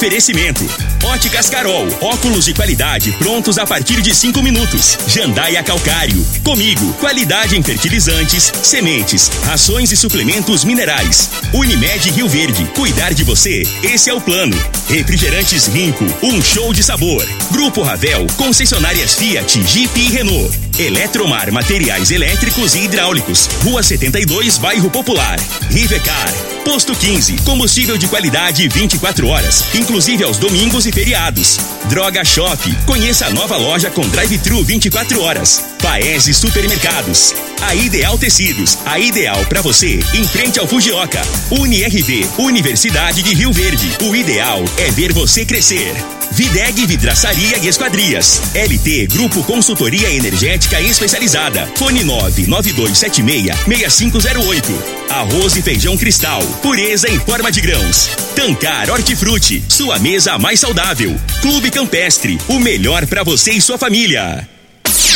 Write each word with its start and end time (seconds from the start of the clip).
Oferecimento. 0.00 0.89
Óticas 1.12 1.50
Carol, 1.50 1.88
óculos 2.00 2.44
de 2.44 2.54
qualidade 2.54 3.10
prontos 3.18 3.58
a 3.58 3.66
partir 3.66 4.00
de 4.00 4.14
cinco 4.14 4.40
minutos. 4.40 4.96
Jandaia 5.08 5.60
Calcário. 5.60 6.24
Comigo, 6.44 6.92
qualidade 6.94 7.58
em 7.58 7.62
fertilizantes, 7.64 8.52
sementes, 8.62 9.28
rações 9.44 9.90
e 9.90 9.96
suplementos 9.96 10.62
minerais. 10.62 11.28
Unimed 11.52 12.10
Rio 12.10 12.28
Verde, 12.28 12.64
cuidar 12.76 13.12
de 13.12 13.24
você, 13.24 13.64
esse 13.82 14.08
é 14.08 14.14
o 14.14 14.20
plano. 14.20 14.56
Refrigerantes 14.88 15.66
Rinco, 15.66 16.04
um 16.22 16.40
show 16.40 16.72
de 16.72 16.82
sabor. 16.82 17.26
Grupo 17.50 17.82
Ravel, 17.82 18.24
concessionárias 18.36 19.14
Fiat, 19.14 19.62
Jeep 19.64 20.00
e 20.00 20.10
Renault. 20.10 20.70
Eletromar 20.78 21.52
Materiais 21.52 22.10
Elétricos 22.10 22.74
e 22.74 22.84
Hidráulicos. 22.84 23.48
Rua 23.64 23.82
72, 23.82 24.58
Bairro 24.58 24.88
Popular. 24.90 25.38
Rivecar. 25.70 26.32
Posto 26.64 26.94
15. 26.94 27.38
Combustível 27.38 27.98
de 27.98 28.06
qualidade 28.06 28.68
24 28.68 29.26
horas, 29.26 29.64
inclusive 29.74 30.24
aos 30.24 30.38
domingos 30.38 30.86
e 30.86 30.92
feriados. 31.00 31.56
Droga 31.88 32.22
Shop. 32.22 32.76
Conheça 32.84 33.26
a 33.26 33.30
nova 33.30 33.56
loja 33.56 33.90
com 33.90 34.02
drive-thru 34.02 34.62
24 34.62 35.22
horas. 35.22 35.64
Paese 35.80 36.34
Supermercados. 36.34 37.34
A 37.62 37.74
Ideal 37.74 38.16
Tecidos. 38.16 38.78
A 38.86 38.98
ideal 38.98 39.44
para 39.46 39.60
você 39.60 40.00
em 40.14 40.24
frente 40.24 40.58
ao 40.58 40.66
Fujioka. 40.66 41.20
UniRV. 41.50 42.26
Universidade 42.38 43.22
de 43.22 43.34
Rio 43.34 43.52
Verde. 43.52 43.86
O 44.02 44.16
ideal 44.16 44.64
é 44.78 44.90
ver 44.90 45.12
você 45.12 45.44
crescer. 45.44 45.94
Videg 46.32 46.86
Vidraçaria 46.86 47.58
e 47.58 47.68
Esquadrias. 47.68 48.40
LT 48.54 49.08
Grupo 49.08 49.44
Consultoria 49.44 50.10
Energética 50.10 50.80
Especializada. 50.80 51.66
Fone 51.76 52.02
99276-6508. 52.02 54.64
Arroz 55.10 55.54
e 55.56 55.62
feijão 55.62 55.98
cristal. 55.98 56.42
Pureza 56.62 57.10
em 57.10 57.20
forma 57.20 57.52
de 57.52 57.60
grãos. 57.60 58.08
Tancar 58.34 58.88
Hortifruti. 58.90 59.62
Sua 59.68 59.98
mesa 59.98 60.38
mais 60.38 60.60
saudável. 60.60 61.14
Clube 61.42 61.70
Campestre. 61.70 62.38
O 62.48 62.58
melhor 62.58 63.06
para 63.06 63.22
você 63.22 63.52
e 63.52 63.60
sua 63.60 63.76
família. 63.76 64.48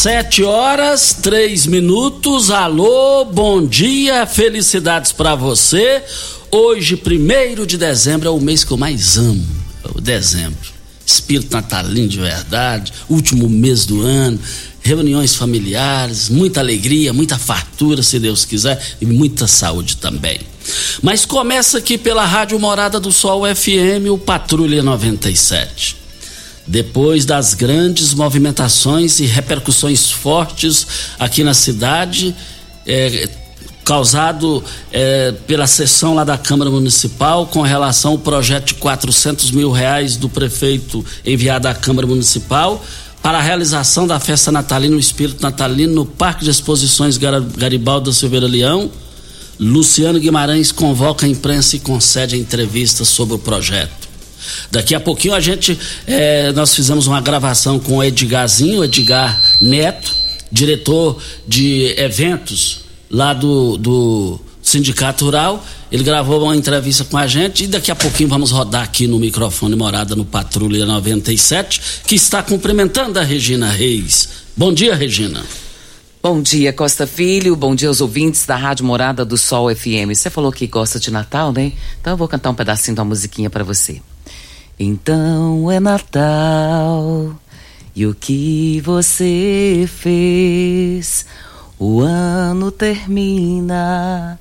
Sete 0.00 0.42
horas, 0.42 1.12
três 1.12 1.66
minutos. 1.66 2.50
Alô, 2.50 3.22
bom 3.26 3.66
dia, 3.66 4.24
felicidades 4.24 5.12
para 5.12 5.34
você. 5.34 6.02
Hoje, 6.50 6.96
primeiro 6.96 7.66
de 7.66 7.76
dezembro, 7.76 8.26
é 8.26 8.30
o 8.30 8.40
mês 8.40 8.64
que 8.64 8.72
eu 8.72 8.78
mais 8.78 9.18
amo. 9.18 9.46
É 9.84 9.88
o 9.94 10.00
dezembro. 10.00 10.70
Espírito 11.04 11.52
natalino 11.52 12.08
de 12.08 12.18
verdade, 12.18 12.94
último 13.10 13.46
mês 13.46 13.84
do 13.84 14.00
ano, 14.00 14.40
reuniões 14.80 15.34
familiares, 15.34 16.30
muita 16.30 16.60
alegria, 16.60 17.12
muita 17.12 17.36
fartura, 17.38 18.02
se 18.02 18.18
Deus 18.18 18.46
quiser, 18.46 18.82
e 19.02 19.04
muita 19.04 19.46
saúde 19.46 19.98
também. 19.98 20.40
Mas 21.02 21.26
começa 21.26 21.76
aqui 21.76 21.98
pela 21.98 22.24
Rádio 22.24 22.58
Morada 22.58 22.98
do 22.98 23.12
Sol 23.12 23.42
FM, 23.54 24.08
o 24.10 24.16
Patrulha 24.16 24.82
97 24.82 25.99
depois 26.70 27.24
das 27.24 27.52
grandes 27.52 28.14
movimentações 28.14 29.18
e 29.18 29.26
repercussões 29.26 30.08
fortes 30.08 30.86
aqui 31.18 31.42
na 31.42 31.52
cidade, 31.52 32.32
é, 32.86 33.28
causado 33.84 34.62
é, 34.92 35.32
pela 35.48 35.66
sessão 35.66 36.14
lá 36.14 36.22
da 36.22 36.38
Câmara 36.38 36.70
Municipal 36.70 37.44
com 37.48 37.60
relação 37.62 38.12
ao 38.12 38.18
projeto 38.18 38.66
de 38.66 38.74
400 38.74 39.50
mil 39.50 39.72
reais 39.72 40.16
do 40.16 40.28
prefeito 40.28 41.04
enviado 41.26 41.66
à 41.66 41.74
Câmara 41.74 42.06
Municipal 42.06 42.80
para 43.20 43.38
a 43.38 43.42
realização 43.42 44.06
da 44.06 44.20
festa 44.20 44.52
natalina, 44.52 44.94
o 44.94 45.00
espírito 45.00 45.42
natalino, 45.42 45.92
no 45.92 46.06
Parque 46.06 46.44
de 46.44 46.50
Exposições 46.50 47.18
Garibaldo 47.18 48.10
da 48.10 48.16
Silveira 48.16 48.46
Leão. 48.46 48.88
Luciano 49.58 50.20
Guimarães 50.20 50.70
convoca 50.70 51.26
a 51.26 51.28
imprensa 51.28 51.74
e 51.74 51.80
concede 51.80 52.36
a 52.36 52.38
entrevista 52.38 53.04
sobre 53.04 53.34
o 53.34 53.38
projeto. 53.40 54.09
Daqui 54.70 54.94
a 54.94 55.00
pouquinho 55.00 55.34
a 55.34 55.40
gente, 55.40 55.78
é, 56.06 56.52
nós 56.52 56.74
fizemos 56.74 57.06
uma 57.06 57.20
gravação 57.20 57.78
com 57.78 57.98
o 57.98 58.04
Edgarzinho, 58.04 58.84
Edgar 58.84 59.40
Neto, 59.60 60.14
diretor 60.50 61.20
de 61.46 61.94
eventos 61.96 62.80
lá 63.10 63.32
do, 63.32 63.76
do 63.76 64.40
Sindicato 64.62 65.24
Rural. 65.24 65.64
Ele 65.90 66.04
gravou 66.04 66.42
uma 66.44 66.56
entrevista 66.56 67.04
com 67.04 67.18
a 67.18 67.26
gente 67.26 67.64
e 67.64 67.66
daqui 67.66 67.90
a 67.90 67.96
pouquinho 67.96 68.28
vamos 68.28 68.50
rodar 68.50 68.82
aqui 68.82 69.06
no 69.06 69.18
microfone 69.18 69.74
Morada 69.74 70.14
no 70.14 70.24
Patrulha 70.24 70.86
97, 70.86 71.80
que 72.06 72.14
está 72.14 72.42
cumprimentando 72.42 73.18
a 73.18 73.22
Regina 73.22 73.70
Reis. 73.70 74.28
Bom 74.56 74.72
dia, 74.72 74.94
Regina. 74.94 75.44
Bom 76.22 76.42
dia, 76.42 76.70
Costa 76.72 77.06
Filho. 77.06 77.56
Bom 77.56 77.74
dia 77.74 77.88
aos 77.88 78.00
ouvintes 78.00 78.44
da 78.44 78.54
Rádio 78.54 78.84
Morada 78.84 79.24
do 79.24 79.38
Sol 79.38 79.74
FM. 79.74 80.14
Você 80.14 80.28
falou 80.28 80.52
que 80.52 80.66
gosta 80.66 81.00
de 81.00 81.10
Natal, 81.10 81.50
né? 81.50 81.72
Então 81.98 82.12
eu 82.12 82.16
vou 82.16 82.28
cantar 82.28 82.50
um 82.50 82.54
pedacinho 82.54 82.94
da 82.94 83.02
musiquinha 83.02 83.48
para 83.48 83.64
você. 83.64 84.02
Então 84.82 85.70
é 85.70 85.78
Natal 85.78 87.38
e 87.94 88.06
o 88.06 88.14
que 88.14 88.80
você 88.82 89.86
fez? 89.86 91.26
O 91.78 92.00
ano 92.00 92.70
termina 92.70 94.40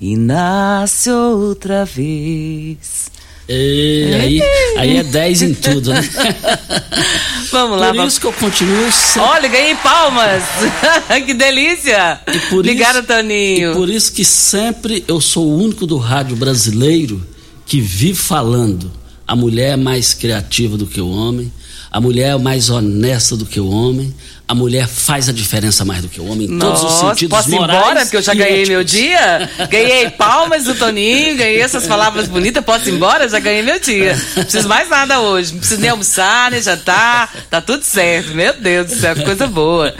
e 0.00 0.16
nasce 0.16 1.10
outra 1.10 1.84
vez. 1.84 3.10
E, 3.46 4.10
aí, 4.14 4.42
aí 4.78 4.96
é 4.96 5.02
10 5.02 5.42
em 5.42 5.52
tudo, 5.52 5.92
né? 5.92 6.00
Vamos 7.52 7.78
lá. 7.78 7.88
Por 7.88 7.96
vamos. 7.96 8.12
isso 8.14 8.20
que 8.22 8.26
eu 8.26 8.32
continuo 8.32 8.90
sempre... 8.90 9.28
Olha, 9.28 9.48
ganhei 9.50 9.74
palmas! 9.74 10.44
que 11.26 11.34
delícia! 11.34 12.20
E 12.26 12.38
por 12.48 12.60
Obrigada, 12.60 13.00
isso, 13.00 13.08
Toninho. 13.08 13.72
E 13.72 13.74
por 13.74 13.90
isso 13.90 14.10
que 14.14 14.24
sempre 14.24 15.04
eu 15.06 15.20
sou 15.20 15.46
o 15.46 15.62
único 15.62 15.86
do 15.86 15.98
rádio 15.98 16.36
brasileiro 16.36 17.22
que 17.66 17.82
vive 17.82 18.14
falando. 18.14 19.03
A 19.26 19.34
mulher 19.34 19.72
é 19.72 19.76
mais 19.76 20.12
criativa 20.12 20.76
do 20.76 20.86
que 20.86 21.00
o 21.00 21.10
homem, 21.10 21.50
a 21.90 22.00
mulher 22.00 22.34
é 22.34 22.38
mais 22.38 22.68
honesta 22.68 23.36
do 23.36 23.46
que 23.46 23.58
o 23.58 23.70
homem, 23.70 24.14
a 24.46 24.54
mulher 24.54 24.86
faz 24.86 25.28
a 25.28 25.32
diferença 25.32 25.84
mais 25.84 26.02
do 26.02 26.08
que 26.08 26.20
o 26.20 26.26
homem 26.26 26.46
em 26.46 26.58
todos 26.58 26.82
os 26.82 26.92
Nossa, 26.92 27.08
sentidos 27.10 27.38
posso 27.38 27.48
ir 27.48 27.54
morais. 27.54 27.78
embora? 27.80 28.00
Porque 28.00 28.16
eu 28.18 28.22
já 28.22 28.34
ganhei 28.34 28.66
meu 28.66 28.80
éticos. 28.80 29.00
dia. 29.00 29.50
Ganhei 29.70 30.10
palmas 30.10 30.64
do 30.64 30.74
Toninho, 30.74 31.36
ganhei 31.36 31.62
essas 31.62 31.86
palavras 31.86 32.28
bonitas. 32.28 32.62
Posso 32.62 32.88
ir 32.90 32.94
embora? 32.94 33.26
Já 33.26 33.38
ganhei 33.38 33.62
meu 33.62 33.80
dia. 33.80 34.14
Não 34.36 34.42
preciso 34.42 34.68
mais 34.68 34.90
nada 34.90 35.20
hoje. 35.20 35.52
Não 35.52 35.60
preciso 35.60 35.80
nem 35.80 35.88
almoçar, 35.88 36.50
nem 36.50 36.60
jantar. 36.60 37.32
Tá 37.48 37.62
tudo 37.62 37.82
certo. 37.82 38.34
Meu 38.34 38.52
Deus 38.52 38.88
do 38.88 38.96
céu, 38.96 39.14
que 39.14 39.24
coisa 39.24 39.46
boa. 39.46 39.94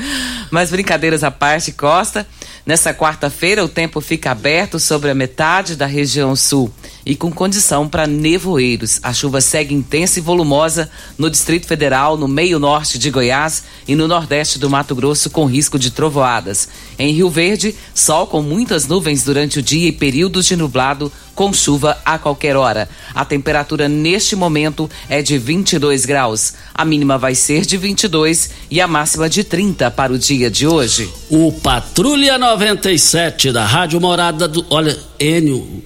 Mas 0.50 0.70
brincadeiras 0.70 1.24
à 1.24 1.30
parte, 1.30 1.72
Costa. 1.72 2.26
Nessa 2.66 2.92
quarta-feira, 2.92 3.64
o 3.64 3.68
tempo 3.68 4.00
fica 4.00 4.30
aberto 4.30 4.78
sobre 4.78 5.10
a 5.10 5.14
metade 5.14 5.76
da 5.76 5.86
região 5.86 6.34
sul 6.36 6.72
e 7.04 7.14
com 7.14 7.30
condição 7.30 7.88
para 7.88 8.06
nevoeiros. 8.06 8.98
A 9.02 9.12
chuva 9.12 9.40
segue 9.40 9.74
intensa 9.74 10.18
e 10.18 10.22
volumosa 10.22 10.90
no 11.18 11.30
Distrito 11.30 11.66
Federal, 11.66 12.16
no 12.16 12.26
meio 12.26 12.58
norte 12.58 12.98
de 12.98 13.10
Goiás 13.10 13.64
e 13.86 13.94
no 13.94 14.08
nordeste 14.08 14.58
do 14.58 14.70
Mato 14.70 14.94
Grosso, 14.94 15.30
com 15.30 15.44
risco 15.44 15.78
de 15.78 15.90
trovoadas. 15.90 16.68
Em 16.98 17.12
Rio 17.12 17.28
Verde, 17.28 17.74
sol 17.94 18.26
com 18.26 18.42
muitas 18.42 18.86
nuvens 18.86 19.24
durante 19.24 19.58
o 19.58 19.62
dia 19.62 19.88
e 19.88 19.92
períodos 19.92 20.46
de 20.46 20.56
nublado 20.56 21.12
com 21.34 21.52
chuva 21.52 21.98
a 22.04 22.18
qualquer 22.18 22.56
hora. 22.56 22.88
A 23.14 23.24
temperatura 23.24 23.88
neste 23.88 24.36
momento 24.36 24.88
é 25.08 25.20
de 25.20 25.36
22 25.36 26.06
graus. 26.06 26.54
A 26.72 26.84
mínima 26.84 27.18
vai 27.18 27.34
ser 27.34 27.66
de 27.66 27.76
22 27.76 28.50
e 28.70 28.80
a 28.80 28.86
máxima 28.86 29.28
de 29.28 29.42
30 29.42 29.90
para 29.90 30.12
o 30.12 30.18
dia 30.18 30.50
de 30.50 30.66
hoje. 30.66 31.10
O 31.28 31.52
Patrulha 31.52 32.38
97 32.38 33.52
da 33.52 33.64
Rádio 33.64 34.00
Morada 34.00 34.46
do. 34.46 34.64
Olha, 34.70 34.96
Enio, 35.18 35.82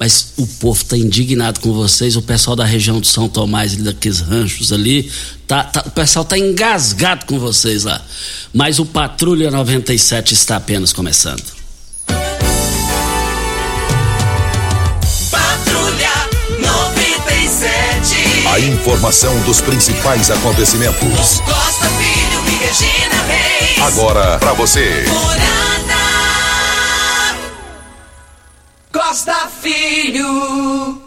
mas 0.00 0.32
o 0.38 0.46
povo 0.46 0.82
tá 0.82 0.96
indignado 0.96 1.60
com 1.60 1.74
vocês, 1.74 2.16
o 2.16 2.22
pessoal 2.22 2.56
da 2.56 2.64
região 2.64 2.98
de 3.02 3.06
São 3.06 3.28
Tomás, 3.28 3.74
ali 3.74 3.82
daqueles 3.82 4.20
ranchos 4.20 4.72
ali, 4.72 5.12
tá, 5.46 5.62
tá- 5.64 5.84
o 5.86 5.90
pessoal 5.90 6.24
tá 6.24 6.38
engasgado 6.38 7.26
com 7.26 7.38
vocês 7.38 7.84
lá. 7.84 8.00
Mas 8.54 8.78
o 8.78 8.86
Patrulha 8.86 9.50
97 9.50 10.32
está 10.32 10.56
apenas 10.56 10.90
começando. 10.94 11.42
Patrulha 15.30 16.10
97. 16.58 18.46
A 18.48 18.58
informação 18.58 19.38
dos 19.42 19.60
principais 19.60 20.30
acontecimentos. 20.30 21.40
Costa 21.44 21.86
Filho 21.90 22.42
e 22.48 22.56
Regina 22.64 23.22
Reis. 23.28 23.82
Agora 23.82 24.38
pra 24.38 24.54
você. 24.54 25.04
Morada. 25.08 25.89
Costa 28.92 29.48
Filho. 29.62 31.00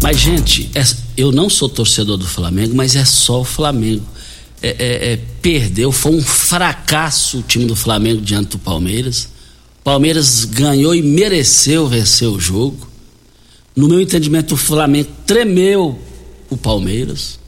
Mas, 0.00 0.16
gente, 0.18 0.70
é- 0.74 0.84
eu 1.16 1.32
não 1.32 1.50
sou 1.50 1.68
torcedor 1.68 2.16
do 2.16 2.26
Flamengo, 2.26 2.74
mas 2.74 2.94
é 2.94 3.04
só 3.04 3.40
o 3.40 3.44
Flamengo. 3.44 4.04
É, 4.62 4.68
é- 4.68 5.12
é, 5.12 5.20
perdeu, 5.42 5.90
foi 5.92 6.12
um 6.12 6.22
fracasso 6.22 7.38
o 7.38 7.42
time 7.42 7.64
do 7.64 7.76
Flamengo 7.76 8.20
diante 8.20 8.50
do 8.50 8.58
Palmeiras. 8.58 9.28
Palmeiras 9.82 10.44
ganhou 10.44 10.94
e 10.94 11.02
mereceu 11.02 11.88
vencer 11.88 12.28
o 12.28 12.38
jogo. 12.38 12.88
No 13.74 13.88
meu 13.88 14.00
entendimento, 14.00 14.54
o 14.54 14.56
Flamengo 14.56 15.08
tremeu 15.26 15.98
o 16.50 16.56
Palmeiras. 16.56 17.38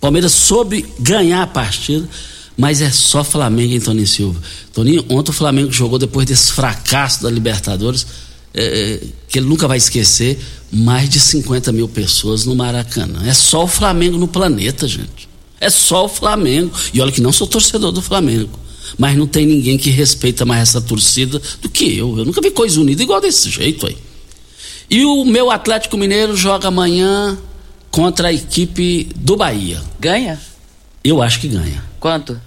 Palmeiras 0.00 0.32
soube 0.32 0.86
ganhar 0.98 1.42
a 1.42 1.46
partida, 1.46 2.08
mas 2.56 2.80
é 2.80 2.90
só 2.90 3.24
Flamengo 3.24 3.74
e 3.74 3.80
Toninho 3.80 4.06
Silva. 4.06 4.40
Toninho, 4.72 5.04
ontem 5.08 5.30
o 5.30 5.34
Flamengo 5.34 5.72
jogou 5.72 5.98
depois 5.98 6.26
desse 6.26 6.52
fracasso 6.52 7.22
da 7.22 7.30
Libertadores, 7.30 8.06
é, 8.52 8.64
é, 8.64 9.00
que 9.28 9.38
ele 9.38 9.46
nunca 9.46 9.66
vai 9.66 9.78
esquecer, 9.78 10.38
mais 10.70 11.08
de 11.08 11.18
50 11.18 11.72
mil 11.72 11.88
pessoas 11.88 12.44
no 12.44 12.54
Maracanã. 12.54 13.26
É 13.26 13.34
só 13.34 13.64
o 13.64 13.68
Flamengo 13.68 14.16
no 14.16 14.28
planeta, 14.28 14.86
gente. 14.86 15.28
É 15.60 15.68
só 15.68 16.04
o 16.04 16.08
Flamengo. 16.08 16.72
E 16.92 17.00
olha 17.00 17.10
que 17.10 17.20
não 17.20 17.32
sou 17.32 17.46
torcedor 17.46 17.90
do 17.90 18.02
Flamengo. 18.02 18.58
Mas 18.96 19.16
não 19.16 19.26
tem 19.26 19.46
ninguém 19.46 19.76
que 19.76 19.90
respeita 19.90 20.44
mais 20.44 20.68
essa 20.68 20.80
torcida 20.80 21.40
do 21.60 21.68
que 21.68 21.96
eu. 21.96 22.18
Eu 22.18 22.24
nunca 22.24 22.40
vi 22.40 22.50
coisa 22.50 22.80
unida 22.80 23.02
igual 23.02 23.20
desse 23.20 23.50
jeito 23.50 23.86
aí. 23.86 23.96
E 24.88 25.04
o 25.04 25.24
meu 25.24 25.50
Atlético 25.50 25.96
Mineiro 25.96 26.36
joga 26.36 26.68
amanhã 26.68 27.36
contra 27.90 28.28
a 28.28 28.32
equipe 28.32 29.08
do 29.16 29.36
Bahia. 29.36 29.82
Ganha? 29.98 30.40
Eu 31.04 31.22
acho 31.22 31.38
que 31.40 31.48
ganha. 31.48 31.82
Quanto? 32.00 32.40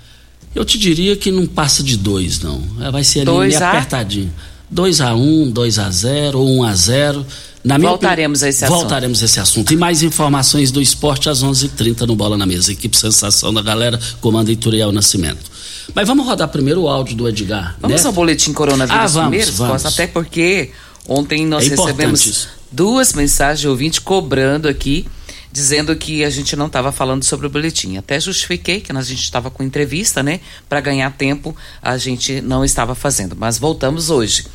Eu 0.55 0.65
te 0.65 0.77
diria 0.79 1.15
que 1.15 1.31
não 1.31 1.45
passa 1.45 1.83
de 1.83 1.95
dois, 1.95 2.39
não. 2.41 2.61
É, 2.81 2.89
Vai 2.89 3.03
ser 3.03 3.19
ali 3.19 3.25
Dois 3.27 3.53
meio 3.53 3.63
a? 3.65 3.69
apertadinho. 3.71 4.33
2 4.69 4.99
a 5.01 5.15
1 5.15 5.43
um, 5.43 5.49
2 5.51 5.79
a 5.79 5.89
0 5.89 6.39
ou 6.39 6.47
1 6.59 6.63
a 6.63 6.75
0 6.75 7.25
Na 7.63 7.77
minha 7.77 7.89
Voltaremos 7.91 8.39
opini- 8.41 8.47
a 8.47 8.49
esse 8.49 8.65
assunto. 8.65 8.77
Voltaremos 8.79 9.21
a 9.21 9.25
esse 9.25 9.39
assunto. 9.39 9.73
E 9.73 9.77
mais 9.77 10.01
informações 10.03 10.71
do 10.71 10.81
esporte 10.81 11.29
às 11.29 11.41
11:30 11.43 11.65
h 11.67 11.75
30 11.77 12.07
no 12.07 12.15
Bola 12.15 12.37
na 12.37 12.45
Mesa. 12.45 12.71
Equipe 12.71 12.97
Sensação 12.97 13.53
da 13.53 13.61
Galera, 13.61 13.99
comanda 14.19 14.51
Ituriel 14.51 14.91
Nascimento. 14.91 15.51
Mas 15.93 16.07
vamos 16.07 16.25
rodar 16.25 16.47
primeiro 16.49 16.81
o 16.81 16.89
áudio 16.89 17.15
do 17.15 17.27
Edgar. 17.29 17.77
Vamos 17.79 18.01
né? 18.01 18.07
ao 18.07 18.13
boletim 18.13 18.51
coronavírus 18.51 18.99
Ah, 18.99 19.07
vamos, 19.07 19.29
primeiro, 19.29 19.51
vamos. 19.53 19.85
Até 19.85 20.05
porque 20.07 20.71
ontem 21.07 21.45
nós 21.45 21.65
É 21.65 21.69
recebemos 21.69 22.25
isso. 22.25 22.49
duas 22.71 23.13
mensagens 23.13 23.61
de 23.61 23.67
ouvinte 23.69 24.01
cobrando 24.01 24.67
aqui, 24.67 25.05
dizendo 25.51 25.95
que 25.95 26.23
a 26.23 26.29
gente 26.29 26.55
não 26.55 26.67
estava 26.67 26.91
falando 26.91 27.23
sobre 27.23 27.47
o 27.47 27.49
boletim. 27.49 27.97
Até 27.97 28.19
justifiquei 28.19 28.79
que 28.81 28.91
a 28.91 29.01
gente 29.01 29.23
estava 29.23 29.49
com 29.49 29.63
entrevista, 29.63 30.21
né? 30.21 30.41
Para 30.67 30.81
ganhar 30.81 31.09
tempo, 31.11 31.55
a 31.81 31.97
gente 31.97 32.41
não 32.41 32.65
estava 32.65 32.93
fazendo. 32.93 33.33
Mas 33.35 33.57
voltamos 33.57 34.09
hoje. 34.09 34.45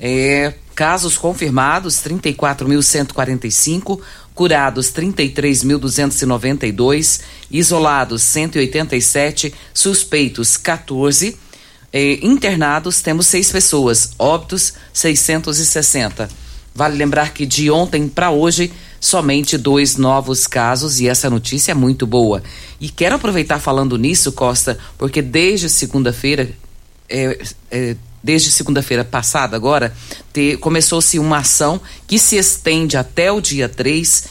É, 0.00 0.54
casos 0.74 1.18
confirmados, 1.18 1.96
34.145. 1.96 4.00
Curados 4.34 4.90
33.292, 4.92 7.20
isolados 7.50 8.22
187, 8.22 9.52
suspeitos 9.74 10.56
14, 10.56 11.36
eh, 11.92 12.20
internados 12.22 13.00
temos 13.00 13.26
seis 13.26 13.50
pessoas, 13.50 14.12
óbitos 14.16 14.74
660. 14.92 16.28
Vale 16.72 16.96
lembrar 16.96 17.32
que 17.32 17.44
de 17.44 17.68
ontem 17.68 18.08
para 18.08 18.30
hoje 18.30 18.72
somente 19.00 19.56
dois 19.56 19.96
novos 19.96 20.46
casos 20.46 21.00
e 21.00 21.08
essa 21.08 21.30
notícia 21.30 21.72
é 21.72 21.74
muito 21.74 22.06
boa. 22.06 22.42
E 22.80 22.88
quero 22.88 23.16
aproveitar 23.16 23.58
falando 23.58 23.96
nisso, 23.96 24.32
Costa, 24.32 24.78
porque 24.96 25.22
desde 25.22 25.68
segunda-feira 25.68 26.50
é, 27.08 27.38
é, 27.70 27.96
desde 28.22 28.50
segunda-feira 28.50 29.04
passada 29.04 29.56
agora, 29.56 29.94
começou-se 30.60 31.18
uma 31.18 31.38
ação 31.38 31.80
que 32.06 32.18
se 32.18 32.36
estende 32.36 32.96
até 32.96 33.30
o 33.32 33.40
dia 33.40 33.68
3, 33.68 34.24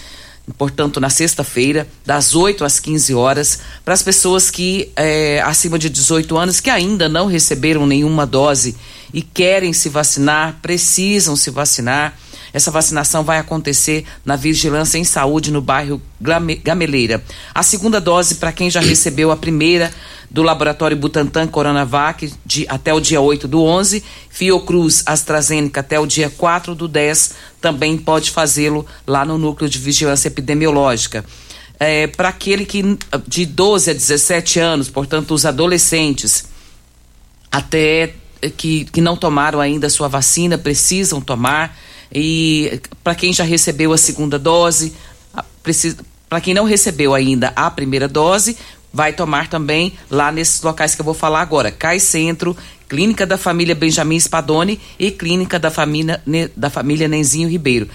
portanto, 0.57 0.99
na 0.99 1.09
sexta-feira, 1.09 1.87
das 2.05 2.35
8 2.35 2.63
às 2.63 2.79
15 2.79 3.13
horas, 3.13 3.59
para 3.83 3.93
as 3.93 4.03
pessoas 4.03 4.51
que, 4.51 4.91
é, 4.95 5.41
acima 5.41 5.79
de 5.79 5.89
18 5.89 6.37
anos, 6.37 6.59
que 6.59 6.69
ainda 6.69 7.09
não 7.09 7.27
receberam 7.27 7.87
nenhuma 7.87 8.25
dose 8.25 8.75
e 9.13 9.21
querem 9.21 9.73
se 9.73 9.89
vacinar, 9.89 10.59
precisam 10.61 11.35
se 11.35 11.49
vacinar. 11.49 12.17
Essa 12.57 12.71
vacinação 12.71 13.23
vai 13.23 13.37
acontecer 13.37 14.03
na 14.25 14.35
Vigilância 14.35 14.97
em 14.97 15.03
Saúde, 15.03 15.51
no 15.51 15.61
bairro 15.61 16.01
Gameleira. 16.63 17.23
A 17.53 17.61
segunda 17.61 18.01
dose 18.01 18.35
para 18.35 18.51
quem 18.51 18.67
já 18.67 18.79
recebeu 18.79 19.29
a 19.29 19.37
primeira 19.37 19.93
do 20.27 20.41
laboratório 20.41 20.97
Butantan 20.97 21.45
Coronavac 21.45 22.33
de, 22.43 22.65
até 22.67 22.91
o 22.91 22.99
dia 22.99 23.21
8 23.21 23.47
do 23.47 23.61
11, 23.63 24.03
Fiocruz 24.31 25.03
AstraZeneca 25.05 25.81
até 25.81 25.99
o 25.99 26.07
dia 26.07 26.31
4 26.31 26.73
do 26.73 26.87
10, 26.87 27.35
também 27.61 27.95
pode 27.95 28.31
fazê-lo 28.31 28.83
lá 29.05 29.23
no 29.23 29.37
Núcleo 29.37 29.69
de 29.69 29.77
Vigilância 29.77 30.27
Epidemiológica. 30.27 31.23
É, 31.79 32.07
para 32.07 32.29
aquele 32.29 32.65
que 32.65 32.97
de 33.27 33.45
12 33.45 33.91
a 33.91 33.93
17 33.93 34.59
anos, 34.59 34.89
portanto, 34.89 35.31
os 35.35 35.45
adolescentes, 35.45 36.45
até 37.51 38.15
que, 38.57 38.85
que 38.85 38.99
não 38.99 39.15
tomaram 39.15 39.61
ainda 39.61 39.85
a 39.85 39.91
sua 39.91 40.07
vacina, 40.07 40.57
precisam 40.57 41.21
tomar. 41.21 41.77
E 42.13 42.81
para 43.03 43.15
quem 43.15 43.33
já 43.33 43.43
recebeu 43.43 43.93
a 43.93 43.97
segunda 43.97 44.39
dose, 44.39 44.93
para 46.29 46.41
quem 46.41 46.53
não 46.53 46.65
recebeu 46.65 47.13
ainda 47.13 47.51
a 47.55 47.69
primeira 47.69 48.07
dose, 48.07 48.57
vai 48.93 49.13
tomar 49.13 49.49
também 49.49 49.93
lá 50.09 50.31
nesses 50.31 50.61
locais 50.61 50.95
que 50.95 51.01
eu 51.01 51.05
vou 51.05 51.13
falar 51.13 51.41
agora: 51.41 51.71
Cai 51.71 51.99
Centro, 51.99 52.55
Clínica 52.87 53.25
da 53.25 53.37
Família 53.37 53.75
Benjamin 53.75 54.19
Spadoni 54.19 54.79
e 54.97 55.11
Clínica 55.11 55.59
da 55.59 55.69
Família, 55.69 56.21
da 56.55 56.69
família 56.69 57.07
Nenzinho 57.07 57.49
Ribeiro. 57.49 57.89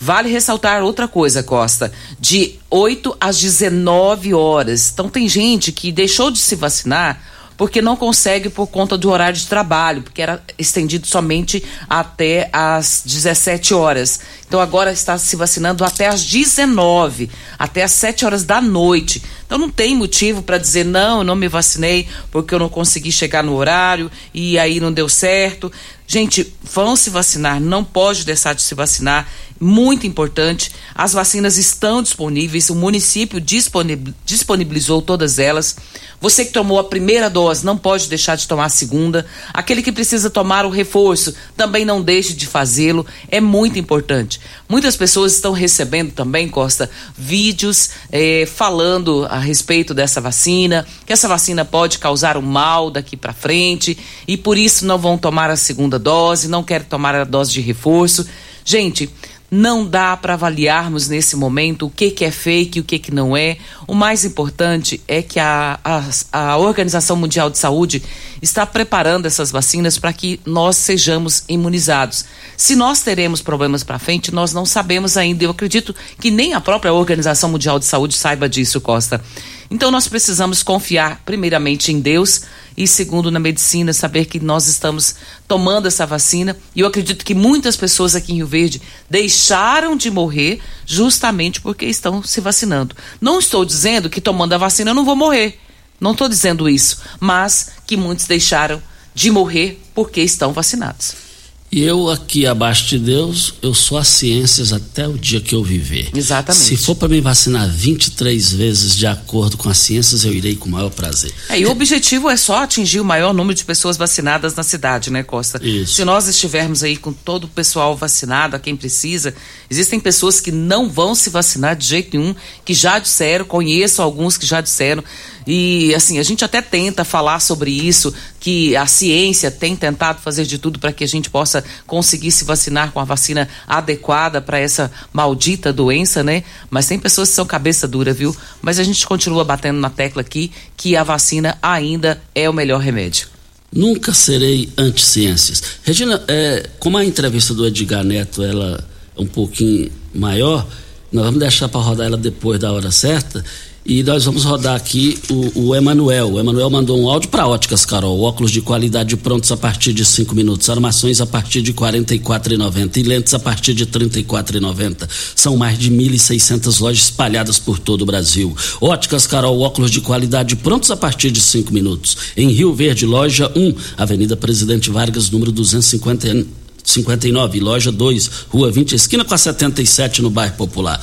Vale 0.00 0.30
ressaltar 0.30 0.82
outra 0.84 1.08
coisa, 1.08 1.42
Costa, 1.42 1.92
de 2.20 2.54
8 2.70 3.16
às 3.20 3.40
19 3.40 4.32
horas. 4.32 4.90
Então 4.92 5.08
tem 5.08 5.28
gente 5.28 5.72
que 5.72 5.90
deixou 5.90 6.30
de 6.30 6.38
se 6.38 6.54
vacinar 6.54 7.20
porque 7.58 7.82
não 7.82 7.96
consegue 7.96 8.48
por 8.48 8.68
conta 8.68 8.96
do 8.96 9.10
horário 9.10 9.36
de 9.36 9.46
trabalho, 9.46 10.02
porque 10.02 10.22
era 10.22 10.40
estendido 10.56 11.08
somente 11.08 11.62
até 11.90 12.48
às 12.52 13.02
17 13.04 13.74
horas. 13.74 14.20
Então 14.46 14.60
agora 14.60 14.92
está 14.92 15.18
se 15.18 15.34
vacinando 15.34 15.84
até 15.84 16.06
às 16.06 16.24
19, 16.24 17.28
até 17.58 17.82
às 17.82 17.90
7 17.90 18.24
horas 18.24 18.44
da 18.44 18.60
noite. 18.60 19.22
Então 19.48 19.56
não 19.56 19.70
tem 19.70 19.96
motivo 19.96 20.42
para 20.42 20.58
dizer 20.58 20.84
não, 20.84 21.18
eu 21.18 21.24
não 21.24 21.34
me 21.34 21.48
vacinei 21.48 22.06
porque 22.30 22.54
eu 22.54 22.58
não 22.58 22.68
consegui 22.68 23.10
chegar 23.10 23.42
no 23.42 23.54
horário 23.56 24.10
e 24.34 24.58
aí 24.58 24.78
não 24.78 24.92
deu 24.92 25.08
certo. 25.08 25.72
Gente, 26.06 26.54
vão 26.62 26.94
se 26.94 27.08
vacinar, 27.08 27.58
não 27.60 27.82
pode 27.82 28.24
deixar 28.24 28.54
de 28.54 28.62
se 28.62 28.74
vacinar. 28.74 29.28
Muito 29.60 30.06
importante. 30.06 30.70
As 30.94 31.12
vacinas 31.12 31.58
estão 31.58 32.00
disponíveis, 32.02 32.70
o 32.70 32.74
município 32.74 33.40
disponib- 33.40 34.14
disponibilizou 34.24 35.02
todas 35.02 35.38
elas. 35.38 35.76
Você 36.20 36.44
que 36.44 36.52
tomou 36.52 36.78
a 36.78 36.84
primeira 36.84 37.28
dose 37.28 37.64
não 37.64 37.76
pode 37.76 38.08
deixar 38.08 38.36
de 38.36 38.46
tomar 38.46 38.66
a 38.66 38.70
segunda. 38.70 39.26
Aquele 39.52 39.82
que 39.82 39.92
precisa 39.92 40.30
tomar 40.30 40.64
o 40.64 40.70
reforço 40.70 41.34
também 41.56 41.84
não 41.84 42.00
deixe 42.00 42.32
de 42.34 42.46
fazê-lo. 42.46 43.04
É 43.28 43.40
muito 43.40 43.78
importante. 43.78 44.40
Muitas 44.68 44.96
pessoas 44.96 45.34
estão 45.34 45.52
recebendo 45.52 46.12
também, 46.12 46.48
Costa, 46.48 46.88
vídeos 47.16 47.90
eh, 48.10 48.46
falando 48.46 49.26
a 49.38 49.42
respeito 49.42 49.94
dessa 49.94 50.20
vacina, 50.20 50.86
que 51.06 51.12
essa 51.12 51.28
vacina 51.28 51.64
pode 51.64 51.98
causar 51.98 52.36
um 52.36 52.42
mal 52.42 52.90
daqui 52.90 53.16
para 53.16 53.32
frente 53.32 53.96
e 54.26 54.36
por 54.36 54.58
isso 54.58 54.84
não 54.84 54.98
vão 54.98 55.16
tomar 55.16 55.50
a 55.50 55.56
segunda 55.56 55.98
dose, 55.98 56.48
não 56.48 56.62
querem 56.62 56.86
tomar 56.86 57.14
a 57.14 57.24
dose 57.24 57.52
de 57.52 57.60
reforço. 57.60 58.26
Gente, 58.64 59.08
não 59.50 59.86
dá 59.86 60.16
para 60.16 60.34
avaliarmos 60.34 61.08
nesse 61.08 61.34
momento 61.34 61.86
o 61.86 61.90
que, 61.90 62.10
que 62.10 62.24
é 62.24 62.30
fake 62.30 62.78
e 62.78 62.80
o 62.80 62.84
que, 62.84 62.98
que 62.98 63.14
não 63.14 63.36
é. 63.36 63.56
O 63.86 63.94
mais 63.94 64.24
importante 64.24 65.00
é 65.08 65.22
que 65.22 65.40
a, 65.40 65.78
a, 65.82 66.04
a 66.32 66.56
Organização 66.58 67.16
Mundial 67.16 67.48
de 67.48 67.58
Saúde 67.58 68.02
está 68.42 68.66
preparando 68.66 69.26
essas 69.26 69.50
vacinas 69.50 69.98
para 69.98 70.12
que 70.12 70.38
nós 70.44 70.76
sejamos 70.76 71.44
imunizados. 71.48 72.26
Se 72.56 72.76
nós 72.76 73.00
teremos 73.00 73.40
problemas 73.40 73.82
para 73.82 73.98
frente, 73.98 74.34
nós 74.34 74.52
não 74.52 74.66
sabemos 74.66 75.16
ainda. 75.16 75.44
Eu 75.44 75.50
acredito 75.50 75.94
que 76.20 76.30
nem 76.30 76.52
a 76.52 76.60
própria 76.60 76.92
Organização 76.92 77.50
Mundial 77.50 77.78
de 77.78 77.86
Saúde 77.86 78.14
saiba 78.14 78.48
disso, 78.48 78.80
Costa. 78.80 79.22
Então 79.70 79.90
nós 79.90 80.08
precisamos 80.08 80.62
confiar 80.62 81.20
primeiramente 81.26 81.92
em 81.92 82.00
Deus 82.00 82.42
e 82.76 82.86
segundo 82.86 83.30
na 83.30 83.38
medicina, 83.38 83.92
saber 83.92 84.24
que 84.24 84.40
nós 84.40 84.66
estamos 84.66 85.16
tomando 85.46 85.86
essa 85.88 86.06
vacina. 86.06 86.56
E 86.74 86.80
eu 86.80 86.86
acredito 86.86 87.24
que 87.24 87.34
muitas 87.34 87.76
pessoas 87.76 88.14
aqui 88.14 88.32
em 88.32 88.36
Rio 88.36 88.46
Verde 88.46 88.80
deixaram 89.10 89.96
de 89.96 90.10
morrer 90.10 90.60
justamente 90.86 91.60
porque 91.60 91.86
estão 91.86 92.22
se 92.22 92.40
vacinando. 92.40 92.96
Não 93.20 93.38
estou 93.38 93.64
dizendo 93.64 94.08
que 94.08 94.20
tomando 94.20 94.54
a 94.54 94.58
vacina 94.58 94.92
eu 94.92 94.94
não 94.94 95.04
vou 95.04 95.16
morrer. 95.16 95.58
Não 96.00 96.12
estou 96.12 96.28
dizendo 96.28 96.68
isso, 96.68 97.02
mas 97.18 97.70
que 97.86 97.96
muitos 97.96 98.26
deixaram 98.26 98.80
de 99.14 99.30
morrer 99.30 99.82
porque 99.92 100.20
estão 100.22 100.52
vacinados. 100.52 101.27
E 101.70 101.82
eu 101.82 102.08
aqui 102.08 102.46
abaixo 102.46 102.86
de 102.86 102.98
Deus, 102.98 103.54
eu 103.60 103.74
sou 103.74 103.98
as 103.98 104.08
ciências 104.08 104.72
até 104.72 105.06
o 105.06 105.18
dia 105.18 105.38
que 105.38 105.54
eu 105.54 105.62
viver. 105.62 106.08
Exatamente. 106.14 106.64
Se 106.64 106.76
for 106.78 106.94
para 106.94 107.08
me 107.08 107.20
vacinar 107.20 107.68
23 107.68 108.52
vezes 108.52 108.96
de 108.96 109.06
acordo 109.06 109.58
com 109.58 109.68
as 109.68 109.76
ciências, 109.76 110.24
eu 110.24 110.32
irei 110.32 110.56
com 110.56 110.66
o 110.66 110.72
maior 110.72 110.88
prazer. 110.88 111.30
É, 111.50 111.60
e 111.60 111.66
o 111.66 111.70
objetivo 111.70 112.30
é 112.30 112.38
só 112.38 112.62
atingir 112.62 113.00
o 113.00 113.04
maior 113.04 113.34
número 113.34 113.54
de 113.54 113.66
pessoas 113.66 113.98
vacinadas 113.98 114.54
na 114.54 114.62
cidade, 114.62 115.10
né, 115.10 115.22
Costa? 115.22 115.60
Isso. 115.62 115.94
Se 115.94 116.04
nós 116.04 116.26
estivermos 116.26 116.82
aí 116.82 116.96
com 116.96 117.12
todo 117.12 117.44
o 117.44 117.48
pessoal 117.48 117.94
vacinado, 117.94 118.56
a 118.56 118.58
quem 118.58 118.74
precisa, 118.74 119.34
existem 119.68 120.00
pessoas 120.00 120.40
que 120.40 120.50
não 120.50 120.88
vão 120.88 121.14
se 121.14 121.28
vacinar 121.28 121.76
de 121.76 121.86
jeito 121.86 122.16
nenhum, 122.16 122.34
que 122.64 122.72
já 122.72 122.98
disseram, 122.98 123.44
conheço 123.44 124.00
alguns 124.00 124.38
que 124.38 124.46
já 124.46 124.62
disseram. 124.62 125.04
E 125.50 125.94
assim, 125.94 126.18
a 126.18 126.22
gente 126.22 126.44
até 126.44 126.60
tenta 126.60 127.06
falar 127.06 127.40
sobre 127.40 127.70
isso, 127.70 128.12
que 128.38 128.76
a 128.76 128.86
ciência 128.86 129.50
tem 129.50 129.74
tentado 129.74 130.20
fazer 130.20 130.44
de 130.44 130.58
tudo 130.58 130.78
para 130.78 130.92
que 130.92 131.02
a 131.02 131.08
gente 131.08 131.30
possa 131.30 131.64
conseguir 131.86 132.30
se 132.32 132.44
vacinar 132.44 132.92
com 132.92 133.00
a 133.00 133.04
vacina 133.04 133.48
adequada 133.66 134.42
para 134.42 134.58
essa 134.58 134.92
maldita 135.10 135.72
doença, 135.72 136.22
né? 136.22 136.44
Mas 136.68 136.86
tem 136.86 136.98
pessoas 136.98 137.30
que 137.30 137.34
são 137.34 137.46
cabeça 137.46 137.88
dura, 137.88 138.12
viu? 138.12 138.36
Mas 138.60 138.78
a 138.78 138.84
gente 138.84 139.06
continua 139.06 139.42
batendo 139.42 139.80
na 139.80 139.88
tecla 139.88 140.20
aqui 140.20 140.52
que 140.76 140.94
a 140.94 141.02
vacina 141.02 141.56
ainda 141.62 142.20
é 142.34 142.50
o 142.50 142.52
melhor 142.52 142.82
remédio. 142.82 143.28
Nunca 143.72 144.12
serei 144.12 144.70
anti-ciências. 144.76 145.62
Regina, 145.82 146.22
é, 146.28 146.68
como 146.78 146.98
a 146.98 147.04
entrevista 147.06 147.54
do 147.54 147.66
Edgar 147.66 148.04
Neto 148.04 148.42
ela 148.42 148.86
é 149.16 149.22
um 149.22 149.26
pouquinho 149.26 149.90
maior, 150.14 150.66
nós 151.10 151.24
vamos 151.24 151.40
deixar 151.40 151.70
para 151.70 151.80
rodar 151.80 152.06
ela 152.06 152.18
depois 152.18 152.60
da 152.60 152.70
hora 152.70 152.90
certa. 152.90 153.42
E 153.88 154.02
nós 154.02 154.26
vamos 154.26 154.44
rodar 154.44 154.76
aqui 154.76 155.18
o, 155.30 155.68
o 155.68 155.74
Emanuel. 155.74 156.34
O 156.34 156.38
Emanuel 156.38 156.68
mandou 156.68 157.00
um 157.00 157.08
áudio 157.08 157.30
para 157.30 157.48
Óticas 157.48 157.86
Carol. 157.86 158.20
Óculos 158.20 158.50
de 158.50 158.60
qualidade 158.60 159.16
prontos 159.16 159.50
a 159.50 159.56
partir 159.56 159.94
de 159.94 160.04
5 160.04 160.34
minutos. 160.34 160.68
Armações 160.68 161.22
a 161.22 161.26
partir 161.26 161.62
de 161.62 161.70
R$ 161.70 161.78
44,90. 161.78 162.98
E 162.98 163.02
lentes 163.02 163.32
a 163.32 163.38
partir 163.38 163.72
de 163.72 163.84
R$ 163.84 163.90
34,90. 163.90 165.08
São 165.34 165.56
mais 165.56 165.78
de 165.78 165.90
1.600 165.90 166.80
lojas 166.82 167.04
espalhadas 167.04 167.58
por 167.58 167.78
todo 167.78 168.02
o 168.02 168.04
Brasil. 168.04 168.54
Óticas 168.78 169.26
Carol, 169.26 169.58
óculos 169.58 169.90
de 169.90 170.02
qualidade 170.02 170.54
prontos 170.56 170.90
a 170.90 170.96
partir 170.96 171.30
de 171.30 171.40
5 171.40 171.72
minutos. 171.72 172.14
Em 172.36 172.50
Rio 172.50 172.74
Verde, 172.74 173.06
loja 173.06 173.50
1, 173.56 173.74
Avenida 173.96 174.36
Presidente 174.36 174.90
Vargas, 174.90 175.30
número 175.30 175.50
250. 175.50 176.58
59, 176.84 177.60
loja 177.60 177.92
2, 177.92 178.30
rua 178.48 178.70
20, 178.70 178.94
esquina 178.94 179.22
com 179.22 179.34
a 179.34 179.38
77, 179.38 180.22
no 180.22 180.30
bairro 180.30 180.54
Popular. 180.54 180.98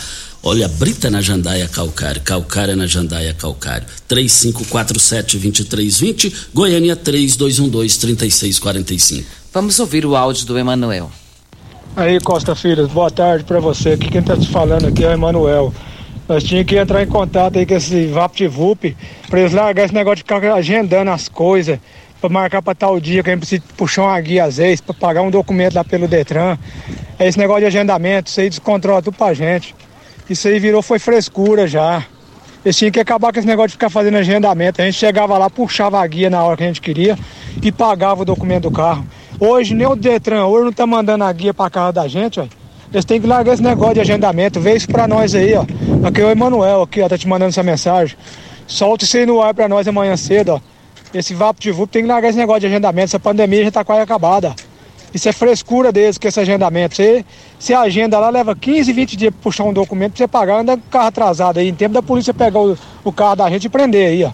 Olha, 0.48 0.68
Brita 0.68 1.10
na 1.10 1.22
Jandaia 1.22 1.68
Calcário, 1.68 2.22
Calcária 2.22 2.76
na 2.76 2.86
Jandaia 2.86 3.34
Calcário. 3.34 3.88
3547-2320, 4.08 6.50
Goiânia 6.54 6.96
3212-3645. 6.96 9.26
Vamos 9.52 9.80
ouvir 9.80 10.06
o 10.06 10.16
áudio 10.16 10.46
do 10.46 10.56
Emanuel. 10.56 11.10
Aí, 11.96 12.20
Costa 12.20 12.54
Filhos, 12.54 12.92
boa 12.92 13.10
tarde 13.10 13.44
pra 13.44 13.60
você. 13.60 13.94
Aqui 13.94 14.08
quem 14.08 14.22
tá 14.22 14.38
te 14.38 14.48
falando 14.48 14.86
aqui 14.86 15.04
é 15.04 15.08
o 15.08 15.14
Emanuel. 15.14 15.74
Nós 16.30 16.44
tínhamos 16.44 16.70
que 16.70 16.76
entrar 16.76 17.02
em 17.02 17.08
contato 17.08 17.58
aí 17.58 17.66
com 17.66 17.74
esse 17.74 18.06
VaptVup 18.06 18.96
pra 19.28 19.40
eles 19.40 19.52
largar 19.52 19.86
esse 19.86 19.96
negócio 19.96 20.18
de 20.18 20.22
ficar 20.22 20.44
agendando 20.54 21.10
as 21.10 21.28
coisas, 21.28 21.80
pra 22.22 22.30
marcar 22.30 22.62
pra 22.62 22.76
tal 22.76 23.00
dia 23.00 23.24
que 23.24 23.32
a 23.32 23.34
gente 23.34 23.40
precisa 23.40 23.64
puxar 23.76 24.04
uma 24.04 24.22
guia 24.22 24.44
às 24.44 24.58
vezes, 24.58 24.80
pra 24.80 24.94
pagar 24.94 25.24
um 25.24 25.32
documento 25.32 25.74
lá 25.74 25.84
pelo 25.84 26.08
Detran. 26.08 26.56
É 27.18 27.28
esse 27.28 27.40
negócio 27.40 27.62
de 27.62 27.66
agendamento, 27.66 28.30
isso 28.30 28.40
aí 28.40 28.48
descontrola 28.48 29.02
tudo 29.02 29.18
pra 29.18 29.34
gente. 29.34 29.74
Isso 30.30 30.48
aí 30.48 30.60
virou, 30.60 30.82
foi 30.82 30.98
frescura 31.00 31.68
já. 31.68 32.04
Eles 32.64 32.76
tinham 32.76 32.92
que 32.92 33.00
acabar 33.00 33.32
com 33.32 33.38
esse 33.38 33.48
negócio 33.48 33.70
de 33.70 33.74
ficar 33.74 33.92
fazendo 33.92 34.18
agendamento. 34.18 34.82
A 34.82 34.86
gente 34.86 34.98
chegava 34.98 35.38
lá, 35.38 35.50
puxava 35.50 36.02
a 36.02 36.08
guia 36.08 36.32
na 36.32 36.44
hora 36.44 36.58
que 36.58 36.64
a 36.64 36.68
gente 36.68 36.82
queria 36.82 37.16
e 37.62 37.72
pagava 37.72 38.24
o 38.24 38.26
documento 38.26 38.64
do 38.64 38.72
carro. 38.72 39.06
Hoje 39.40 39.76
nem 39.76 39.86
o 39.86 39.96
Detran, 39.96 40.46
hoje 40.46 40.66
não 40.66 40.74
tá 40.74 40.88
mandando 40.88 41.24
a 41.24 41.32
guia 41.32 41.54
pra 41.54 41.70
casa 41.70 41.94
da 41.94 42.08
gente, 42.08 42.40
ó. 42.40 42.48
Eles 42.92 43.06
têm 43.06 43.22
que 43.22 43.28
largar 43.28 43.54
esse 43.54 43.62
negócio 43.62 43.96
de 43.96 44.00
agendamento. 44.00 44.60
Vê 44.60 44.76
isso 44.76 44.88
pra 44.88 45.08
nós 45.08 45.36
aí, 45.36 45.54
ó. 45.54 45.66
Aqui 46.08 46.22
é 46.22 46.26
o 46.26 46.32
Emanuel, 46.32 46.82
aqui, 46.82 47.02
ó, 47.02 47.10
tá 47.10 47.18
te 47.18 47.28
mandando 47.28 47.50
essa 47.50 47.62
mensagem. 47.62 48.18
Solta 48.66 49.06
isso 49.06 49.18
aí 49.18 49.26
no 49.28 49.42
ar 49.42 49.54
pra 49.54 49.68
nós 49.68 49.88
amanhã 49.88 50.18
cedo, 50.18 50.54
ó. 50.54 50.60
Esse 51.14 51.36
vapo 51.36 51.62
de 51.62 51.72
VUP 51.72 51.92
tem 51.92 52.02
que 52.02 52.08
largar 52.08 52.30
esse 52.30 52.38
negócio 52.38 52.62
de 52.62 52.68
agendamento. 52.68 53.06
Essa 53.06 53.20
pandemia 53.20 53.64
já 53.64 53.72
tá 53.72 53.84
quase 53.84 54.02
acabada. 54.02 54.56
Isso 55.16 55.30
é 55.30 55.32
frescura 55.32 55.94
deles, 55.94 56.18
que 56.18 56.28
esse 56.28 56.42
agendamento. 56.42 56.98
Você, 56.98 57.24
você 57.58 57.74
agenda 57.74 58.20
lá, 58.20 58.30
leva 58.30 58.54
15, 58.54 58.92
20 58.92 59.16
dias 59.16 59.32
pra 59.32 59.44
puxar 59.44 59.64
um 59.64 59.72
documento 59.72 60.12
pra 60.12 60.18
você 60.18 60.28
pagar, 60.28 60.60
anda 60.60 60.76
com 60.76 60.86
o 60.86 60.92
carro 60.92 61.08
atrasado 61.08 61.58
aí. 61.58 61.70
Em 61.70 61.74
tempo 61.74 61.94
da 61.94 62.02
polícia 62.02 62.34
pegar 62.34 62.60
o, 62.60 62.78
o 63.02 63.14
carro 63.14 63.38
da 63.38 63.50
gente 63.50 63.64
e 63.64 63.70
prender 63.70 64.10
aí, 64.10 64.26
ó. 64.26 64.32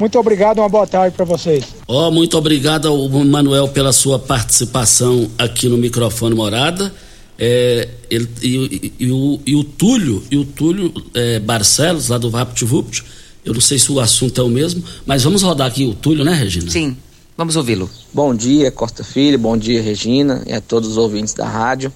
Muito 0.00 0.18
obrigado, 0.18 0.58
uma 0.60 0.70
boa 0.70 0.86
tarde 0.86 1.14
para 1.14 1.26
vocês. 1.26 1.66
Ó, 1.86 2.10
muito 2.10 2.38
obrigado 2.38 2.88
ao 2.88 3.08
Manuel 3.10 3.68
pela 3.68 3.92
sua 3.92 4.18
participação 4.18 5.30
aqui 5.36 5.68
no 5.68 5.76
microfone 5.76 6.34
Morada. 6.34 6.90
É, 7.38 7.88
ele, 8.10 8.26
e, 8.42 8.56
e, 8.56 9.04
e, 9.04 9.12
o, 9.12 9.38
e 9.44 9.54
o 9.54 9.62
Túlio, 9.62 10.24
e 10.30 10.38
o 10.38 10.46
Túlio 10.46 10.94
é, 11.12 11.40
Barcelos, 11.40 12.08
lá 12.08 12.16
do 12.16 12.30
VaptVupt, 12.30 13.04
eu 13.44 13.52
não 13.52 13.60
sei 13.60 13.78
se 13.78 13.92
o 13.92 14.00
assunto 14.00 14.40
é 14.40 14.44
o 14.44 14.48
mesmo, 14.48 14.82
mas 15.04 15.24
vamos 15.24 15.42
rodar 15.42 15.66
aqui 15.66 15.84
o 15.84 15.92
Túlio, 15.92 16.24
né, 16.24 16.32
Regina? 16.32 16.70
Sim, 16.70 16.96
vamos 17.36 17.56
ouvi-lo. 17.56 17.88
Bom 18.12 18.34
dia, 18.34 18.70
Costa 18.70 19.02
Filho, 19.02 19.38
bom 19.38 19.56
dia, 19.56 19.82
Regina, 19.82 20.42
e 20.46 20.52
a 20.52 20.60
todos 20.60 20.90
os 20.90 20.96
ouvintes 20.96 21.34
da 21.34 21.46
rádio. 21.46 21.92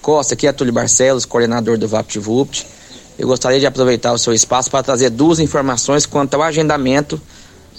Costa, 0.00 0.34
aqui 0.34 0.46
é 0.46 0.52
Túlio 0.52 0.72
Barcelos, 0.72 1.24
coordenador 1.24 1.78
do 1.78 1.88
VaptVupt. 1.88 2.66
Eu 3.18 3.26
gostaria 3.26 3.58
de 3.58 3.66
aproveitar 3.66 4.12
o 4.12 4.18
seu 4.18 4.32
espaço 4.32 4.70
para 4.70 4.82
trazer 4.82 5.10
duas 5.10 5.40
informações 5.40 6.06
quanto 6.06 6.34
ao 6.34 6.42
agendamento 6.42 7.20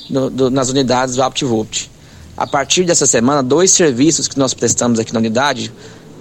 do, 0.10 0.30
do, 0.30 0.50
nas 0.50 0.70
unidades 0.70 1.16
VaptVupt. 1.16 1.90
A 2.36 2.48
partir 2.48 2.84
dessa 2.84 3.06
semana, 3.06 3.44
dois 3.44 3.72
serviços 3.72 4.28
que 4.28 4.38
nós 4.38 4.54
prestamos 4.54 5.00
aqui 5.00 5.14
na 5.14 5.20
unidade 5.20 5.72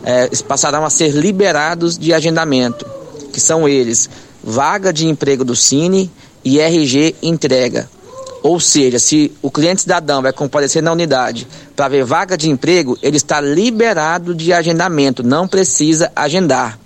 é, 0.05 0.29
passarão 0.47 0.85
a 0.85 0.91
ser 0.91 1.11
liberados 1.11 1.99
de 1.99 2.13
agendamento, 2.13 2.87
que 3.33 3.41
são 3.41 3.69
eles 3.69 4.09
vaga 4.43 4.93
de 4.93 5.07
emprego 5.07 5.45
do 5.45 5.57
Cine 5.57 6.11
e 6.45 6.61
RG 6.61 7.17
entrega. 7.23 7.89
Ou 8.43 8.61
seja, 8.61 8.99
se 8.99 9.33
o 9.43 9.51
cliente 9.51 9.83
cidadão 9.83 10.23
vai 10.23 10.33
comparecer 10.33 10.83
na 10.83 10.93
unidade 10.93 11.47
para 11.75 11.89
ver 11.89 12.05
vaga 12.05 12.37
de 12.37 12.49
emprego, 12.49 12.97
ele 13.03 13.17
está 13.17 13.41
liberado 13.41 14.35
de 14.35 14.53
agendamento, 14.53 15.23
não 15.23 15.49
precisa 15.49 16.11
agendar. 16.15 16.79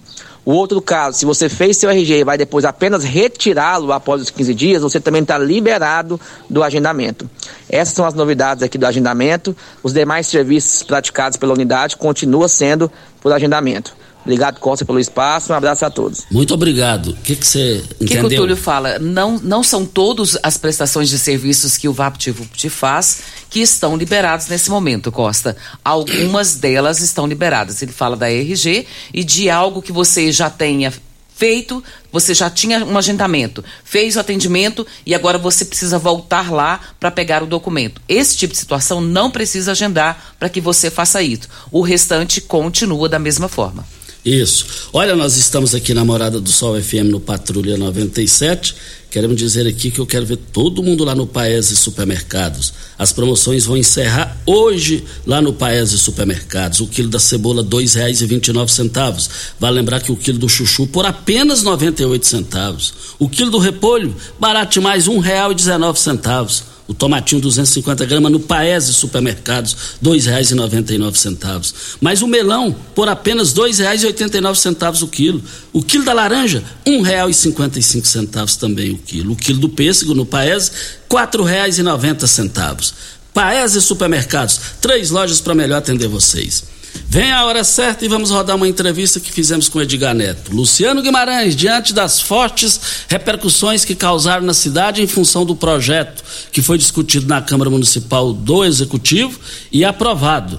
O 0.44 0.52
outro 0.54 0.82
caso, 0.82 1.18
se 1.18 1.24
você 1.24 1.48
fez 1.48 1.76
seu 1.76 1.88
RG 1.88 2.18
e 2.18 2.24
vai 2.24 2.36
depois 2.36 2.64
apenas 2.64 3.04
retirá-lo 3.04 3.92
após 3.92 4.20
os 4.20 4.30
15 4.30 4.54
dias, 4.54 4.82
você 4.82 4.98
também 4.98 5.22
está 5.22 5.38
liberado 5.38 6.20
do 6.50 6.64
agendamento. 6.64 7.30
Essas 7.70 7.94
são 7.94 8.04
as 8.04 8.14
novidades 8.14 8.60
aqui 8.62 8.76
do 8.76 8.84
agendamento. 8.84 9.56
Os 9.84 9.92
demais 9.92 10.26
serviços 10.26 10.82
praticados 10.82 11.36
pela 11.36 11.54
unidade 11.54 11.96
continuam 11.96 12.48
sendo 12.48 12.90
por 13.20 13.32
agendamento. 13.32 13.94
Obrigado, 14.22 14.60
Costa, 14.60 14.84
pelo 14.84 15.00
espaço. 15.00 15.52
Um 15.52 15.56
abraço 15.56 15.84
a 15.84 15.90
todos. 15.90 16.24
Muito 16.30 16.54
obrigado. 16.54 17.08
O 17.10 17.16
que, 17.16 17.34
que 17.34 17.46
você 17.46 17.82
O 18.00 18.04
que, 18.04 18.04
entendeu? 18.04 18.28
que 18.28 18.34
o 18.34 18.38
Túlio 18.38 18.56
fala? 18.56 18.98
Não, 18.98 19.38
não 19.42 19.62
são 19.62 19.84
todas 19.84 20.38
as 20.42 20.56
prestações 20.56 21.08
de 21.08 21.18
serviços 21.18 21.76
que 21.76 21.88
o 21.88 21.92
VaptVupt 21.92 22.70
faz 22.70 23.22
que 23.50 23.60
estão 23.60 23.96
liberados 23.96 24.46
nesse 24.46 24.70
momento, 24.70 25.10
Costa. 25.10 25.56
Algumas 25.84 26.54
delas 26.54 27.00
estão 27.00 27.26
liberadas. 27.26 27.82
Ele 27.82 27.92
fala 27.92 28.16
da 28.16 28.30
RG 28.30 28.86
e 29.12 29.24
de 29.24 29.50
algo 29.50 29.82
que 29.82 29.92
você 29.92 30.30
já 30.30 30.48
tenha 30.48 30.92
feito, 31.34 31.82
você 32.12 32.34
já 32.34 32.48
tinha 32.48 32.84
um 32.84 32.96
agendamento, 32.96 33.64
fez 33.82 34.14
o 34.14 34.20
atendimento 34.20 34.86
e 35.04 35.12
agora 35.12 35.38
você 35.38 35.64
precisa 35.64 35.98
voltar 35.98 36.52
lá 36.52 36.78
para 37.00 37.10
pegar 37.10 37.42
o 37.42 37.46
documento. 37.46 38.00
Esse 38.08 38.36
tipo 38.36 38.52
de 38.52 38.60
situação 38.60 39.00
não 39.00 39.28
precisa 39.28 39.72
agendar 39.72 40.34
para 40.38 40.48
que 40.48 40.60
você 40.60 40.88
faça 40.88 41.20
isso. 41.20 41.48
O 41.72 41.80
restante 41.80 42.40
continua 42.40 43.08
da 43.08 43.18
mesma 43.18 43.48
forma. 43.48 43.84
Isso. 44.24 44.88
Olha, 44.92 45.16
nós 45.16 45.36
estamos 45.36 45.74
aqui 45.74 45.92
na 45.92 46.04
Morada 46.04 46.40
do 46.40 46.48
Sol 46.48 46.80
FM 46.80 47.10
no 47.10 47.18
Patrulha 47.18 47.76
97. 47.76 48.74
Queremos 49.10 49.36
dizer 49.36 49.66
aqui 49.66 49.90
que 49.90 49.98
eu 49.98 50.06
quero 50.06 50.24
ver 50.24 50.36
todo 50.36 50.82
mundo 50.82 51.04
lá 51.04 51.12
no 51.12 51.26
Paese 51.26 51.76
Supermercados. 51.76 52.72
As 52.96 53.12
promoções 53.12 53.66
vão 53.66 53.76
encerrar 53.76 54.40
hoje 54.46 55.04
lá 55.26 55.42
no 55.42 55.52
Paese 55.52 55.98
Supermercados. 55.98 56.78
O 56.80 56.86
quilo 56.86 57.08
da 57.08 57.18
cebola 57.18 57.62
R$ 57.62 57.68
2,29. 57.68 59.28
Vale 59.58 59.74
lembrar 59.76 60.00
que 60.00 60.12
o 60.12 60.16
quilo 60.16 60.38
do 60.38 60.48
chuchu 60.48 60.86
por 60.86 61.04
apenas 61.04 61.64
98 61.64 62.24
centavos. 62.24 62.94
O 63.18 63.28
quilo 63.28 63.50
do 63.50 63.58
repolho, 63.58 64.16
barato 64.38 64.74
demais, 64.74 65.08
R$ 65.08 65.14
1,19. 65.14 66.62
O 66.92 66.94
tomatinho 66.94 67.40
250 67.40 68.04
gramas 68.04 68.30
no 68.30 68.38
Paese 68.38 68.92
Supermercados, 68.92 69.96
R$ 70.02 70.10
2,99. 70.10 71.72
Mas 72.02 72.20
o 72.20 72.26
melão, 72.26 72.70
por 72.94 73.08
apenas 73.08 73.54
R$ 73.56 73.62
2,89 73.62 75.02
o 75.02 75.08
quilo. 75.08 75.42
O 75.72 75.82
quilo 75.82 76.04
da 76.04 76.12
laranja, 76.12 76.62
R$ 76.84 76.98
1,55 76.98 78.58
também 78.58 78.90
o 78.90 78.98
quilo. 78.98 79.32
O 79.32 79.36
quilo 79.36 79.58
do 79.58 79.70
pêssego 79.70 80.12
no 80.14 80.26
Paese, 80.26 80.70
R$ 81.10 81.16
4,90. 81.16 82.92
Paese 83.32 83.80
Supermercados, 83.80 84.60
três 84.78 85.08
lojas 85.08 85.40
para 85.40 85.54
melhor 85.54 85.78
atender 85.78 86.08
vocês. 86.08 86.62
Vem 87.08 87.30
a 87.30 87.44
hora 87.44 87.62
certa 87.62 88.04
e 88.04 88.08
vamos 88.08 88.30
rodar 88.30 88.56
uma 88.56 88.66
entrevista 88.66 89.20
que 89.20 89.30
fizemos 89.30 89.68
com 89.68 89.80
Edgar 89.82 90.14
Neto. 90.14 90.54
Luciano 90.54 91.02
Guimarães, 91.02 91.54
diante 91.54 91.92
das 91.92 92.20
fortes 92.20 92.80
repercussões 93.08 93.84
que 93.84 93.94
causaram 93.94 94.46
na 94.46 94.54
cidade 94.54 95.02
em 95.02 95.06
função 95.06 95.44
do 95.44 95.54
projeto 95.54 96.24
que 96.50 96.62
foi 96.62 96.78
discutido 96.78 97.26
na 97.26 97.42
Câmara 97.42 97.68
Municipal 97.68 98.32
do 98.32 98.64
Executivo 98.64 99.38
e 99.70 99.84
aprovado. 99.84 100.58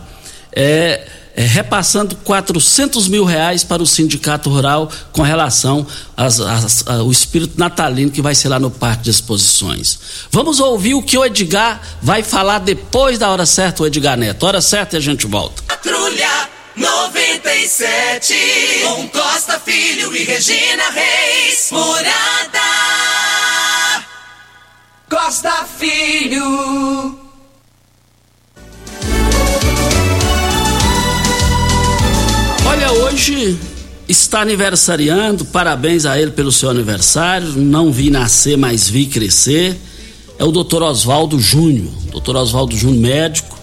É, 0.52 1.08
é, 1.36 1.44
repassando 1.44 2.16
400 2.18 3.08
mil 3.08 3.24
reais 3.24 3.64
para 3.64 3.82
o 3.82 3.88
Sindicato 3.88 4.50
Rural 4.50 4.92
com 5.12 5.22
relação 5.22 5.86
às, 6.16 6.40
às, 6.40 6.88
ao 6.88 7.12
espírito 7.12 7.58
natalino 7.58 8.12
que 8.12 8.22
vai 8.22 8.36
ser 8.36 8.50
lá 8.50 8.60
no 8.60 8.70
Parque 8.70 9.04
de 9.04 9.10
Exposições. 9.10 10.00
Vamos 10.32 10.60
ouvir 10.60 10.94
o 10.94 11.02
que 11.02 11.18
o 11.18 11.26
Edgar 11.26 11.82
vai 12.02 12.22
falar 12.22 12.60
depois 12.60 13.18
da 13.18 13.30
hora 13.30 13.46
certa, 13.46 13.84
o 13.84 13.88
Edgar 13.88 14.18
Neto. 14.18 14.46
Hora 14.46 14.62
certa 14.62 14.96
e 14.96 15.00
a 15.00 15.02
gente 15.02 15.26
volta. 15.26 15.64
Patrulha 15.64 16.50
97. 16.76 18.34
Com 18.84 19.08
Costa 19.10 19.60
Filho 19.60 20.16
e 20.16 20.24
Regina 20.24 20.90
Reis. 20.92 21.70
Morada. 21.72 22.60
Costa 25.10 25.66
Filho. 25.78 27.23
Olha, 32.74 32.92
hoje 32.92 33.56
está 34.10 34.42
aniversariando, 34.42 35.46
parabéns 35.46 36.08
a 36.08 36.20
ele 36.20 36.32
pelo 36.32 36.52
seu 36.52 36.72
aniversário. 36.72 37.50
Não 37.50 37.92
vi 37.92 38.10
nascer, 38.10 38.58
mas 38.58 38.90
vi 38.90 39.06
crescer. 39.06 39.80
É 40.40 40.44
o 40.44 40.52
doutor 40.52 40.82
Oswaldo 40.82 41.40
Júnior. 41.40 41.92
Doutor 42.12 42.36
Oswaldo 42.36 42.76
Júnior, 42.76 43.00
médico, 43.00 43.60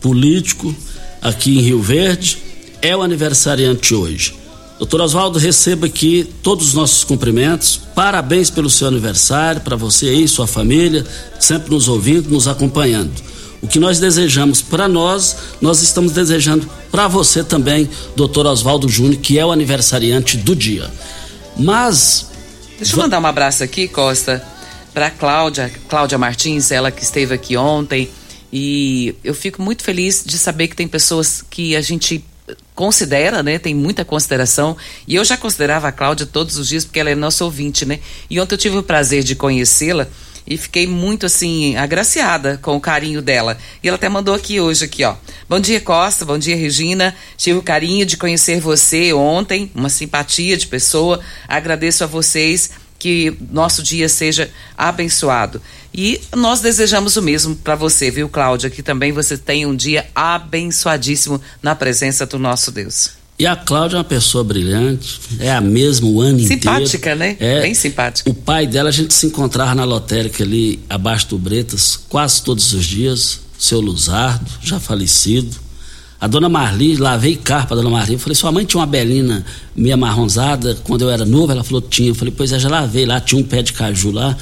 político, 0.00 0.74
aqui 1.20 1.58
em 1.58 1.60
Rio 1.60 1.82
Verde. 1.82 2.38
É 2.80 2.96
o 2.96 3.02
aniversariante 3.02 3.94
hoje. 3.94 4.34
Doutor 4.78 5.02
Oswaldo, 5.02 5.38
receba 5.38 5.84
aqui 5.84 6.26
todos 6.42 6.68
os 6.68 6.72
nossos 6.72 7.04
cumprimentos. 7.04 7.78
Parabéns 7.94 8.48
pelo 8.48 8.70
seu 8.70 8.88
aniversário, 8.88 9.60
para 9.60 9.76
você 9.76 10.10
e 10.10 10.26
sua 10.26 10.46
família, 10.46 11.04
sempre 11.38 11.70
nos 11.70 11.86
ouvindo, 11.86 12.30
nos 12.30 12.48
acompanhando. 12.48 13.12
O 13.60 13.68
que 13.68 13.78
nós 13.78 14.00
desejamos 14.00 14.62
para 14.62 14.88
nós, 14.88 15.36
nós 15.60 15.82
estamos 15.82 16.12
desejando 16.12 16.66
para 16.94 17.08
você 17.08 17.42
também, 17.42 17.90
doutor 18.14 18.46
Oswaldo 18.46 18.88
Júnior, 18.88 19.20
que 19.20 19.36
é 19.36 19.44
o 19.44 19.50
aniversariante 19.50 20.36
do 20.36 20.54
dia. 20.54 20.88
Mas. 21.56 22.28
Deixa 22.78 22.94
eu 22.94 23.00
mandar 23.00 23.18
um 23.18 23.26
abraço 23.26 23.64
aqui, 23.64 23.88
Costa, 23.88 24.40
para 24.92 25.10
Cláudia, 25.10 25.72
Cláudia 25.88 26.16
Martins, 26.16 26.70
ela 26.70 26.92
que 26.92 27.02
esteve 27.02 27.34
aqui 27.34 27.56
ontem. 27.56 28.08
E 28.52 29.12
eu 29.24 29.34
fico 29.34 29.60
muito 29.60 29.82
feliz 29.82 30.22
de 30.24 30.38
saber 30.38 30.68
que 30.68 30.76
tem 30.76 30.86
pessoas 30.86 31.44
que 31.50 31.74
a 31.74 31.80
gente 31.80 32.24
considera, 32.76 33.42
né? 33.42 33.58
Tem 33.58 33.74
muita 33.74 34.04
consideração. 34.04 34.76
E 35.08 35.16
eu 35.16 35.24
já 35.24 35.36
considerava 35.36 35.88
a 35.88 35.92
Cláudia 35.92 36.26
todos 36.26 36.58
os 36.58 36.68
dias, 36.68 36.84
porque 36.84 37.00
ela 37.00 37.10
é 37.10 37.16
nossa 37.16 37.44
ouvinte, 37.44 37.84
né? 37.84 37.98
E 38.30 38.38
ontem 38.38 38.54
eu 38.54 38.58
tive 38.58 38.76
o 38.76 38.84
prazer 38.84 39.24
de 39.24 39.34
conhecê-la 39.34 40.06
e 40.46 40.56
fiquei 40.56 40.86
muito 40.86 41.26
assim 41.26 41.76
agraciada 41.76 42.58
com 42.62 42.76
o 42.76 42.80
carinho 42.80 43.22
dela. 43.22 43.56
E 43.82 43.88
ela 43.88 43.96
até 43.96 44.08
mandou 44.08 44.34
aqui 44.34 44.60
hoje 44.60 44.84
aqui, 44.84 45.04
ó. 45.04 45.16
Bom 45.48 45.58
dia 45.58 45.80
Costa, 45.80 46.24
bom 46.24 46.38
dia 46.38 46.56
Regina. 46.56 47.14
Tive 47.36 47.58
o 47.58 47.62
carinho 47.62 48.04
de 48.04 48.16
conhecer 48.16 48.60
você 48.60 49.12
ontem, 49.12 49.70
uma 49.74 49.88
simpatia 49.88 50.56
de 50.56 50.66
pessoa. 50.66 51.20
Agradeço 51.48 52.04
a 52.04 52.06
vocês 52.06 52.70
que 52.98 53.36
nosso 53.50 53.82
dia 53.82 54.08
seja 54.08 54.50
abençoado. 54.76 55.60
E 55.92 56.20
nós 56.34 56.60
desejamos 56.60 57.16
o 57.16 57.22
mesmo 57.22 57.54
para 57.54 57.74
você, 57.74 58.10
viu, 58.10 58.28
Cláudia? 58.28 58.70
Que 58.70 58.82
também 58.82 59.12
você 59.12 59.36
tenha 59.36 59.68
um 59.68 59.76
dia 59.76 60.06
abençoadíssimo 60.14 61.40
na 61.62 61.74
presença 61.74 62.26
do 62.26 62.38
nosso 62.38 62.72
Deus. 62.72 63.23
E 63.38 63.46
a 63.46 63.56
Cláudia 63.56 63.96
é 63.96 63.98
uma 63.98 64.04
pessoa 64.04 64.44
brilhante, 64.44 65.20
é 65.40 65.50
a 65.50 65.60
mesma 65.60 66.06
o 66.06 66.20
ano 66.20 66.38
simpática, 66.38 67.12
inteiro. 67.12 67.18
né? 67.18 67.36
É, 67.40 67.62
Bem 67.62 67.74
simpática. 67.74 68.30
O 68.30 68.34
pai 68.34 68.64
dela, 68.66 68.90
a 68.90 68.92
gente 68.92 69.12
se 69.12 69.26
encontrava 69.26 69.74
na 69.74 69.82
lotérica 69.84 70.44
ali 70.44 70.78
abaixo 70.88 71.28
do 71.30 71.38
Bretas 71.38 71.96
quase 72.08 72.42
todos 72.42 72.72
os 72.72 72.84
dias. 72.84 73.40
Seu 73.58 73.80
Luzardo, 73.80 74.48
já 74.62 74.78
falecido. 74.78 75.56
A 76.20 76.26
dona 76.26 76.48
Marli, 76.48 76.96
lavei 76.96 77.34
carro 77.36 77.66
pra 77.66 77.76
dona 77.76 77.90
Marli. 77.90 78.14
Eu 78.14 78.18
falei, 78.18 78.34
sua 78.34 78.52
mãe 78.52 78.64
tinha 78.64 78.80
uma 78.80 78.86
belina 78.86 79.44
meia 79.74 79.96
marronzada 79.96 80.76
quando 80.84 81.02
eu 81.02 81.10
era 81.10 81.24
novo? 81.24 81.50
Ela 81.50 81.64
falou, 81.64 81.80
tinha. 81.80 82.10
Eu 82.10 82.14
falei, 82.14 82.32
pois 82.36 82.52
é, 82.52 82.58
já 82.58 82.68
lavei 82.68 83.04
lá, 83.04 83.20
tinha 83.20 83.40
um 83.40 83.44
pé 83.44 83.62
de 83.62 83.72
caju 83.72 84.10
lá. 84.12 84.36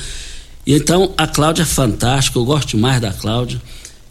E 0.67 0.75
então 0.75 1.13
a 1.17 1.27
Cláudia 1.27 1.63
é 1.63 1.67
fantástica, 1.67 2.39
eu 2.39 2.45
gosto 2.45 2.69
demais 2.71 3.01
da 3.01 3.13
Cláudia. 3.13 3.61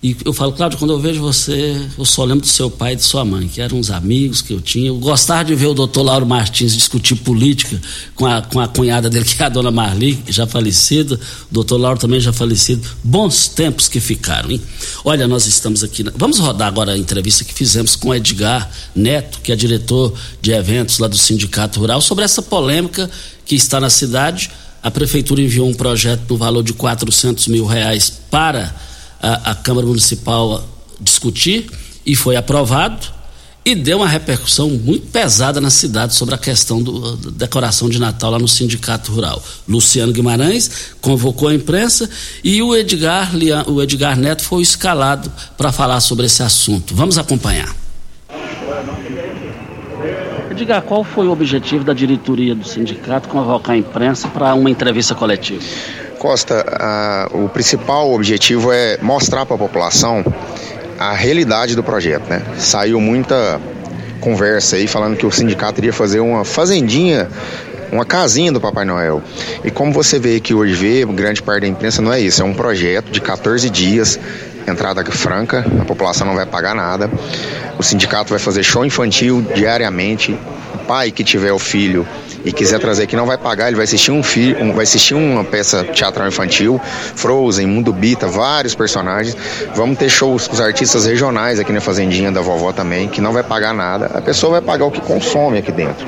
E 0.03 0.17
eu 0.25 0.33
falo, 0.33 0.51
Cláudio, 0.53 0.79
quando 0.79 0.93
eu 0.93 0.99
vejo 0.99 1.21
você, 1.21 1.79
eu 1.95 2.03
só 2.05 2.23
lembro 2.23 2.41
do 2.41 2.47
seu 2.47 2.71
pai 2.71 2.93
e 2.93 2.95
de 2.95 3.03
sua 3.03 3.23
mãe, 3.23 3.47
que 3.47 3.61
eram 3.61 3.77
uns 3.77 3.91
amigos 3.91 4.41
que 4.41 4.51
eu 4.51 4.59
tinha. 4.59 4.87
Eu 4.87 4.97
gostava 4.97 5.45
de 5.45 5.53
ver 5.53 5.67
o 5.67 5.75
doutor 5.75 6.01
Lauro 6.01 6.25
Martins 6.25 6.73
discutir 6.73 7.13
política 7.17 7.79
com 8.15 8.25
a, 8.25 8.41
com 8.41 8.59
a 8.59 8.67
cunhada 8.67 9.11
dele, 9.11 9.25
que 9.25 9.39
é 9.39 9.45
a 9.45 9.49
dona 9.49 9.69
Marli, 9.69 10.19
já 10.27 10.47
falecida, 10.47 11.19
o 11.51 11.53
doutor 11.53 11.77
Lauro 11.77 11.99
também 11.99 12.19
já 12.19 12.33
falecido. 12.33 12.89
Bons 13.03 13.47
tempos 13.47 13.87
que 13.87 13.99
ficaram, 13.99 14.49
hein? 14.49 14.59
Olha, 15.05 15.27
nós 15.27 15.45
estamos 15.45 15.83
aqui. 15.83 16.03
Na... 16.03 16.11
Vamos 16.15 16.39
rodar 16.39 16.67
agora 16.67 16.93
a 16.93 16.97
entrevista 16.97 17.43
que 17.43 17.53
fizemos 17.53 17.95
com 17.95 18.09
o 18.09 18.15
Edgar 18.15 18.71
Neto, 18.95 19.39
que 19.43 19.51
é 19.51 19.55
diretor 19.55 20.15
de 20.41 20.51
eventos 20.51 20.97
lá 20.97 21.07
do 21.07 21.17
Sindicato 21.17 21.79
Rural, 21.79 22.01
sobre 22.01 22.25
essa 22.25 22.41
polêmica 22.41 23.07
que 23.45 23.53
está 23.53 23.79
na 23.79 23.89
cidade. 23.91 24.49
A 24.81 24.89
prefeitura 24.89 25.41
enviou 25.41 25.69
um 25.69 25.75
projeto 25.75 26.23
no 26.27 26.37
valor 26.37 26.63
de 26.63 26.73
400 26.73 27.47
mil 27.49 27.67
reais 27.67 28.11
para 28.31 28.73
a, 29.21 29.51
a 29.51 29.55
Câmara 29.55 29.85
Municipal 29.85 30.63
discutir 30.99 31.69
e 32.05 32.15
foi 32.15 32.35
aprovado 32.35 33.21
e 33.63 33.75
deu 33.75 33.97
uma 33.97 34.07
repercussão 34.07 34.69
muito 34.69 35.07
pesada 35.07 35.61
na 35.61 35.69
cidade 35.69 36.15
sobre 36.15 36.33
a 36.33 36.37
questão 36.37 36.81
do, 36.81 37.15
da 37.15 37.29
decoração 37.31 37.87
de 37.87 37.99
Natal 37.99 38.31
lá 38.31 38.39
no 38.39 38.47
Sindicato 38.47 39.11
Rural. 39.11 39.41
Luciano 39.67 40.11
Guimarães 40.11 40.95
convocou 40.99 41.47
a 41.47 41.53
imprensa 41.53 42.09
e 42.43 42.61
o 42.63 42.75
Edgar, 42.75 43.31
o 43.67 43.81
Edgar 43.81 44.17
Neto 44.17 44.43
foi 44.43 44.63
escalado 44.63 45.31
para 45.55 45.71
falar 45.71 45.99
sobre 45.99 46.25
esse 46.25 46.41
assunto. 46.41 46.95
Vamos 46.95 47.19
acompanhar. 47.19 47.75
Edgar, 50.49 50.81
qual 50.81 51.03
foi 51.03 51.27
o 51.27 51.31
objetivo 51.31 51.83
da 51.83 51.93
diretoria 51.93 52.55
do 52.55 52.67
sindicato 52.67 53.29
convocar 53.29 53.75
a 53.75 53.77
imprensa 53.77 54.27
para 54.27 54.53
uma 54.55 54.69
entrevista 54.69 55.13
coletiva? 55.13 55.63
Costa, 56.21 56.63
a, 56.79 57.29
o 57.33 57.49
principal 57.49 58.13
objetivo 58.13 58.71
é 58.71 58.95
mostrar 59.01 59.43
para 59.43 59.55
a 59.55 59.57
população 59.57 60.23
a 60.99 61.13
realidade 61.13 61.75
do 61.75 61.81
projeto, 61.81 62.29
né? 62.29 62.43
Saiu 62.59 63.01
muita 63.01 63.59
conversa 64.19 64.75
aí 64.75 64.85
falando 64.85 65.17
que 65.17 65.25
o 65.25 65.31
sindicato 65.31 65.79
iria 65.79 65.91
fazer 65.91 66.19
uma 66.19 66.45
fazendinha, 66.45 67.27
uma 67.91 68.05
casinha 68.05 68.51
do 68.51 68.61
Papai 68.61 68.85
Noel. 68.85 69.23
E 69.63 69.71
como 69.71 69.91
você 69.91 70.19
vê 70.19 70.39
que 70.39 70.53
hoje 70.53 70.75
vê, 70.75 71.03
grande 71.05 71.41
parte 71.41 71.61
da 71.61 71.67
imprensa 71.67 72.03
não 72.03 72.13
é 72.13 72.19
isso, 72.19 72.39
é 72.43 72.45
um 72.45 72.53
projeto 72.53 73.09
de 73.09 73.19
14 73.19 73.67
dias, 73.67 74.19
entrada 74.67 75.03
franca, 75.11 75.65
a 75.81 75.85
população 75.85 76.27
não 76.27 76.35
vai 76.35 76.45
pagar 76.45 76.75
nada. 76.75 77.09
O 77.77 77.83
sindicato 77.83 78.29
vai 78.29 78.39
fazer 78.39 78.63
show 78.63 78.85
infantil 78.85 79.41
diariamente. 79.53 80.37
O 80.75 80.77
pai 80.79 81.11
que 81.11 81.23
tiver 81.23 81.51
o 81.51 81.59
filho 81.59 82.07
e 82.43 82.51
quiser 82.51 82.79
trazer 82.79 83.03
aqui 83.03 83.15
não 83.15 83.25
vai 83.25 83.37
pagar, 83.37 83.67
ele 83.67 83.75
vai 83.75 83.83
assistir 83.83 84.11
um 84.11 84.23
filme, 84.23 84.61
um, 84.61 84.73
vai 84.73 84.83
assistir 84.83 85.13
uma 85.13 85.43
peça 85.43 85.83
teatral 85.83 86.27
infantil, 86.27 86.81
Frozen, 87.15 87.67
Mundo 87.67 87.93
Bita, 87.93 88.27
vários 88.27 88.73
personagens. 88.73 89.35
Vamos 89.75 89.97
ter 89.97 90.09
shows 90.09 90.47
com 90.47 90.53
os 90.53 90.61
artistas 90.61 91.05
regionais 91.05 91.59
aqui 91.59 91.71
na 91.71 91.81
fazendinha 91.81 92.31
da 92.31 92.41
vovó 92.41 92.71
também, 92.71 93.07
que 93.07 93.21
não 93.21 93.31
vai 93.31 93.43
pagar 93.43 93.73
nada. 93.73 94.07
A 94.13 94.21
pessoa 94.21 94.53
vai 94.53 94.61
pagar 94.61 94.85
o 94.85 94.91
que 94.91 95.01
consome 95.01 95.59
aqui 95.59 95.71
dentro. 95.71 96.07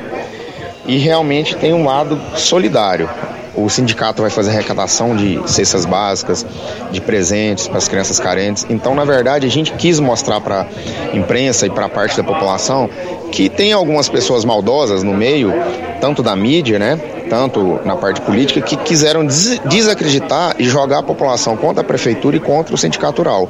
E 0.86 0.98
realmente 0.98 1.56
tem 1.56 1.74
um 1.74 1.86
lado 1.86 2.20
solidário. 2.36 3.10
O 3.56 3.70
sindicato 3.70 4.22
vai 4.22 4.32
fazer 4.32 4.50
arrecadação 4.52 5.16
de 5.16 5.40
cestas 5.46 5.86
básicas, 5.86 6.46
de 6.92 7.00
presentes 7.00 7.68
para 7.68 7.78
as 7.78 7.88
crianças 7.88 8.20
carentes. 8.20 8.66
Então, 8.70 8.96
na 8.96 9.06
verdade, 9.06 9.46
a 9.46 9.50
gente 9.50 9.72
quis 9.74 10.00
mostrar 10.00 10.42
para 10.42 10.62
a 10.62 11.16
imprensa 11.16 11.68
e 11.68 11.70
para 11.70 11.86
a 11.86 11.90
parte 11.90 12.18
da 12.18 12.24
população 12.24 12.90
que 13.32 13.50
tem 13.50 13.74
algumas 13.74 14.10
pessoas 14.10 14.46
maldosas 14.46 15.04
no 15.04 15.14
meio, 15.14 15.52
tanto 16.00 16.22
da 16.22 16.36
mídia, 16.36 16.78
né, 16.78 17.00
tanto 17.34 17.80
na 17.84 17.96
parte 17.96 18.22
política, 18.22 18.62
que 18.62 18.78
quiseram 18.78 19.26
des 19.26 19.60
desacreditar 19.66 20.56
e 20.60 20.66
jogar 20.66 21.00
a 21.00 21.04
população 21.04 21.58
contra 21.58 21.82
a 21.82 21.84
prefeitura 21.84 22.38
e 22.38 22.40
contra 22.40 22.76
o 22.76 22.78
sindicato 22.78 23.24
rural. 23.24 23.50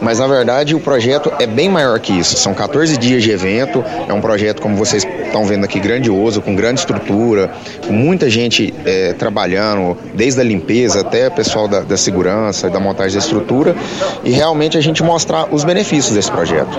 Mas 0.00 0.20
na 0.20 0.28
verdade 0.28 0.76
o 0.76 0.80
projeto 0.80 1.32
é 1.40 1.46
bem 1.46 1.68
maior 1.68 1.98
que 1.98 2.12
isso. 2.12 2.36
São 2.36 2.54
14 2.54 2.96
dias 2.96 3.24
de 3.24 3.32
evento, 3.32 3.84
é 4.08 4.12
um 4.12 4.20
projeto, 4.20 4.62
como 4.62 4.76
vocês 4.76 5.04
estão 5.24 5.44
vendo 5.44 5.64
aqui, 5.64 5.80
grandioso, 5.80 6.40
com 6.40 6.54
grande 6.54 6.78
estrutura, 6.78 7.50
com 7.84 7.92
muita 7.92 8.30
gente 8.30 8.72
é, 8.84 9.12
trabalhando, 9.14 9.96
desde 10.14 10.40
a 10.40 10.44
limpeza 10.44 11.00
até 11.00 11.26
o 11.26 11.32
pessoal 11.32 11.66
da, 11.66 11.80
da 11.80 11.96
segurança, 11.96 12.70
da 12.70 12.78
montagem 12.78 13.18
da 13.18 13.24
estrutura, 13.24 13.74
e 14.22 14.30
realmente 14.30 14.78
a 14.78 14.80
gente 14.80 15.02
mostrar 15.02 15.52
os 15.52 15.64
benefícios 15.64 16.14
desse 16.14 16.30
projeto. 16.30 16.78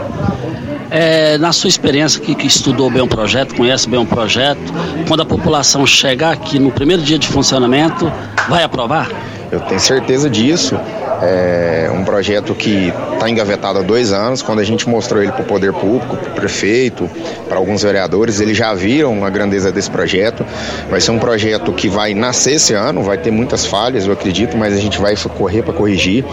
É, 0.90 1.38
na 1.38 1.52
sua 1.52 1.68
experiência 1.68 2.20
que, 2.20 2.34
que, 2.34 2.48
estudou 2.48 2.90
bem 2.90 3.02
o 3.02 3.08
projeto, 3.08 3.56
conhece 3.56 3.90
bem 3.90 4.00
o 4.00 4.06
projeto, 4.06 4.60
quando 5.08 5.22
a 5.22 5.26
população 5.26 5.86
chegar 5.86 6.32
aqui 6.32 6.60
no 6.60 6.72
primeiro 6.72 7.02
dia 7.02 7.20
de 7.20 7.28
funcionamento, 7.28 8.12
vai 8.48 8.64
aprovar? 8.64 9.10
Eu 9.52 9.62
tenho 9.62 9.80
certeza 9.80 10.30
disso. 10.30 10.78
É 11.22 11.90
um 11.92 12.04
projeto 12.04 12.54
que 12.54 12.94
está 13.14 13.30
engavetado 13.30 13.80
há 13.80 13.82
dois 13.82 14.12
anos. 14.12 14.42
Quando 14.42 14.60
a 14.60 14.64
gente 14.64 14.88
mostrou 14.88 15.22
ele 15.22 15.32
para 15.32 15.42
o 15.42 15.46
poder 15.46 15.74
público, 15.74 16.16
para 16.16 16.32
o 16.32 16.36
prefeito, 16.36 17.10
para 17.48 17.58
alguns 17.58 17.82
vereadores, 17.82 18.40
eles 18.40 18.56
já 18.56 18.74
viram 18.74 19.26
a 19.26 19.30
grandeza 19.30 19.72
desse 19.72 19.90
projeto. 19.90 20.46
Vai 20.90 21.02
ser 21.02 21.12
um 21.12 21.20
projeto 21.20 21.72
que 21.72 21.90
vai 21.90 22.14
nascer 22.14 22.56
esse 22.56 22.74
ano, 22.74 23.02
vai 23.04 23.18
ter 23.18 23.32
muitas 23.32 23.66
falhas, 23.66 24.06
eu 24.06 24.14
acredito, 24.14 24.58
mas 24.58 24.74
a 24.74 24.78
gente 24.78 25.00
vai 25.00 25.16
correr 25.36 25.64
para 25.64 25.74
corrigir. 25.74 26.24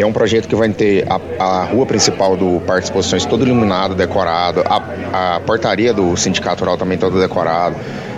É 0.00 0.06
um 0.06 0.12
projeto 0.12 0.48
que 0.48 0.54
vai 0.54 0.68
ter 0.70 1.06
a, 1.08 1.20
a 1.44 1.64
rua 1.64 1.84
principal 1.84 2.34
do 2.34 2.60
Parque 2.60 2.82
de 2.82 2.86
Exposições 2.86 3.26
todo 3.26 3.46
iluminado, 3.46 3.94
decorado, 3.94 4.62
a, 4.64 5.34
a 5.36 5.40
portaria 5.40 5.92
do 5.92 6.16
Sindicato 6.16 6.60
Rural 6.60 6.78
também 6.78 6.96
toda 6.96 7.20
decorado, 7.20 7.76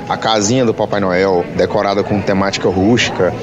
a 0.09 0.16
casinha 0.16 0.64
do 0.64 0.73
Papai 0.73 1.01
Noel 1.01 1.45
decorada 1.57 2.05
com 2.05 2.21
temática 2.21 2.68
rústica, 2.68 3.35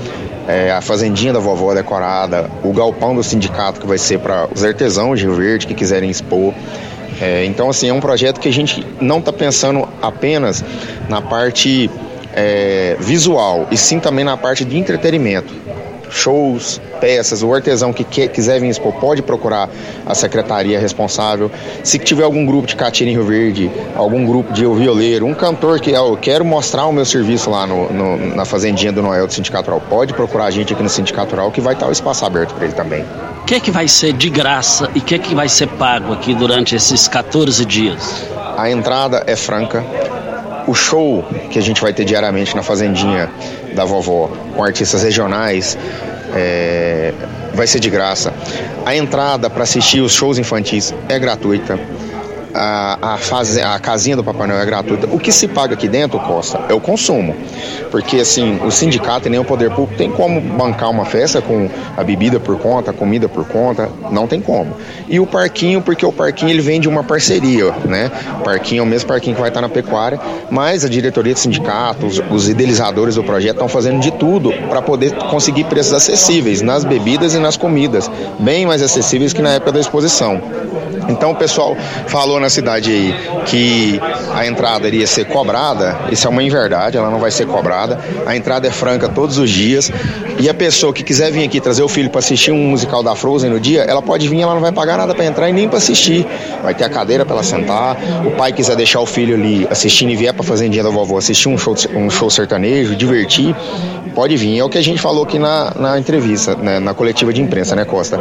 é, 0.47 0.71
a 0.71 0.79
fazendinha 0.79 1.33
da 1.33 1.39
vovó 1.39 1.73
decorada, 1.73 2.49
o 2.63 2.71
galpão 2.71 3.13
do 3.13 3.23
sindicato 3.23 3.81
que 3.81 3.85
vai 3.85 3.97
ser 3.97 4.19
para 4.19 4.47
os 4.53 4.63
artesãos 4.63 5.19
de 5.19 5.25
Rio 5.25 5.35
Verde 5.35 5.67
que 5.67 5.73
quiserem 5.73 6.09
expor. 6.09 6.53
É, 7.21 7.43
então, 7.43 7.69
assim, 7.69 7.89
é 7.89 7.93
um 7.93 7.99
projeto 7.99 8.39
que 8.39 8.47
a 8.47 8.53
gente 8.53 8.87
não 9.01 9.19
está 9.19 9.33
pensando 9.33 9.87
apenas 10.01 10.63
na 11.09 11.21
parte 11.21 11.91
é, 12.33 12.95
visual, 12.99 13.67
e 13.69 13.75
sim 13.75 13.99
também 13.99 14.23
na 14.23 14.37
parte 14.37 14.63
de 14.63 14.77
entretenimento 14.77 15.53
shows, 16.09 16.81
peças, 16.99 17.43
o 17.43 17.53
artesão 17.53 17.93
que 17.93 18.03
quiser 18.03 18.59
vir 18.59 18.69
expor 18.69 18.93
pode 18.93 19.21
procurar 19.21 19.69
a 20.05 20.15
secretaria 20.15 20.79
responsável. 20.79 21.51
Se 21.83 21.99
tiver 21.99 22.23
algum 22.23 22.45
grupo 22.45 22.67
de 22.67 22.75
catira 22.75 23.09
em 23.09 23.13
Rio 23.13 23.23
Verde, 23.25 23.71
algum 23.95 24.25
grupo 24.25 24.51
de 24.53 24.65
violeiro, 24.65 25.25
um 25.25 25.33
cantor 25.33 25.79
que 25.79 25.91
eu 25.91 26.17
quero 26.17 26.43
mostrar 26.43 26.85
o 26.85 26.93
meu 26.93 27.05
serviço 27.05 27.49
lá 27.49 27.65
no, 27.65 27.91
no, 27.91 28.35
na 28.35 28.45
fazendinha 28.45 28.91
do 28.91 29.01
Noel 29.01 29.27
do 29.27 29.33
Sindicato 29.33 29.69
Rural, 29.69 29.85
pode 29.89 30.13
procurar 30.13 30.45
a 30.45 30.51
gente 30.51 30.73
aqui 30.73 30.83
no 30.83 30.89
Sindicato 30.89 31.31
Rural 31.31 31.51
que 31.51 31.61
vai 31.61 31.73
estar 31.73 31.87
o 31.87 31.91
espaço 31.91 32.25
aberto 32.25 32.53
para 32.53 32.65
ele 32.65 32.73
também. 32.73 33.05
O 33.41 33.45
que 33.45 33.55
é 33.55 33.59
que 33.59 33.71
vai 33.71 33.87
ser 33.87 34.13
de 34.13 34.29
graça 34.29 34.89
e 34.93 34.99
o 34.99 35.01
que 35.01 35.15
é 35.15 35.19
que 35.19 35.33
vai 35.33 35.49
ser 35.49 35.67
pago 35.67 36.13
aqui 36.13 36.33
durante 36.35 36.75
esses 36.75 37.07
14 37.07 37.65
dias? 37.65 38.27
A 38.57 38.69
entrada 38.69 39.23
é 39.25 39.35
franca, 39.35 39.83
o 40.67 40.73
show 40.73 41.23
que 41.49 41.59
a 41.59 41.61
gente 41.61 41.81
vai 41.81 41.93
ter 41.93 42.05
diariamente 42.05 42.55
na 42.55 42.63
Fazendinha 42.63 43.29
da 43.75 43.85
Vovó, 43.85 44.29
com 44.55 44.63
artistas 44.63 45.03
regionais, 45.03 45.77
é, 46.35 47.13
vai 47.53 47.67
ser 47.67 47.79
de 47.79 47.89
graça. 47.89 48.33
A 48.85 48.95
entrada 48.95 49.49
para 49.49 49.63
assistir 49.63 50.01
os 50.01 50.13
shows 50.13 50.37
infantis 50.37 50.93
é 51.07 51.17
gratuita 51.19 51.79
a, 52.53 53.13
a, 53.13 53.17
fase, 53.17 53.61
a 53.61 53.77
casinha 53.79 54.15
do 54.15 54.23
Papai 54.23 54.47
Noel 54.47 54.61
é 54.61 54.65
gratuita. 54.65 55.07
O 55.11 55.19
que 55.19 55.31
se 55.31 55.47
paga 55.47 55.73
aqui 55.73 55.87
dentro, 55.87 56.19
Costa, 56.19 56.61
é 56.69 56.73
o 56.73 56.79
consumo. 56.79 57.35
Porque, 57.91 58.17
assim, 58.17 58.59
o 58.65 58.71
sindicato 58.71 59.27
e 59.27 59.31
nem 59.31 59.39
o 59.39 59.45
poder 59.45 59.71
público 59.71 59.97
tem 59.97 60.11
como 60.11 60.39
bancar 60.39 60.89
uma 60.89 61.05
festa 61.05 61.41
com 61.41 61.69
a 61.95 62.03
bebida 62.03 62.39
por 62.39 62.57
conta, 62.59 62.91
a 62.91 62.93
comida 62.93 63.27
por 63.27 63.47
conta, 63.47 63.89
não 64.11 64.27
tem 64.27 64.41
como. 64.41 64.75
E 65.07 65.19
o 65.19 65.25
parquinho, 65.25 65.81
porque 65.81 66.05
o 66.05 66.11
parquinho 66.11 66.51
ele 66.51 66.61
vem 66.61 66.79
de 66.79 66.87
uma 66.87 67.03
parceria, 67.03 67.71
né? 67.85 68.11
O 68.39 68.43
parquinho 68.43 68.81
é 68.81 68.83
o 68.83 68.85
mesmo 68.85 69.07
parquinho 69.07 69.35
que 69.35 69.41
vai 69.41 69.49
estar 69.49 69.61
na 69.61 69.69
pecuária, 69.69 70.19
mas 70.49 70.85
a 70.85 70.89
diretoria 70.89 71.33
do 71.33 71.39
sindicato, 71.39 72.05
os, 72.05 72.21
os 72.31 72.49
idealizadores 72.49 73.15
do 73.15 73.23
projeto 73.23 73.53
estão 73.53 73.67
fazendo 73.67 73.99
de 73.99 74.11
tudo 74.11 74.51
para 74.69 74.81
poder 74.81 75.13
conseguir 75.29 75.65
preços 75.65 75.93
acessíveis 75.93 76.61
nas 76.61 76.83
bebidas 76.83 77.33
e 77.33 77.39
nas 77.39 77.57
comidas, 77.57 78.09
bem 78.39 78.65
mais 78.65 78.81
acessíveis 78.81 79.33
que 79.33 79.41
na 79.41 79.51
época 79.51 79.71
da 79.71 79.79
exposição. 79.79 80.41
Então 81.09 81.31
o 81.31 81.35
pessoal 81.35 81.75
falou 82.07 82.39
na 82.39 82.49
cidade 82.49 82.91
aí 82.91 83.13
que 83.45 83.99
a 84.33 84.45
entrada 84.45 84.87
iria 84.87 85.07
ser 85.07 85.25
cobrada, 85.25 85.97
isso 86.11 86.27
é 86.27 86.29
uma 86.29 86.43
inverdade, 86.43 86.97
ela 86.97 87.09
não 87.09 87.19
vai 87.19 87.31
ser 87.31 87.45
cobrada. 87.45 87.99
A 88.25 88.35
entrada 88.35 88.67
é 88.67 88.71
franca 88.71 89.09
todos 89.09 89.37
os 89.37 89.49
dias. 89.49 89.91
E 90.39 90.47
a 90.47 90.53
pessoa 90.53 90.93
que 90.93 91.03
quiser 91.03 91.31
vir 91.31 91.43
aqui 91.43 91.59
trazer 91.59 91.83
o 91.83 91.87
filho 91.87 92.09
para 92.09 92.19
assistir 92.19 92.51
um 92.51 92.69
musical 92.69 93.03
da 93.03 93.15
Frozen 93.15 93.49
no 93.49 93.59
dia, 93.59 93.81
ela 93.81 94.01
pode 94.01 94.27
vir, 94.27 94.41
ela 94.41 94.53
não 94.53 94.61
vai 94.61 94.71
pagar 94.71 94.97
nada 94.97 95.13
para 95.13 95.25
entrar 95.25 95.49
e 95.49 95.53
nem 95.53 95.67
para 95.67 95.77
assistir. 95.77 96.25
Vai 96.63 96.73
ter 96.73 96.85
a 96.85 96.89
cadeira 96.89 97.25
para 97.25 97.35
ela 97.35 97.43
sentar. 97.43 97.97
O 98.25 98.31
pai 98.31 98.53
quiser 98.53 98.75
deixar 98.75 99.01
o 99.01 99.05
filho 99.05 99.35
ali 99.35 99.67
assistindo 99.69 100.11
e 100.11 100.15
vier 100.15 100.33
para 100.33 100.43
fazendinha 100.43 100.83
da 100.83 100.89
vovó 100.89 101.17
assistir 101.17 101.49
um 101.49 101.57
show, 101.57 101.75
um 101.93 102.09
show 102.09 102.29
sertanejo, 102.29 102.95
divertir, 102.95 103.55
pode 104.15 104.37
vir. 104.37 104.59
É 104.59 104.63
o 104.63 104.69
que 104.69 104.77
a 104.77 104.81
gente 104.81 105.01
falou 105.01 105.23
aqui 105.23 105.39
na, 105.39 105.73
na 105.75 105.99
entrevista, 105.99 106.55
né, 106.55 106.79
na 106.79 106.93
coletiva 106.93 107.33
de 107.33 107.41
imprensa, 107.41 107.75
né, 107.75 107.85
Costa? 107.85 108.19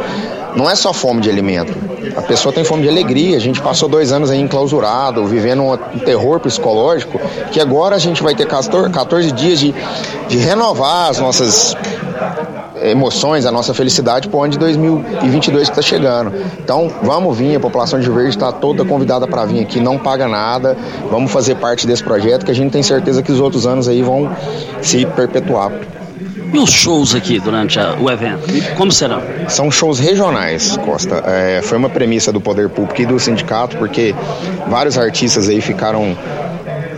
Não 0.57 0.69
é 0.69 0.75
só 0.75 0.93
fome 0.93 1.21
de 1.21 1.31
alimento. 1.31 1.75
A 2.17 2.23
pessoa 2.23 2.53
tem 2.53 2.65
fome 2.65 2.78
de 2.81 2.89
alegria. 2.89 3.37
A 3.37 3.41
gente 3.41 3.61
passou 3.61 3.89
dois 3.89 4.13
anos 4.13 4.31
aí 4.31 4.41
enclausurado, 4.41 5.25
vivendo 5.27 5.63
um 5.63 5.99
terror 5.99 6.41
psicológico, 6.41 7.21
que 7.51 7.61
agora 7.61 7.97
a 7.97 7.99
gente 7.99 8.23
vai 8.23 8.35
ter 8.35 8.47
14 8.47 9.33
dias 9.33 9.59
de, 9.59 9.75
de 10.29 10.39
renovar 10.39 11.11
as 11.11 11.19
nossas 11.19 11.77
emoções, 12.83 13.45
a 13.47 13.51
nossa 13.51 13.75
felicidade 13.75 14.29
para 14.29 14.39
o 14.39 14.43
ano 14.43 14.53
de 14.53 14.59
2022 14.59 15.69
que 15.69 15.73
está 15.73 15.83
chegando. 15.83 16.33
Então, 16.59 16.91
vamos 17.03 17.37
vir, 17.37 17.57
a 17.57 17.61
população 17.61 17.99
de 17.99 18.09
Verde 18.11 18.31
está 18.31 18.53
toda 18.53 18.85
convidada 18.85 19.27
para 19.27 19.45
vir 19.45 19.61
aqui, 19.61 19.81
não 19.81 19.99
paga 19.99 20.29
nada, 20.29 20.77
vamos 21.11 21.31
fazer 21.31 21.57
parte 21.57 21.87
desse 21.87 22.03
projeto 22.03 22.45
que 22.45 22.51
a 22.51 22.55
gente 22.55 22.73
tem 22.73 22.83
certeza 22.83 23.23
que 23.23 23.33
os 23.33 23.41
outros 23.41 23.67
anos 23.67 23.89
aí 23.89 24.03
vão 24.03 24.31
se 24.81 25.05
perpetuar. 25.07 25.73
E 26.53 26.59
os 26.59 26.71
shows 26.71 27.15
aqui 27.15 27.39
durante 27.39 27.79
a, 27.79 27.95
o 27.95 28.11
evento? 28.11 28.47
Como 28.77 28.91
serão? 28.91 29.23
São 29.49 29.71
shows 29.71 29.99
regionais, 29.99 30.77
Costa. 30.79 31.23
É, 31.27 31.61
foi 31.63 31.77
uma 31.79 31.91
premissa 31.91 32.33
do 32.33 32.41
poder 32.41 32.69
público 32.69 33.01
e 33.03 33.07
do 33.07 33.19
sindicato, 33.19 33.77
porque 33.77 34.15
vários 34.69 34.97
artistas 34.97 35.49
aí 35.49 35.61
ficaram 35.61 36.17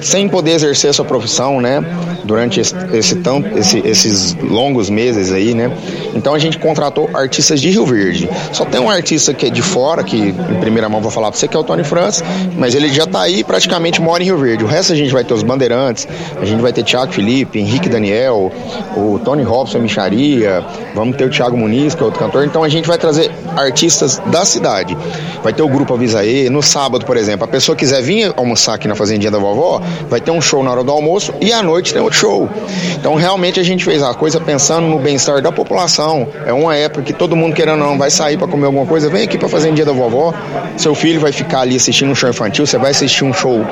sem 0.00 0.28
poder 0.28 0.52
exercer 0.52 0.92
sua 0.94 1.04
profissão, 1.04 1.60
né? 1.60 1.82
Durante 2.24 2.60
esse, 2.60 2.74
esse, 2.92 3.16
tão, 3.16 3.44
esse, 3.56 3.78
esses 3.78 4.34
longos 4.34 4.90
meses 4.90 5.32
aí, 5.32 5.54
né? 5.54 5.70
Então 6.14 6.34
a 6.34 6.38
gente 6.38 6.58
contratou 6.58 7.10
artistas 7.14 7.60
de 7.60 7.70
Rio 7.70 7.86
Verde. 7.86 8.28
Só 8.52 8.64
tem 8.64 8.80
um 8.80 8.90
artista 8.90 9.32
que 9.32 9.46
é 9.46 9.50
de 9.50 9.62
fora, 9.62 10.02
que 10.02 10.16
em 10.16 10.60
primeira 10.60 10.88
mão 10.88 11.00
vou 11.00 11.10
falar 11.10 11.30
pra 11.30 11.38
você, 11.38 11.48
que 11.48 11.56
é 11.56 11.60
o 11.60 11.64
Tony 11.64 11.84
França, 11.84 12.24
mas 12.56 12.74
ele 12.74 12.92
já 12.92 13.06
tá 13.06 13.20
aí 13.22 13.42
praticamente 13.44 14.00
mora 14.00 14.22
em 14.22 14.26
Rio 14.26 14.38
Verde. 14.38 14.64
O 14.64 14.66
resto 14.66 14.92
a 14.92 14.96
gente 14.96 15.12
vai 15.12 15.24
ter 15.24 15.34
os 15.34 15.42
bandeirantes, 15.42 16.06
a 16.40 16.44
gente 16.44 16.60
vai 16.60 16.72
ter 16.72 16.84
Thiago 16.84 17.12
Felipe, 17.12 17.58
Henrique 17.58 17.88
Daniel, 17.88 18.52
o 18.96 19.18
Tony 19.24 19.42
Robson 19.42 19.78
Micharia, 19.78 20.64
vamos 20.94 21.16
ter 21.16 21.24
o 21.24 21.30
Thiago 21.30 21.56
Muniz, 21.56 21.94
que 21.94 22.02
é 22.02 22.04
outro 22.04 22.20
cantor. 22.20 22.44
Então 22.44 22.62
a 22.62 22.68
gente 22.68 22.86
vai 22.86 22.98
trazer 22.98 23.30
artistas 23.56 24.20
da 24.26 24.44
cidade. 24.44 24.96
Vai 25.42 25.52
ter 25.52 25.62
o 25.62 25.68
grupo 25.68 25.94
Avisaê. 25.94 26.48
No 26.50 26.62
sábado, 26.62 27.04
por 27.04 27.16
exemplo, 27.16 27.44
a 27.44 27.48
pessoa 27.48 27.76
quiser 27.76 28.02
vir 28.02 28.32
almoçar 28.36 28.74
aqui 28.74 28.88
na 28.88 28.94
Fazendinha 28.94 29.30
da 29.30 29.38
Vovó, 29.38 29.80
vai 30.08 30.20
ter 30.20 30.30
um 30.30 30.40
show 30.40 30.62
na 30.62 30.70
hora 30.70 30.84
do 30.84 30.90
almoço 30.90 31.32
e 31.40 31.52
à 31.52 31.62
noite 31.62 31.92
tem 31.92 32.02
outro 32.02 32.18
show. 32.18 32.48
Então 32.94 33.14
realmente 33.14 33.60
a 33.60 33.62
gente 33.62 33.84
fez 33.84 34.02
a 34.02 34.14
coisa 34.14 34.40
pensando 34.40 34.86
no 34.86 34.98
bem-estar 34.98 35.40
da 35.40 35.52
população. 35.52 36.28
É 36.44 36.52
uma 36.52 36.76
época 36.76 37.02
que 37.02 37.12
todo 37.12 37.36
mundo 37.36 37.54
querendo 37.54 37.78
não 37.78 37.98
vai 37.98 38.10
sair 38.10 38.36
para 38.36 38.48
comer 38.48 38.66
alguma 38.66 38.86
coisa, 38.86 39.08
vem 39.08 39.24
aqui 39.24 39.38
para 39.38 39.48
fazer 39.48 39.70
um 39.70 39.74
dia 39.74 39.84
da 39.84 39.92
vovó. 39.92 40.34
Seu 40.76 40.94
filho 40.94 41.20
vai 41.20 41.32
ficar 41.32 41.60
ali 41.60 41.76
assistindo 41.76 42.10
um 42.10 42.14
show 42.14 42.28
infantil, 42.28 42.66
você 42.66 42.78
vai 42.78 42.90
assistir 42.90 43.24
um 43.24 43.32
show 43.32 43.64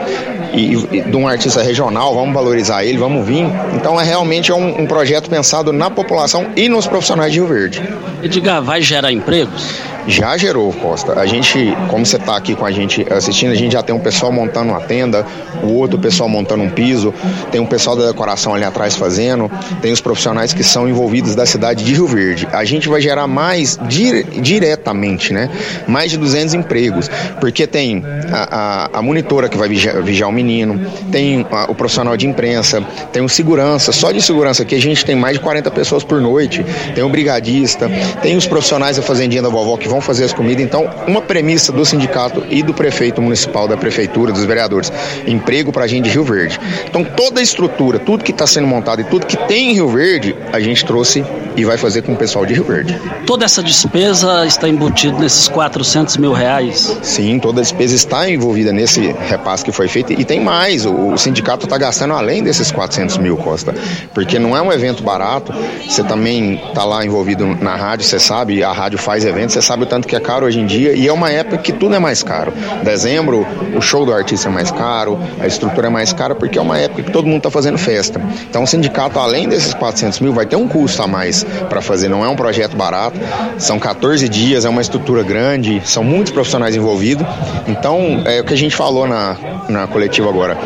e, 0.53 0.75
e, 0.97 1.03
de 1.03 1.17
um 1.17 1.27
artista 1.29 1.63
regional, 1.63 2.15
vamos 2.15 2.35
valorizar 2.35 2.85
ele, 2.85 2.99
vamos 2.99 3.27
vir. 3.27 3.47
Então 3.75 4.01
é 4.01 4.05
realmente 4.05 4.51
é 4.51 4.55
um, 4.55 4.83
um 4.83 4.87
projeto 4.87 5.29
pensado 5.29 5.73
na 5.73 5.91
população 5.91 6.47
e 6.57 6.69
nos 6.69 6.87
profissionais 6.87 7.33
de 7.33 7.39
Rio 7.39 7.49
Verde. 7.49 7.83
Edgar, 8.23 8.63
vai 8.63 8.83
gerar 8.83 9.13
empregos? 9.13 9.71
Já 10.07 10.37
gerou, 10.37 10.73
Costa. 10.73 11.19
A 11.19 11.27
gente, 11.27 11.77
como 11.89 12.05
você 12.05 12.17
está 12.17 12.37
aqui 12.37 12.55
com 12.55 12.65
a 12.65 12.71
gente 12.71 13.07
assistindo, 13.13 13.53
a 13.53 13.55
gente 13.55 13.73
já 13.73 13.83
tem 13.83 13.95
um 13.95 14.01
pessoal 14.01 14.33
montando 14.33 14.71
uma 14.71 14.81
tenda, 14.81 15.27
o 15.63 15.73
outro 15.75 15.99
pessoal 15.99 16.29
montando 16.29 16.63
um 16.63 16.71
piso, 16.71 17.13
tem 17.51 17.61
um 17.61 17.67
pessoal 17.67 17.97
da 17.97 18.07
decoração 18.07 18.55
ali 18.55 18.65
atrás 18.65 18.97
fazendo, 18.97 19.51
tem 19.83 19.93
os 19.93 20.01
profissionais 20.01 20.53
que 20.53 20.65
são 20.65 20.89
envolvidos 20.89 21.35
da 21.35 21.45
cidade 21.45 21.85
de 21.85 21.93
Rio 21.93 22.07
Verde. 22.07 22.49
A 22.53 22.65
gente 22.65 22.89
vai 22.89 23.01
gerar 23.01 23.27
mais 23.27 23.79
dire, 23.89 24.25
diretamente, 24.41 25.33
né? 25.33 25.51
Mais 25.87 26.11
de 26.11 26.17
200 26.17 26.55
empregos, 26.55 27.11
porque 27.41 27.67
tem 27.67 28.03
a, 28.33 28.89
a, 28.95 28.99
a 28.99 29.03
monitora 29.03 29.49
que 29.49 29.57
vai 29.57 29.69
vigiar, 29.69 30.03
vigiar, 30.03 30.29
o 30.29 30.33
menino, 30.33 30.81
tem 31.11 31.47
a, 31.51 31.71
o 31.71 31.75
profissional 31.75 32.17
de 32.17 32.27
imprensa, 32.27 32.83
tem 33.13 33.23
o 33.23 33.29
segurança. 33.29 33.93
Só 33.93 34.11
de 34.11 34.23
segurança 34.23 34.63
aqui 34.63 34.75
a 34.75 34.81
gente 34.81 35.05
tem 35.05 35.15
mais 35.15 35.37
de 35.37 35.41
40 35.41 35.71
pessoas 35.71 36.03
por 36.03 36.21
noite, 36.21 36.65
tem 36.95 37.05
o 37.05 37.09
brigadista, 37.09 37.91
tem 38.23 38.37
os 38.37 38.47
profissionais 38.47 38.97
da 38.97 39.03
fazendinha 39.03 39.43
da 39.43 39.49
vovó 39.49 39.77
que 39.77 39.89
vão 39.89 39.98
vão 39.99 40.01
fazer 40.01 40.25
as 40.25 40.33
comidas. 40.33 40.65
Então, 40.65 40.89
uma 41.07 41.21
premissa 41.21 41.73
do 41.73 41.85
sindicato 41.85 42.45
e 42.49 42.63
do 42.63 42.73
prefeito 42.73 43.21
municipal, 43.21 43.67
da 43.67 43.77
prefeitura, 43.77 44.33
dos 44.33 44.45
vereadores, 44.45 44.93
emprego 45.27 45.73
para 45.73 45.85
a 45.85 45.87
gente 45.87 46.05
de 46.05 46.11
Rio 46.11 46.25
Verde. 46.25 46.59
Então, 46.89 47.05
toda 47.05 47.41
a 47.41 47.43
estrutura, 47.43 47.99
tudo 47.99 48.25
que 48.25 48.31
está 48.31 48.47
sendo 48.47 48.67
montado 48.67 49.01
e 49.01 49.05
tudo 49.05 49.27
que 49.27 49.37
tem 49.37 49.71
em 49.71 49.75
Rio 49.75 49.89
Verde, 49.89 50.37
a 50.53 50.61
gente 50.61 50.85
trouxe 50.85 51.25
e 51.57 51.65
vai 51.65 51.77
fazer 51.77 52.03
com 52.03 52.13
o 52.13 52.17
pessoal 52.17 52.47
de 52.47 52.55
Rio 52.55 52.65
Verde. 52.65 52.99
Toda 53.27 53.45
essa 53.45 53.63
despesa 53.63 54.47
está 54.47 54.69
embutida 54.69 55.19
nesses 55.19 55.49
400 55.49 56.17
mil 56.17 56.33
reais? 56.33 56.97
Sim, 57.03 57.41
toda 57.41 57.61
a 57.61 57.63
despesa 57.63 57.97
está 57.97 58.31
envolvida 58.31 58.73
nesse 58.73 59.13
repasse 59.29 59.65
que 59.65 59.73
foi 59.73 59.89
feito 59.89 60.13
e 60.13 60.25
tem 60.25 60.41
mais. 60.41 60.87
O, 60.87 61.13
o 61.13 61.19
sindicato 61.19 61.67
está 61.67 61.77
gastando 61.77 62.15
além 62.15 62.45
desses 62.45 62.71
400 62.71 63.19
mil, 63.19 63.37
Costa, 63.37 63.75
porque 64.15 64.39
não 64.39 64.57
é 64.57 64.63
um 64.63 64.73
evento 64.73 65.03
barato. 65.03 65.53
Você 65.85 66.05
também 66.05 66.55
está 66.69 66.85
lá 66.85 67.05
envolvido 67.05 67.45
na 67.61 67.75
rádio, 67.75 68.07
você 68.07 68.21
sabe, 68.21 68.63
a 68.63 68.73
rádio 68.73 68.99
faz 68.99 69.25
eventos, 69.25 69.55
você 69.55 69.63
sabe 69.63 69.78
tanto 69.87 70.07
que 70.07 70.17
é 70.17 70.21
caro 70.21 70.47
hoje 70.47 70.61
em 70.61 70.67
dia 70.67 70.93
e 70.93 71.07
é 71.07 71.13
uma 71.13 71.31
época 71.31 71.59
que 71.59 71.73
tudo 71.73 71.95
é 71.95 71.99
mais 71.99 72.23
caro. 72.23 72.53
Dezembro, 72.83 73.47
o 73.77 73.81
show 73.81 74.05
do 74.05 74.13
artista 74.13 74.49
é 74.49 74.53
mais 74.53 74.71
caro, 74.71 75.19
a 75.41 75.47
estrutura 75.47 75.89
é 75.89 75.91
mais 75.91 76.13
cara 76.13 76.35
porque 76.35 76.59
é 76.59 76.63
uma 76.63 76.79
época 76.79 77.03
que 77.03 77.11
todo 77.11 77.27
mundo 77.27 77.39
está 77.39 77.51
fazendo 77.51 77.79
festa. 77.79 78.21
Então 78.49 78.63
o 78.63 78.67
sindicato, 78.67 79.19
além 79.19 79.49
desses 79.49 79.75
400 79.75 80.21
mil, 80.21 80.33
vai 80.33 80.47
ter 80.47 80.57
um 80.57 80.69
custo 80.69 81.03
a 81.03 81.07
mais 81.07 81.45
para 81.69 81.81
fazer. 81.81 82.09
Não 82.09 82.25
é 82.25 82.29
um 82.29 82.37
projeto 82.37 82.77
barato, 82.77 83.19
são 83.59 83.79
14 83.79 84.29
dias, 84.29 84.65
é 84.65 84.69
uma 84.69 84.81
estrutura 84.81 85.23
grande, 85.23 85.83
são 85.85 86.05
muitos 86.05 86.33
profissionais 86.33 86.77
envolvidos. 86.77 87.27
Então 87.67 88.23
é 88.25 88.41
o 88.41 88.45
que 88.45 88.55
a 88.55 88.57
gente 88.57 88.75
falou 88.75 89.07
na, 89.07 89.37
na 89.69 89.87
coletiva 89.87 90.29
agora 90.29 90.57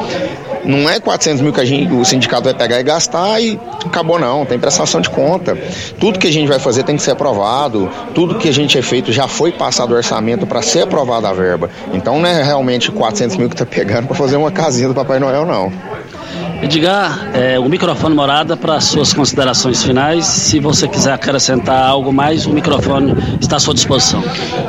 não 0.64 0.88
é 0.88 1.00
400 1.00 1.40
mil 1.40 1.52
que 1.52 1.60
a 1.60 1.64
gente, 1.64 1.92
o 1.92 2.04
sindicato 2.04 2.44
vai 2.44 2.54
pegar 2.54 2.80
e 2.80 2.82
gastar 2.82 3.40
e 3.40 3.58
acabou 3.84 4.18
não, 4.18 4.44
tem 4.44 4.58
prestação 4.58 5.00
de 5.00 5.10
conta. 5.10 5.56
Tudo 5.98 6.18
que 6.18 6.26
a 6.26 6.32
gente 6.32 6.48
vai 6.48 6.58
fazer 6.58 6.82
tem 6.82 6.96
que 6.96 7.02
ser 7.02 7.12
aprovado, 7.12 7.90
tudo 8.14 8.36
que 8.36 8.48
a 8.48 8.52
gente 8.52 8.78
é 8.78 8.82
feito 8.82 9.12
já 9.12 9.26
foi 9.28 9.52
passado 9.52 9.92
o 9.92 9.96
orçamento 9.96 10.46
para 10.46 10.62
ser 10.62 10.82
aprovada 10.82 11.28
a 11.28 11.32
verba. 11.32 11.70
Então 11.92 12.18
não 12.18 12.28
é 12.28 12.42
realmente 12.42 12.90
400 12.90 13.36
mil 13.36 13.48
que 13.48 13.54
está 13.54 13.66
pegando 13.66 14.06
para 14.06 14.16
fazer 14.16 14.36
uma 14.36 14.50
casinha 14.50 14.88
do 14.88 14.94
Papai 14.94 15.18
Noel, 15.18 15.44
não. 15.44 15.72
Edgar, 16.62 17.30
é, 17.34 17.58
o 17.58 17.68
microfone 17.68 18.14
morada 18.14 18.56
para 18.56 18.80
suas 18.80 19.12
considerações 19.12 19.82
finais. 19.82 20.24
Se 20.24 20.60
você 20.60 20.86
quiser 20.86 21.12
acrescentar 21.12 21.88
algo 21.88 22.12
mais, 22.12 22.46
o 22.46 22.52
microfone 22.52 23.16
está 23.40 23.56
à 23.56 23.60
sua 23.60 23.74
disposição. 23.74 24.22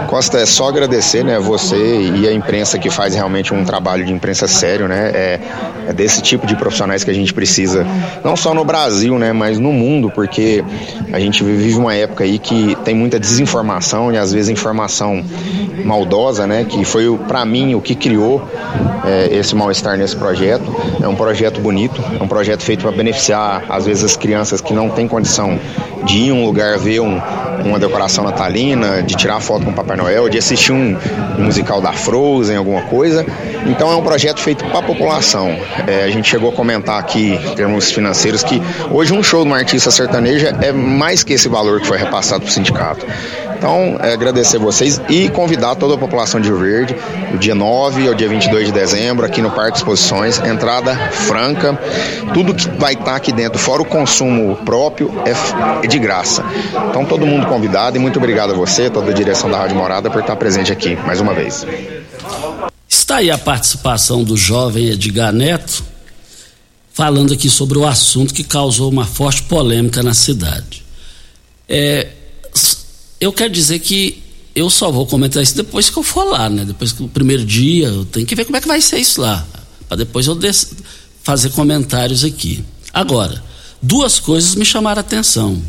Costa, 0.08 0.40
é 0.40 0.46
só 0.48 0.70
agradecer, 0.70 1.24
né, 1.24 1.38
você 1.40 2.02
e 2.02 2.28
a 2.28 2.34
imprensa 2.34 2.80
que 2.80 2.90
faz 2.90 3.14
realmente 3.14 3.54
um 3.54 3.64
trabalho 3.64 4.04
de 4.04 4.12
imprensa 4.12 4.48
sério, 4.48 4.88
né? 4.88 5.12
É, 5.14 5.40
é 5.90 5.94
desse 5.94 6.22
tipo 6.24 6.48
de 6.48 6.56
profissionais 6.56 7.04
que 7.04 7.12
a 7.12 7.14
gente 7.14 7.32
precisa, 7.32 7.86
não 8.24 8.36
só 8.36 8.56
no 8.56 8.66
Brasil, 8.66 9.20
né, 9.20 9.32
mas 9.32 9.60
no 9.60 9.72
mundo, 9.72 10.10
porque 10.10 10.64
a 11.12 11.20
gente 11.20 11.44
vive 11.44 11.78
uma 11.78 11.94
época 11.94 12.24
aí 12.24 12.40
que 12.40 12.76
tem 12.84 12.96
muita 12.96 13.20
desinformação 13.20 14.12
e 14.12 14.18
às 14.18 14.34
vezes 14.34 14.50
informação 14.50 15.24
maldosa, 15.86 16.48
né, 16.48 16.66
que 16.66 16.84
foi 16.86 17.16
para 17.28 17.46
mim 17.46 17.76
o 17.76 17.82
que 17.82 17.94
criou 17.94 18.48
é, 19.06 19.30
esse 19.36 19.56
mal-estar 19.56 19.96
nesse 19.96 20.16
projeto. 20.16 20.64
É 21.02 21.08
um 21.08 21.16
projeto 21.16 21.60
bonito 21.60 21.83
bonito. 21.84 22.04
É 22.20 22.24
um 22.24 22.28
projeto 22.28 22.64
feito 22.64 22.82
para 22.82 22.92
beneficiar, 22.92 23.66
às 23.70 23.86
vezes, 23.86 24.04
as 24.04 24.16
crianças 24.16 24.62
que 24.62 24.74
não 24.74 24.90
têm 24.90 25.08
condição 25.08 25.60
de 26.06 26.18
ir 26.18 26.30
a 26.32 26.34
um 26.34 26.46
lugar 26.46 26.78
ver 26.78 27.00
um, 27.00 27.20
uma 27.66 27.80
decoração 27.80 28.24
natalina, 28.24 29.02
de 29.02 29.16
tirar 29.16 29.40
foto 29.40 29.66
com 29.66 29.72
o 29.72 29.74
Papai 29.74 29.98
Noel, 29.98 30.30
de 30.30 30.38
assistir 30.38 30.72
um, 30.72 30.98
um 31.38 31.44
musical 31.44 31.82
da 31.82 31.94
Frozen, 31.94 32.58
alguma 32.58 32.82
coisa. 32.84 33.26
Então 33.66 33.92
é 33.92 33.96
um 33.96 34.04
projeto 34.04 34.40
feito 34.40 34.66
para 34.66 34.80
a 34.80 34.84
população. 34.84 35.50
É, 35.88 36.04
a 36.04 36.10
gente 36.10 36.30
chegou 36.30 36.50
a 36.50 36.54
comentar 36.54 37.00
aqui, 37.00 37.34
em 37.34 37.56
termos 37.56 37.92
financeiros, 37.92 38.44
que 38.44 38.62
hoje 38.92 39.14
um 39.14 39.24
show 39.24 39.42
de 39.44 39.48
uma 39.48 39.58
artista 39.58 39.92
sertaneja 39.92 40.58
é 40.62 40.72
mais 40.72 41.24
que 41.24 41.34
esse 41.34 41.48
valor 41.48 41.80
que 41.80 41.88
foi 41.88 41.98
repassado 41.98 42.42
para 42.42 42.50
o 42.50 42.54
sindicato. 42.54 43.06
Então, 43.64 43.98
é 44.02 44.12
agradecer 44.12 44.58
vocês 44.58 45.00
e 45.08 45.30
convidar 45.30 45.76
toda 45.76 45.94
a 45.94 45.98
população 45.98 46.42
de 46.42 46.50
Rio 46.50 46.60
Verde, 46.60 46.98
do 47.32 47.38
dia 47.38 47.56
9 47.56 48.10
ao 48.10 48.14
dia 48.14 48.28
22 48.28 48.66
de 48.66 48.74
dezembro, 48.74 49.26
aqui 49.26 49.42
no 49.42 49.50
Parque 49.52 49.78
Exposições, 49.78 50.38
entrada 50.40 50.94
franca. 51.12 51.80
Tudo 52.34 52.54
que 52.54 52.68
vai 52.78 52.92
estar 52.92 53.16
aqui 53.16 53.32
dentro, 53.32 53.58
fora 53.58 53.82
o 53.82 53.86
consumo 53.86 54.58
próprio, 54.66 55.14
é, 55.26 55.86
é 55.86 55.88
de 55.88 55.98
graça. 55.98 56.44
Então, 56.90 57.06
todo 57.06 57.26
mundo 57.26 57.48
convidado 57.48 57.96
e 57.96 58.02
muito 58.02 58.20
obrigado 58.20 58.52
a 58.52 58.54
você, 58.54 58.90
toda 58.90 59.12
a 59.12 59.14
direção 59.14 59.50
da 59.50 59.60
Rádio 59.60 59.78
Morada, 59.78 60.12
por 60.12 60.20
estar 60.20 60.36
presente 60.36 60.70
aqui 60.70 60.98
mais 60.98 61.22
uma 61.22 61.34
vez. 61.34 61.66
Está 62.90 63.16
aí 63.16 63.32
a 63.32 63.38
participação 63.38 64.26
do 64.26 64.36
jovem 64.36 64.90
Edgar 64.90 65.32
Neto, 65.32 65.86
falando 66.92 67.32
aqui 67.32 67.48
sobre 67.48 67.78
o 67.78 67.88
assunto 67.88 68.34
que 68.34 68.44
causou 68.44 68.92
uma 68.92 69.06
forte 69.06 69.44
polêmica 69.44 70.04
na 70.04 70.14
cidade. 70.14 70.84
É, 71.70 72.10
eu 73.24 73.32
quero 73.32 73.52
dizer 73.54 73.80
que 73.80 74.22
eu 74.54 74.70
só 74.70 74.92
vou 74.92 75.08
comentar 75.08 75.42
isso 75.42 75.56
depois 75.56 75.90
que 75.90 75.98
eu 75.98 76.04
for 76.04 76.26
lá, 76.26 76.50
né? 76.50 76.66
Depois 76.66 76.92
que 76.92 77.02
o 77.02 77.08
primeiro 77.08 77.46
dia, 77.46 77.88
eu 77.88 78.06
tenho 78.06 78.26
que 78.26 78.36
ver 78.36 78.46
como 78.46 78.58
é 78.58 78.62
que 78.62 78.68
vai 78.68 78.82
ser 78.82 79.00
isso 79.00 79.22
lá. 79.22 79.48
Para 79.88 79.98
depois 79.98 80.28
eu 80.28 80.38
fazer 81.24 81.50
comentários 81.52 82.24
aqui. 82.24 82.64
Agora, 82.94 83.42
duas 83.82 84.20
coisas 84.20 84.56
me 84.56 84.66
chamaram 84.66 85.00
a 85.00 85.02
atenção. 85.02 85.62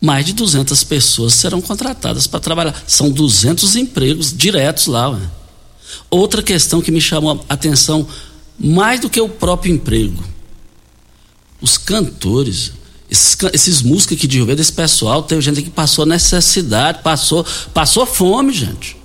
Mais 0.00 0.24
de 0.24 0.32
200 0.32 0.84
pessoas 0.84 1.34
serão 1.34 1.60
contratadas 1.60 2.26
para 2.26 2.40
trabalhar. 2.40 2.82
São 2.86 3.10
200 3.10 3.76
empregos 3.76 4.34
diretos 4.36 4.86
lá. 4.86 5.10
Ué. 5.10 5.20
Outra 6.10 6.42
questão 6.42 6.80
que 6.80 6.90
me 6.90 7.00
chamou 7.00 7.44
a 7.48 7.54
atenção, 7.54 8.06
mais 8.58 9.00
do 9.00 9.10
que 9.10 9.20
o 9.20 9.28
próprio 9.28 9.74
emprego. 9.74 10.22
Os 11.60 11.76
cantores 11.76 12.72
esses, 13.10 13.82
músicos 13.82 14.16
aqui 14.16 14.26
de 14.26 14.38
Rio 14.38 14.46
Verde, 14.46 14.62
esse 14.62 14.72
pessoal, 14.72 15.22
teve 15.22 15.40
gente 15.40 15.62
que 15.62 15.70
passou 15.70 16.06
necessidade, 16.06 17.02
passou, 17.02 17.44
passou 17.72 18.06
fome, 18.06 18.52
gente. 18.52 18.96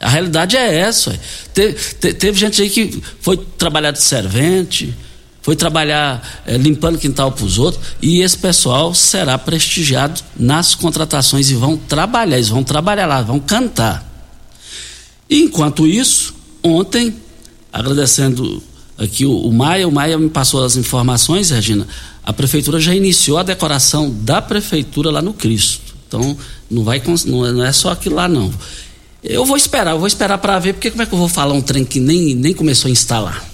A 0.00 0.08
realidade 0.08 0.56
é 0.56 0.78
essa. 0.78 1.18
Teve, 1.52 1.74
te, 1.94 2.14
teve 2.14 2.38
gente 2.38 2.62
aí 2.62 2.70
que 2.70 3.02
foi 3.20 3.36
trabalhar 3.36 3.90
de 3.90 4.00
servente, 4.00 4.94
foi 5.42 5.56
trabalhar 5.56 6.42
é, 6.46 6.56
limpando 6.56 6.98
quintal 6.98 7.32
para 7.32 7.44
os 7.44 7.58
outros, 7.58 7.82
e 8.00 8.20
esse 8.20 8.38
pessoal 8.38 8.94
será 8.94 9.36
prestigiado 9.36 10.20
nas 10.36 10.74
contratações 10.74 11.50
e 11.50 11.54
vão 11.54 11.76
trabalhar, 11.76 12.36
eles 12.36 12.48
vão 12.48 12.62
trabalhar 12.62 13.06
lá, 13.06 13.22
vão 13.22 13.40
cantar. 13.40 14.06
E 15.28 15.42
enquanto 15.42 15.86
isso, 15.86 16.34
ontem, 16.62 17.14
agradecendo 17.72 18.62
aqui 18.96 19.26
o, 19.26 19.36
o 19.36 19.52
Maia, 19.52 19.88
o 19.88 19.92
Maia 19.92 20.16
me 20.18 20.28
passou 20.28 20.64
as 20.64 20.76
informações, 20.76 21.50
Regina, 21.50 21.86
a 22.28 22.32
prefeitura 22.34 22.78
já 22.78 22.94
iniciou 22.94 23.38
a 23.38 23.42
decoração 23.42 24.10
da 24.10 24.42
prefeitura 24.42 25.10
lá 25.10 25.22
no 25.22 25.32
Cristo. 25.32 25.96
Então, 26.06 26.36
não 26.70 26.84
vai 26.84 27.02
não 27.24 27.64
é 27.64 27.72
só 27.72 27.90
aquilo 27.90 28.16
lá 28.16 28.28
não. 28.28 28.52
Eu 29.24 29.46
vou 29.46 29.56
esperar, 29.56 29.92
eu 29.92 29.98
vou 29.98 30.06
esperar 30.06 30.36
para 30.36 30.58
ver, 30.58 30.74
porque 30.74 30.90
como 30.90 31.02
é 31.02 31.06
que 31.06 31.14
eu 31.14 31.18
vou 31.18 31.30
falar 31.30 31.54
um 31.54 31.62
trem 31.62 31.86
que 31.86 31.98
nem, 31.98 32.34
nem 32.34 32.52
começou 32.52 32.90
a 32.90 32.92
instalar? 32.92 33.48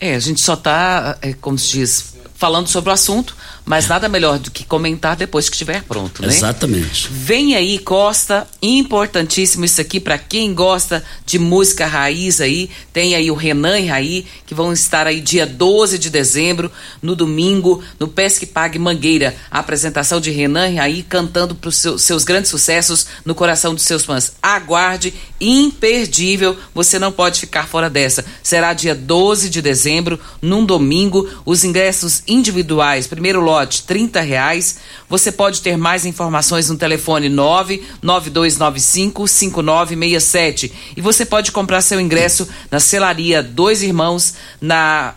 É, 0.00 0.14
a 0.14 0.18
gente 0.18 0.40
só 0.40 0.54
está, 0.54 1.18
é, 1.20 1.34
como 1.34 1.58
se 1.58 1.72
diz, 1.72 2.14
falando 2.34 2.68
sobre 2.68 2.90
o 2.90 2.92
assunto, 2.92 3.36
mas 3.64 3.88
nada 3.88 4.08
melhor 4.08 4.38
do 4.38 4.50
que 4.50 4.64
comentar 4.64 5.16
depois 5.16 5.48
que 5.48 5.54
estiver 5.54 5.82
pronto, 5.84 6.20
né? 6.20 6.28
Exatamente. 6.28 7.08
Vem 7.10 7.54
aí, 7.54 7.78
Costa, 7.78 8.46
importantíssimo 8.60 9.64
isso 9.64 9.80
aqui 9.80 9.98
para 9.98 10.18
quem 10.18 10.52
gosta 10.52 11.02
de 11.24 11.38
música 11.38 11.86
raiz 11.86 12.40
aí. 12.40 12.68
Tem 12.92 13.14
aí 13.14 13.30
o 13.30 13.34
Renan 13.34 13.78
e 13.78 13.86
Raí, 13.86 14.26
que 14.44 14.54
vão 14.54 14.72
estar 14.72 15.06
aí 15.06 15.20
dia 15.20 15.46
12 15.46 15.98
de 15.98 16.10
dezembro, 16.10 16.70
no 17.00 17.16
domingo, 17.16 17.82
no 17.98 18.08
Pesque 18.08 18.44
Pague 18.44 18.78
Mangueira. 18.78 19.34
A 19.50 19.60
apresentação 19.60 20.20
de 20.20 20.30
Renan 20.30 20.68
e 20.68 20.76
Raí 20.76 21.02
cantando 21.02 21.54
para 21.54 21.68
os 21.68 21.76
seu, 21.76 21.98
seus 21.98 22.24
grandes 22.24 22.50
sucessos 22.50 23.06
no 23.24 23.34
coração 23.34 23.74
dos 23.74 23.84
seus 23.84 24.04
fãs. 24.04 24.32
Aguarde, 24.42 25.14
imperdível, 25.40 26.56
você 26.74 26.98
não 26.98 27.12
pode 27.12 27.40
ficar 27.40 27.66
fora 27.66 27.88
dessa. 27.88 28.24
Será 28.42 28.74
dia 28.74 28.94
12 28.94 29.48
de 29.48 29.62
dezembro, 29.62 30.20
num 30.42 30.66
domingo, 30.66 31.28
os 31.46 31.64
ingressos 31.64 32.22
individuais, 32.26 33.06
primeiro 33.06 33.40
lote 33.40 33.82
trinta 33.82 34.20
reais. 34.20 34.78
Você 35.08 35.30
pode 35.30 35.60
ter 35.60 35.76
mais 35.76 36.04
informações 36.04 36.70
no 36.70 36.76
telefone 36.76 37.28
nove 37.28 37.82
nove 38.02 38.30
dois 38.30 38.58
nove 38.58 38.80
cinco 38.80 39.26
cinco 39.26 39.62
nove 39.62 39.96
seis 39.96 40.24
sete 40.24 40.72
e 40.96 41.00
você 41.00 41.24
pode 41.24 41.52
comprar 41.52 41.82
seu 41.82 42.00
ingresso 42.00 42.48
na 42.70 42.80
Celaria 42.80 43.42
Dois 43.42 43.82
Irmãos 43.82 44.34
na 44.60 45.14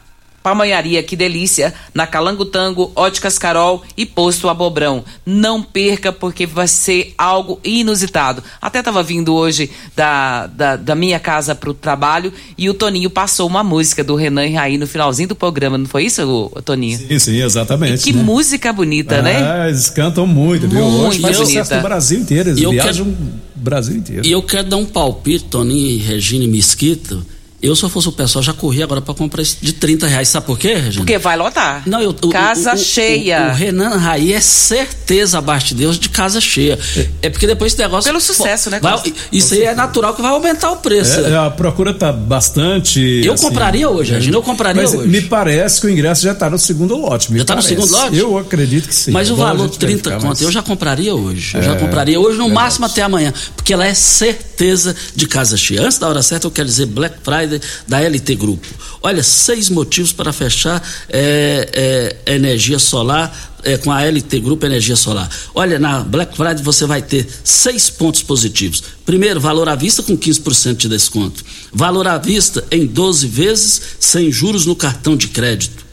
Pamanharia 0.47 1.03
Que 1.03 1.17
Delícia, 1.17 1.73
na 1.93 2.07
Calangotango, 2.07 2.89
Óticas 2.95 3.37
Carol 3.37 3.83
e 3.97 4.05
Posto 4.05 4.47
Abobrão. 4.47 5.03
Não 5.25 5.61
perca, 5.61 6.09
porque 6.13 6.45
vai 6.45 6.69
ser 6.69 7.13
algo 7.17 7.59
inusitado. 7.65 8.41
Até 8.61 8.79
estava 8.79 9.03
vindo 9.03 9.33
hoje 9.35 9.69
da, 9.93 10.47
da, 10.47 10.77
da 10.77 10.95
minha 10.95 11.19
casa 11.19 11.53
para 11.53 11.69
o 11.69 11.73
trabalho 11.73 12.31
e 12.57 12.69
o 12.69 12.73
Toninho 12.73 13.09
passou 13.09 13.45
uma 13.45 13.61
música 13.61 14.05
do 14.05 14.15
Renan 14.15 14.45
e 14.47 14.53
Raí 14.53 14.77
no 14.77 14.87
finalzinho 14.87 15.27
do 15.27 15.35
programa, 15.35 15.77
não 15.77 15.85
foi 15.85 16.05
isso, 16.05 16.49
Toninho? 16.63 16.97
Sim, 16.97 17.19
sim, 17.19 17.41
exatamente. 17.43 17.99
E 17.99 18.03
que 18.05 18.13
né? 18.13 18.23
música 18.23 18.71
bonita, 18.71 19.21
né? 19.21 19.43
Ah, 19.43 19.67
eles 19.67 19.89
cantam 19.89 20.25
muito, 20.25 20.65
viu? 20.65 20.85
Muito 20.89 21.07
Hoje 21.09 21.19
faz 21.19 21.35
bonita. 21.35 21.51
sucesso 21.65 21.75
no 21.75 21.81
Brasil 21.81 22.19
inteiro, 22.21 22.49
eles 22.51 22.61
eu 22.61 22.71
viajam 22.71 23.05
quero- 23.05 23.17
o 23.17 23.59
Brasil 23.59 23.97
inteiro. 23.97 24.25
E 24.25 24.31
eu 24.31 24.41
quero 24.41 24.69
dar 24.69 24.77
um 24.77 24.85
palpite, 24.85 25.43
Toninho 25.43 25.89
e 25.89 25.97
Regina 25.97 26.45
e 26.45 26.47
Mesquita. 26.47 27.17
Eu, 27.59 27.75
se 27.75 27.81
eu 27.83 27.89
fosse 27.89 28.07
o 28.07 28.11
pessoal, 28.11 28.43
já 28.43 28.53
corri 28.53 28.83
agora 28.83 29.01
para 29.01 29.15
comprar 29.15 29.41
esse 29.41 29.57
de 29.59 29.73
30 29.73 30.05
reais. 30.05 30.27
Sabe 30.27 30.45
por 30.45 30.59
quê, 30.59 30.75
Regina? 30.75 30.97
Porque 31.03 31.17
vai 31.17 31.35
lotar. 31.35 31.81
Não, 31.87 31.99
eu, 31.99 32.13
Casa 32.13 32.71
o- 32.71 32.75
o- 32.75 32.77
cheia. 32.77 33.47
O, 33.47 33.49
o 33.49 33.53
Renan 33.55 33.97
Raí 33.97 34.31
é 34.31 34.39
certeza 34.39 35.39
abaixo 35.39 35.69
de 35.69 35.75
Deus 35.75 35.97
de 35.99 36.07
casa 36.09 36.39
cheia. 36.39 36.77
É 37.21 37.29
porque 37.29 37.47
depois 37.47 37.73
esse 37.73 37.81
negócio. 37.81 38.07
Pelo 38.09 38.21
sucesso, 38.21 38.69
né, 38.69 38.79
vai-? 38.79 39.11
Isso 39.31 39.55
aí 39.55 39.63
é 39.63 39.73
natural 39.73 40.13
que 40.13 40.21
vai 40.21 40.31
aumentar 40.31 40.69
o 40.71 40.77
preço. 40.77 41.19
É, 41.21 41.35
a 41.35 41.49
procura 41.49 41.93
tá 41.95 42.11
bastante. 42.11 43.21
Eu 43.25 43.33
assim, 43.33 43.47
compraria 43.47 43.89
hoje, 43.89 44.13
Regina, 44.13 44.37
eu 44.37 44.43
compraria 44.43 44.81
mas 44.83 44.93
hoje. 44.93 45.07
Me 45.07 45.21
parece 45.21 45.81
que 45.81 45.87
o 45.87 45.89
ingresso 45.89 46.21
já 46.21 46.33
está 46.33 46.49
no 46.51 46.59
segundo 46.59 46.95
lote. 46.95 47.35
Já 47.35 47.43
tá 47.43 47.55
no 47.55 47.61
segundo 47.63 47.91
lote? 47.91 48.17
Eu 48.17 48.37
acredito 48.37 48.87
que 48.87 48.93
sim. 48.95 49.11
Mas 49.11 49.29
É 49.29 49.33
o 49.33 49.35
bom 49.35 49.41
valor 49.43 49.65
gente 49.65 49.79
30 49.79 49.93
verificar, 49.95 50.15
conto, 50.17 50.27
mas- 50.27 50.41
eu 50.41 50.51
já 50.51 50.61
compraria 50.61 51.15
hoje. 51.15 51.55
Eu 51.55 51.61
É, 51.61 51.63
já 51.63 51.75
compraria 51.75 52.19
hoje, 52.19 52.37
no 52.37 52.49
máximo 52.49 52.85
até 52.85 53.01
amanhã. 53.01 53.33
Porque 53.55 53.73
ela 53.73 53.85
é 53.87 53.93
certeza 53.95 54.95
de 55.15 55.27
casa 55.27 55.57
cheia. 55.57 55.81
Antes 55.81 55.97
da 55.97 56.07
hora 56.07 56.21
certa, 56.21 56.45
eu 56.45 56.51
quero 56.51 56.67
dizer 56.67 56.85
Black 56.85 57.15
Friday 57.23 57.46
da 57.87 57.99
LT 57.99 58.35
Grupo. 58.35 58.67
Olha, 59.01 59.23
seis 59.23 59.69
motivos 59.69 60.11
para 60.11 60.33
fechar 60.33 60.81
é, 61.09 62.17
é, 62.25 62.35
energia 62.35 62.79
solar. 62.79 63.31
é, 63.63 63.77
com 63.77 63.91
a 63.91 64.01
LT 64.01 64.39
Grupo 64.39 64.65
Energia 64.65 64.95
Solar. 64.95 65.29
Olha, 65.53 65.77
na 65.77 65.99
Black 66.01 66.37
Friday 66.37 66.63
você 66.63 66.85
vai 66.85 67.01
ter 67.01 67.27
seis 67.43 67.89
pontos 67.89 68.23
positivos. 68.23 68.81
Primeiro, 69.05 69.41
valor 69.41 69.67
à 69.67 69.75
vista 69.75 70.01
com 70.01 70.17
15% 70.17 70.77
de 70.77 70.87
desconto. 70.87 71.43
Valor 71.73 72.07
à 72.07 72.17
vista 72.17 72.63
em 72.71 72.85
12 72.85 73.27
vezes, 73.27 73.81
sem 73.99 74.31
juros 74.31 74.65
no 74.65 74.75
cartão 74.75 75.17
de 75.17 75.27
crédito. 75.27 75.85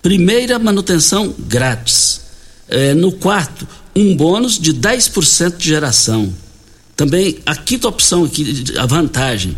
Primeira 0.00 0.58
manutenção 0.58 1.34
grátis. 1.38 2.22
É, 2.68 2.94
no 2.94 3.12
quarto, 3.12 3.68
um 3.94 4.16
bônus 4.16 4.58
de 4.58 4.72
10% 4.72 5.58
de 5.58 5.68
geração. 5.68 6.32
Também 6.96 7.38
a 7.44 7.54
quinta 7.54 7.88
opção 7.88 8.24
aqui, 8.24 8.64
a 8.78 8.86
vantagem. 8.86 9.56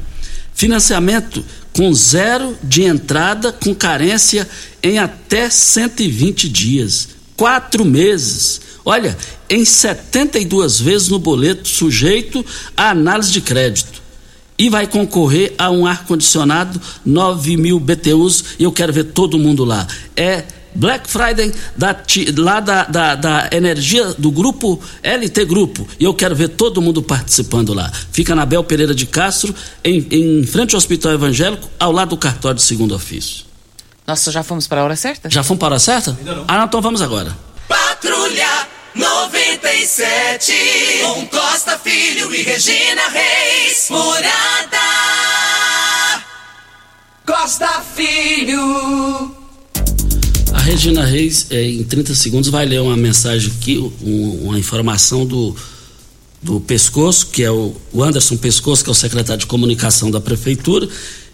Financiamento 0.55 1.45
com 1.73 1.93
zero 1.93 2.57
de 2.63 2.85
entrada, 2.85 3.53
com 3.53 3.75
carência 3.75 4.49
em 4.83 4.99
até 4.99 5.51
120 5.51 6.49
dias. 6.49 7.09
Quatro 7.37 7.85
meses. 7.85 8.61
Olha, 8.85 9.17
em 9.51 9.65
72 9.65 10.81
vezes 10.81 11.09
no 11.09 11.19
boleto, 11.19 11.67
sujeito 11.67 12.45
à 12.77 12.91
análise 12.91 13.33
de 13.33 13.41
crédito. 13.41 14.03
E 14.57 14.69
vai 14.69 14.87
concorrer 14.87 15.53
a 15.59 15.69
um 15.71 15.85
ar-condicionado 15.85 16.81
9 17.05 17.57
mil 17.57 17.81
BTUs 17.81 18.45
e 18.57 18.63
eu 18.63 18.71
quero 18.71 18.93
ver 18.93 19.05
todo 19.05 19.37
mundo 19.37 19.65
lá. 19.65 19.85
É 20.17 20.45
Black 20.75 21.09
Friday 21.09 21.53
da, 21.77 21.97
lá 22.37 22.61
da, 22.61 22.85
da, 22.85 23.15
da, 23.15 23.49
energia 23.53 24.13
do 24.19 24.31
grupo 24.31 24.81
LT 25.03 25.45
Grupo. 25.45 25.87
E 25.99 26.05
eu 26.05 26.15
quero 26.15 26.35
ver 26.35 26.49
todo 26.49 26.83
mundo 26.83 27.03
participando 27.03 27.73
lá. 27.73 27.91
Fica 28.13 28.35
na 28.35 28.45
Bel 28.45 28.65
Pereira 28.65 28.95
de 28.95 29.07
Castro, 29.07 29.55
em, 29.83 30.07
em 30.11 30.45
frente 30.45 30.75
ao 30.75 30.79
Hospital 30.79 31.13
Evangélico, 31.13 31.69
ao 31.79 31.93
lado 31.93 32.11
do 32.11 32.17
cartório 32.17 32.57
de 32.57 32.63
segundo 32.63 32.95
ofício. 32.95 33.45
Nossa, 34.07 34.31
já 34.31 34.43
fomos 34.43 34.67
para 34.67 34.81
a 34.81 34.85
hora 34.85 34.97
certa? 34.97 35.31
Já 35.31 35.43
fomos 35.43 35.59
para 35.61 35.69
a 35.69 35.71
hora 35.73 35.79
certa? 35.79 36.17
Ah, 36.47 36.59
não, 36.59 36.65
então 36.65 36.81
vamos 36.81 37.01
agora. 37.01 37.35
Patrulha 37.67 38.67
97, 38.95 40.53
com 41.03 41.27
Costa 41.27 41.79
Filho 41.79 42.35
e 42.35 42.43
Regina 42.43 43.09
Reis, 43.09 43.87
Morada. 43.91 44.79
Costa 47.27 47.83
Filho. 47.95 49.44
Regina 50.65 51.05
Reis, 51.05 51.47
é, 51.51 51.63
em 51.63 51.85
30 51.85 52.15
segundos, 52.15 52.49
vai 52.49 52.65
ler 52.65 52.81
uma 52.81 52.97
mensagem 52.97 53.53
aqui, 53.55 53.79
um, 54.03 54.47
uma 54.49 54.59
informação 54.59 55.27
do, 55.27 55.55
do 56.43 56.59
Pescoço, 56.59 57.27
que 57.27 57.45
é 57.45 57.51
o, 57.51 57.77
o 57.93 58.03
Anderson 58.03 58.39
Pescoço, 58.39 58.83
que 58.83 58.89
é 58.89 58.93
o 58.93 58.95
secretário 58.95 59.41
de 59.41 59.47
comunicação 59.47 60.11
da 60.11 60.23
Prefeitura. 60.23 60.89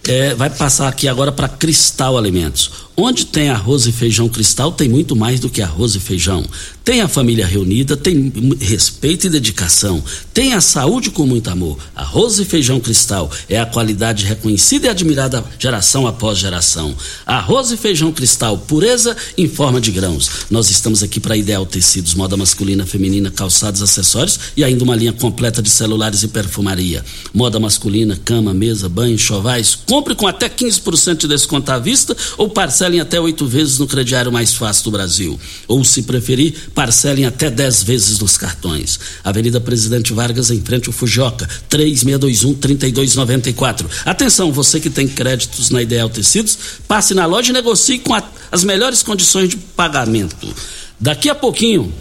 É, 0.08 0.34
vai 0.34 0.50
passar 0.50 0.88
aqui 0.88 1.06
agora 1.06 1.30
para 1.30 1.48
Cristal 1.48 2.18
Alimentos. 2.18 2.72
Onde 3.02 3.24
tem 3.24 3.48
arroz 3.48 3.86
e 3.86 3.92
feijão 3.92 4.28
cristal, 4.28 4.70
tem 4.72 4.86
muito 4.86 5.16
mais 5.16 5.40
do 5.40 5.48
que 5.48 5.62
arroz 5.62 5.94
e 5.94 5.98
feijão. 6.00 6.44
Tem 6.84 7.00
a 7.00 7.08
família 7.08 7.46
reunida, 7.46 7.96
tem 7.96 8.30
respeito 8.60 9.26
e 9.26 9.30
dedicação. 9.30 10.04
Tem 10.34 10.52
a 10.52 10.60
saúde 10.60 11.10
com 11.10 11.26
muito 11.26 11.48
amor. 11.48 11.78
Arroz 11.96 12.38
e 12.38 12.44
feijão 12.44 12.78
cristal 12.78 13.30
é 13.48 13.58
a 13.58 13.64
qualidade 13.64 14.26
reconhecida 14.26 14.86
e 14.86 14.90
admirada 14.90 15.42
geração 15.58 16.06
após 16.06 16.36
geração. 16.36 16.94
Arroz 17.24 17.70
e 17.70 17.78
feijão 17.78 18.12
cristal, 18.12 18.58
pureza 18.58 19.16
em 19.38 19.48
forma 19.48 19.80
de 19.80 19.90
grãos. 19.90 20.30
Nós 20.50 20.68
estamos 20.68 21.02
aqui 21.02 21.18
para 21.18 21.38
Ideal 21.38 21.64
Tecidos, 21.64 22.14
moda 22.14 22.36
masculina, 22.36 22.84
feminina, 22.84 23.30
calçados, 23.30 23.80
acessórios 23.80 24.38
e 24.54 24.62
ainda 24.62 24.84
uma 24.84 24.96
linha 24.96 25.14
completa 25.14 25.62
de 25.62 25.70
celulares 25.70 26.22
e 26.22 26.28
perfumaria. 26.28 27.02
Moda 27.32 27.58
masculina, 27.58 28.20
cama, 28.22 28.52
mesa, 28.52 28.90
banho, 28.90 29.18
chovais. 29.18 29.74
Compre 29.86 30.14
com 30.14 30.26
até 30.26 30.50
15% 30.50 31.16
de 31.16 31.28
desconto 31.28 31.72
à 31.72 31.78
vista 31.78 32.14
ou 32.36 32.50
parcela 32.50 32.89
parcelem 32.90 33.00
até 33.00 33.20
oito 33.20 33.46
vezes 33.46 33.78
no 33.78 33.86
crediário 33.86 34.32
mais 34.32 34.54
fácil 34.54 34.82
do 34.84 34.90
Brasil. 34.90 35.38
Ou, 35.68 35.84
se 35.84 36.02
preferir, 36.02 36.70
parcelem 36.74 37.24
até 37.24 37.48
dez 37.48 37.80
vezes 37.82 38.18
nos 38.18 38.36
cartões. 38.36 38.98
Avenida 39.22 39.60
Presidente 39.60 40.12
Vargas, 40.12 40.50
em 40.50 40.60
frente 40.60 40.88
ao 40.88 40.92
Fujoca, 40.92 41.48
3621-3294. 41.70 43.86
Atenção, 44.04 44.50
você 44.50 44.80
que 44.80 44.90
tem 44.90 45.06
créditos 45.06 45.70
na 45.70 45.80
Ideal 45.82 46.10
Tecidos, 46.10 46.58
passe 46.88 47.14
na 47.14 47.26
loja 47.26 47.50
e 47.50 47.52
negocie 47.52 48.00
com 48.00 48.14
a, 48.14 48.22
as 48.50 48.64
melhores 48.64 49.04
condições 49.04 49.50
de 49.50 49.56
pagamento. 49.56 50.52
Daqui 50.98 51.30
a 51.30 51.34
pouquinho 51.34 51.92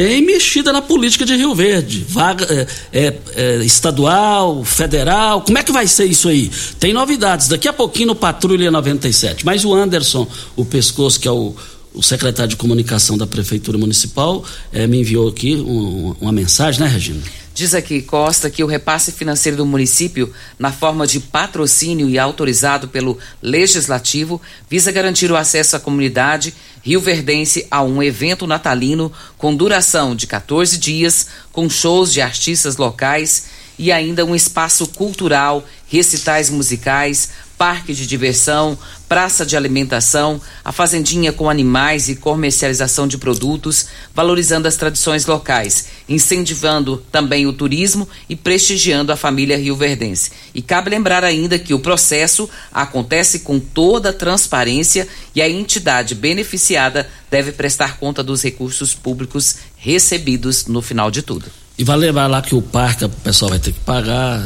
tem 0.00 0.22
mexida 0.22 0.72
na 0.72 0.80
política 0.80 1.26
de 1.26 1.36
Rio 1.36 1.54
Verde, 1.54 2.06
vaga 2.08 2.46
é, 2.48 2.66
é, 2.90 3.18
é, 3.36 3.56
estadual, 3.56 4.64
federal, 4.64 5.42
como 5.42 5.58
é 5.58 5.62
que 5.62 5.70
vai 5.70 5.86
ser 5.86 6.06
isso 6.06 6.26
aí? 6.26 6.50
Tem 6.78 6.94
novidades, 6.94 7.48
daqui 7.48 7.68
a 7.68 7.72
pouquinho 7.72 8.06
no 8.08 8.14
Patrulha 8.14 8.70
97, 8.70 9.44
mas 9.44 9.62
o 9.62 9.74
Anderson, 9.74 10.26
o 10.56 10.64
Pescoço, 10.64 11.20
que 11.20 11.28
é 11.28 11.30
o, 11.30 11.54
o 11.92 12.02
secretário 12.02 12.48
de 12.48 12.56
comunicação 12.56 13.18
da 13.18 13.26
Prefeitura 13.26 13.76
Municipal, 13.76 14.42
é, 14.72 14.86
me 14.86 15.00
enviou 15.00 15.28
aqui 15.28 15.56
um, 15.56 16.16
uma 16.18 16.32
mensagem, 16.32 16.80
né 16.80 16.88
Regina? 16.88 17.20
Diz 17.60 17.74
aqui 17.74 18.00
Costa 18.00 18.48
que 18.48 18.64
o 18.64 18.66
repasse 18.66 19.12
financeiro 19.12 19.58
do 19.58 19.66
município, 19.66 20.32
na 20.58 20.72
forma 20.72 21.06
de 21.06 21.20
patrocínio 21.20 22.08
e 22.08 22.18
autorizado 22.18 22.88
pelo 22.88 23.18
Legislativo, 23.42 24.40
visa 24.66 24.90
garantir 24.90 25.30
o 25.30 25.36
acesso 25.36 25.76
à 25.76 25.78
comunidade 25.78 26.54
rioverdense 26.82 27.66
a 27.70 27.82
um 27.82 28.02
evento 28.02 28.46
natalino 28.46 29.12
com 29.36 29.54
duração 29.54 30.16
de 30.16 30.26
14 30.26 30.78
dias, 30.78 31.26
com 31.52 31.68
shows 31.68 32.10
de 32.10 32.22
artistas 32.22 32.78
locais 32.78 33.48
e 33.78 33.92
ainda 33.92 34.24
um 34.24 34.34
espaço 34.34 34.86
cultural, 34.86 35.62
recitais 35.86 36.48
musicais, 36.48 37.28
parque 37.58 37.92
de 37.92 38.06
diversão, 38.06 38.78
praça 39.10 39.44
de 39.44 39.56
alimentação, 39.56 40.40
a 40.64 40.70
fazendinha 40.70 41.32
com 41.32 41.50
animais 41.50 42.08
e 42.08 42.14
comercialização 42.14 43.08
de 43.08 43.18
produtos, 43.18 43.86
valorizando 44.14 44.68
as 44.68 44.76
tradições 44.76 45.26
locais, 45.26 45.86
incentivando 46.08 47.02
também 47.10 47.44
o 47.44 47.52
turismo 47.52 48.08
e 48.28 48.36
prestigiando 48.36 49.10
a 49.10 49.16
família 49.16 49.56
rioverdense. 49.56 50.30
E 50.54 50.62
cabe 50.62 50.90
lembrar 50.90 51.24
ainda 51.24 51.58
que 51.58 51.74
o 51.74 51.80
processo 51.80 52.48
acontece 52.72 53.40
com 53.40 53.58
toda 53.58 54.10
a 54.10 54.12
transparência 54.12 55.08
e 55.34 55.42
a 55.42 55.50
entidade 55.50 56.14
beneficiada 56.14 57.08
deve 57.28 57.50
prestar 57.50 57.98
conta 57.98 58.22
dos 58.22 58.40
recursos 58.44 58.94
públicos 58.94 59.56
recebidos 59.76 60.66
no 60.66 60.80
final 60.80 61.10
de 61.10 61.22
tudo. 61.22 61.46
E 61.76 61.82
vai 61.82 61.96
levar 61.96 62.28
lá 62.28 62.40
que 62.40 62.54
o 62.54 62.62
parque, 62.62 63.04
o 63.04 63.08
pessoal 63.08 63.48
vai 63.48 63.58
ter 63.58 63.72
que 63.72 63.80
pagar, 63.80 64.40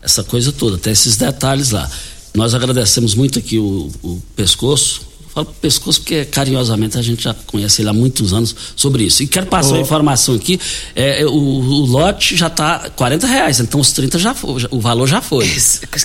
essa 0.00 0.24
coisa 0.24 0.52
toda, 0.52 0.76
até 0.76 0.90
esses 0.90 1.18
detalhes 1.18 1.70
lá. 1.70 1.90
Nós 2.36 2.54
agradecemos 2.54 3.14
muito 3.14 3.38
aqui 3.38 3.58
o, 3.58 3.90
o 4.02 4.22
Pescoço. 4.36 5.00
Falo 5.34 5.46
Pescoço 5.60 6.00
porque 6.00 6.24
carinhosamente 6.26 6.98
a 6.98 7.02
gente 7.02 7.24
já 7.24 7.34
conhece 7.46 7.80
ele 7.80 7.88
há 7.88 7.92
muitos 7.94 8.34
anos 8.34 8.54
sobre 8.76 9.04
isso. 9.04 9.22
E 9.22 9.26
quero 9.26 9.46
passar 9.46 9.70
oh. 9.70 9.72
uma 9.72 9.80
informação 9.80 10.34
aqui: 10.34 10.60
é, 10.94 11.22
é, 11.22 11.26
o, 11.26 11.30
o, 11.30 11.86
lote 11.86 12.36
já 12.36 12.48
está 12.48 12.90
40 12.90 13.26
reais, 13.26 13.58
então 13.58 13.80
os 13.80 13.90
30 13.92 14.18
já 14.18 14.34
foi, 14.34 14.66
o 14.70 14.78
valor 14.78 15.06
já 15.06 15.22
foi. 15.22 15.50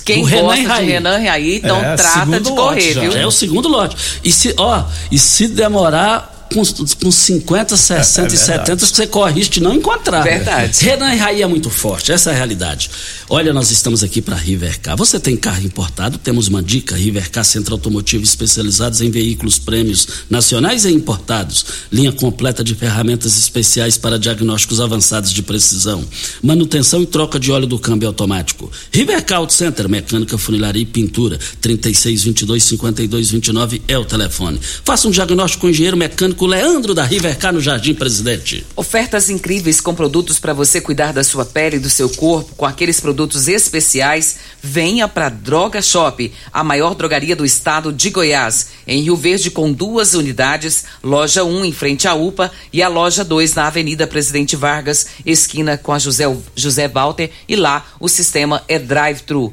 Quem 0.04 0.22
gosta 0.22 0.36
Renan 0.36 0.54
de 0.54 0.64
Raí. 0.64 0.86
Renan 0.86 1.18
Raí, 1.18 1.56
então 1.56 1.76
é, 1.76 1.96
trata 1.96 2.40
de 2.40 2.50
correr, 2.50 2.98
viu? 2.98 3.12
Já 3.12 3.20
é 3.20 3.26
o 3.26 3.30
segundo 3.30 3.68
lote. 3.68 3.94
E 4.24 4.32
se, 4.32 4.54
ó, 4.56 4.84
e 5.10 5.18
se 5.18 5.48
demorar 5.48 6.31
com, 6.52 6.62
com 6.62 7.10
50, 7.10 7.76
60 7.76 8.28
é, 8.28 8.30
é 8.30 8.34
e 8.34 8.38
70 8.38 8.86
você 8.86 9.06
corre 9.06 9.32
risco 9.32 9.54
de 9.54 9.62
não 9.62 9.74
encontrar. 9.74 10.22
Verdade. 10.22 10.84
Renan 10.84 11.14
e 11.14 11.18
Raí 11.18 11.42
é 11.42 11.46
muito 11.46 11.70
forte, 11.70 12.12
essa 12.12 12.30
é 12.30 12.34
a 12.34 12.36
realidade. 12.36 12.90
Olha, 13.28 13.52
nós 13.52 13.70
estamos 13.70 14.02
aqui 14.02 14.20
para 14.20 14.36
Rivercar. 14.36 14.96
Você 14.96 15.18
tem 15.18 15.36
carro 15.36 15.64
importado? 15.64 16.18
Temos 16.18 16.48
uma 16.48 16.62
dica: 16.62 16.96
Rivercar 16.96 17.44
Centro 17.44 17.74
Automotivo 17.74 18.24
especializados 18.24 19.00
em 19.00 19.10
veículos 19.10 19.58
prêmios 19.58 20.06
nacionais 20.28 20.84
e 20.84 20.92
importados. 20.92 21.64
Linha 21.90 22.12
completa 22.12 22.62
de 22.62 22.74
ferramentas 22.74 23.38
especiais 23.38 23.96
para 23.96 24.18
diagnósticos 24.18 24.80
avançados 24.80 25.32
de 25.32 25.42
precisão. 25.42 26.04
Manutenção 26.42 27.02
e 27.02 27.06
troca 27.06 27.38
de 27.38 27.50
óleo 27.50 27.66
do 27.66 27.78
câmbio 27.78 28.08
automático. 28.08 28.70
Rivercar 28.92 29.38
Auto 29.38 29.52
Center, 29.52 29.88
mecânica, 29.88 30.36
funilaria 30.36 30.82
e 30.82 30.86
pintura. 30.86 31.38
3622 31.60 32.62
5229 32.64 33.82
é 33.88 33.98
o 33.98 34.04
telefone. 34.04 34.60
Faça 34.84 35.08
um 35.08 35.10
diagnóstico 35.10 35.62
com 35.62 35.66
o 35.68 35.70
engenheiro 35.70 35.96
mecânico 35.96 36.41
médico 36.42 36.46
Leandro 36.46 36.94
da 36.94 37.04
Rivercar 37.04 37.52
no 37.52 37.60
Jardim 37.60 37.94
Presidente. 37.94 38.66
Ofertas 38.74 39.30
incríveis 39.30 39.80
com 39.80 39.94
produtos 39.94 40.38
para 40.38 40.52
você 40.52 40.80
cuidar 40.80 41.12
da 41.12 41.22
sua 41.22 41.44
pele 41.44 41.76
e 41.76 41.80
do 41.80 41.90
seu 41.90 42.08
corpo, 42.08 42.54
com 42.56 42.66
aqueles 42.66 43.00
produtos 43.00 43.48
especiais. 43.48 44.38
Venha 44.62 45.06
para 45.06 45.28
Droga 45.28 45.80
Shop, 45.82 46.32
a 46.52 46.64
maior 46.64 46.94
drogaria 46.94 47.36
do 47.36 47.44
estado 47.44 47.92
de 47.92 48.10
Goiás, 48.10 48.68
em 48.86 49.02
Rio 49.02 49.16
Verde 49.16 49.50
com 49.50 49.72
duas 49.72 50.14
unidades, 50.14 50.84
loja 51.02 51.44
1 51.44 51.64
em 51.64 51.72
frente 51.72 52.08
à 52.08 52.14
UPA 52.14 52.50
e 52.72 52.82
a 52.82 52.88
loja 52.88 53.24
2 53.24 53.54
na 53.54 53.66
Avenida 53.66 54.06
Presidente 54.06 54.56
Vargas, 54.56 55.06
esquina 55.24 55.76
com 55.76 55.92
a 55.92 55.98
José, 55.98 56.24
José 56.56 56.88
Walter 56.88 57.30
e 57.48 57.56
lá 57.56 57.86
o 58.00 58.08
sistema 58.08 58.62
é 58.68 58.78
drive-thru. 58.78 59.52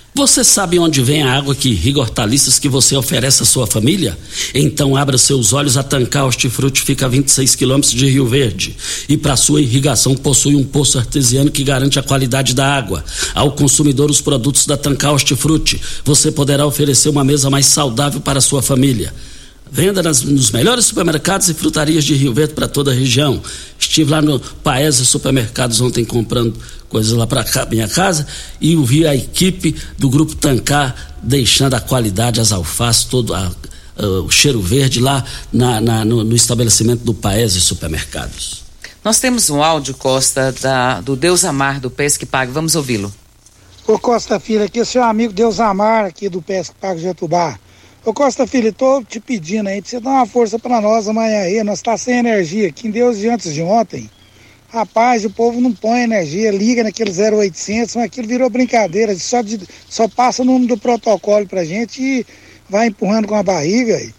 Você 0.13 0.43
sabe 0.43 0.77
onde 0.77 1.01
vem 1.01 1.23
a 1.23 1.31
água 1.31 1.55
que 1.55 1.69
irriga 1.69 2.01
hortaliças 2.01 2.59
que 2.59 2.67
você 2.67 2.97
oferece 2.97 3.43
à 3.43 3.45
sua 3.45 3.65
família? 3.65 4.17
Então 4.53 4.97
abra 4.97 5.17
seus 5.17 5.53
olhos 5.53 5.77
a 5.77 5.83
Tancar 5.83 6.25
Hortifruti 6.25 6.81
fica 6.81 7.05
a 7.05 7.09
26 7.09 7.55
quilômetros 7.55 7.93
de 7.93 8.09
Rio 8.09 8.27
Verde 8.27 8.75
e 9.07 9.15
para 9.15 9.37
sua 9.37 9.61
irrigação 9.61 10.13
possui 10.13 10.53
um 10.53 10.65
poço 10.65 10.99
artesiano 10.99 11.49
que 11.49 11.63
garante 11.63 11.97
a 11.97 12.03
qualidade 12.03 12.53
da 12.53 12.67
água. 12.67 13.05
Ao 13.33 13.53
consumidor 13.53 14.11
os 14.11 14.19
produtos 14.19 14.65
da 14.65 14.75
Tancar 14.75 15.13
Hortifruti, 15.13 15.81
você 16.03 16.29
poderá 16.29 16.65
oferecer 16.65 17.07
uma 17.07 17.23
mesa 17.23 17.49
mais 17.49 17.67
saudável 17.67 18.19
para 18.19 18.39
a 18.39 18.41
sua 18.41 18.61
família. 18.61 19.13
Venda 19.73 20.03
nas, 20.03 20.21
nos 20.23 20.51
melhores 20.51 20.83
supermercados 20.83 21.47
e 21.47 21.53
frutarias 21.53 22.03
de 22.03 22.13
Rio 22.13 22.33
Verde 22.33 22.53
para 22.53 22.67
toda 22.67 22.91
a 22.91 22.93
região. 22.93 23.41
Estive 23.79 24.11
lá 24.11 24.21
no 24.21 24.37
Paese 24.37 25.05
Supermercados 25.05 25.79
ontem 25.79 26.03
comprando 26.03 26.59
coisas 26.89 27.13
lá 27.13 27.25
para 27.25 27.45
minha 27.69 27.87
casa 27.87 28.27
e 28.59 28.75
vi 28.75 29.07
a 29.07 29.15
equipe 29.15 29.73
do 29.97 30.09
Grupo 30.09 30.35
Tancar 30.35 31.13
deixando 31.23 31.75
a 31.75 31.79
qualidade, 31.79 32.41
as 32.41 32.51
alfaces, 32.51 33.05
todo 33.05 33.33
a, 33.33 33.49
a, 33.97 34.05
o 34.25 34.29
cheiro 34.29 34.61
verde 34.61 34.99
lá 34.99 35.23
na, 35.53 35.79
na, 35.79 36.03
no, 36.03 36.21
no, 36.21 36.35
estabelecimento 36.35 37.05
do 37.05 37.13
Paese 37.13 37.61
Supermercados. 37.61 38.63
Nós 39.05 39.21
temos 39.21 39.49
um 39.49 39.63
áudio, 39.63 39.93
Costa, 39.93 40.53
da, 40.61 40.99
do 40.99 41.15
Deus 41.15 41.45
Amar, 41.45 41.79
do 41.79 41.89
Pesque 41.89 42.25
Pague. 42.25 42.51
Vamos 42.51 42.75
ouvi-lo. 42.75 43.11
Ô 43.87 43.97
Costa 43.97 44.37
Filho, 44.37 44.65
aqui 44.65 44.81
é 44.81 44.85
seu 44.85 45.01
amigo 45.01 45.31
Deus 45.31 45.61
Amar, 45.61 46.03
aqui 46.03 46.27
do 46.27 46.41
Pesque 46.41 46.75
Pague 46.79 47.01
Jetubá. 47.01 47.57
Ô 48.03 48.15
Costa 48.15 48.47
Filho, 48.47 48.69
estou 48.69 49.03
te 49.03 49.19
pedindo 49.19 49.69
aí 49.69 49.79
pra 49.79 49.87
você 49.91 49.99
dar 49.99 50.09
uma 50.09 50.25
força 50.25 50.57
para 50.57 50.81
nós 50.81 51.07
amanhã 51.07 51.41
aí. 51.41 51.63
Nós 51.63 51.83
tá 51.83 51.95
sem 51.95 52.17
energia 52.17 52.67
aqui 52.67 52.87
em 52.87 52.91
Deus 52.91 53.19
de 53.19 53.29
antes 53.29 53.53
de 53.53 53.61
ontem. 53.61 54.09
Rapaz, 54.69 55.23
o 55.23 55.29
povo 55.29 55.61
não 55.61 55.71
põe 55.71 56.01
energia, 56.01 56.49
liga 56.49 56.83
naquele 56.83 57.11
0800, 57.11 57.95
mas 57.95 58.05
aquilo 58.05 58.27
virou 58.27 58.49
brincadeira. 58.49 59.15
Só, 59.15 59.43
de, 59.43 59.59
só 59.87 60.07
passa 60.07 60.41
o 60.41 60.45
número 60.45 60.69
do 60.69 60.79
protocolo 60.79 61.45
pra 61.45 61.63
gente 61.63 62.01
e 62.01 62.25
vai 62.67 62.87
empurrando 62.87 63.27
com 63.27 63.35
a 63.35 63.43
barriga. 63.43 63.95
Aí. 63.95 64.11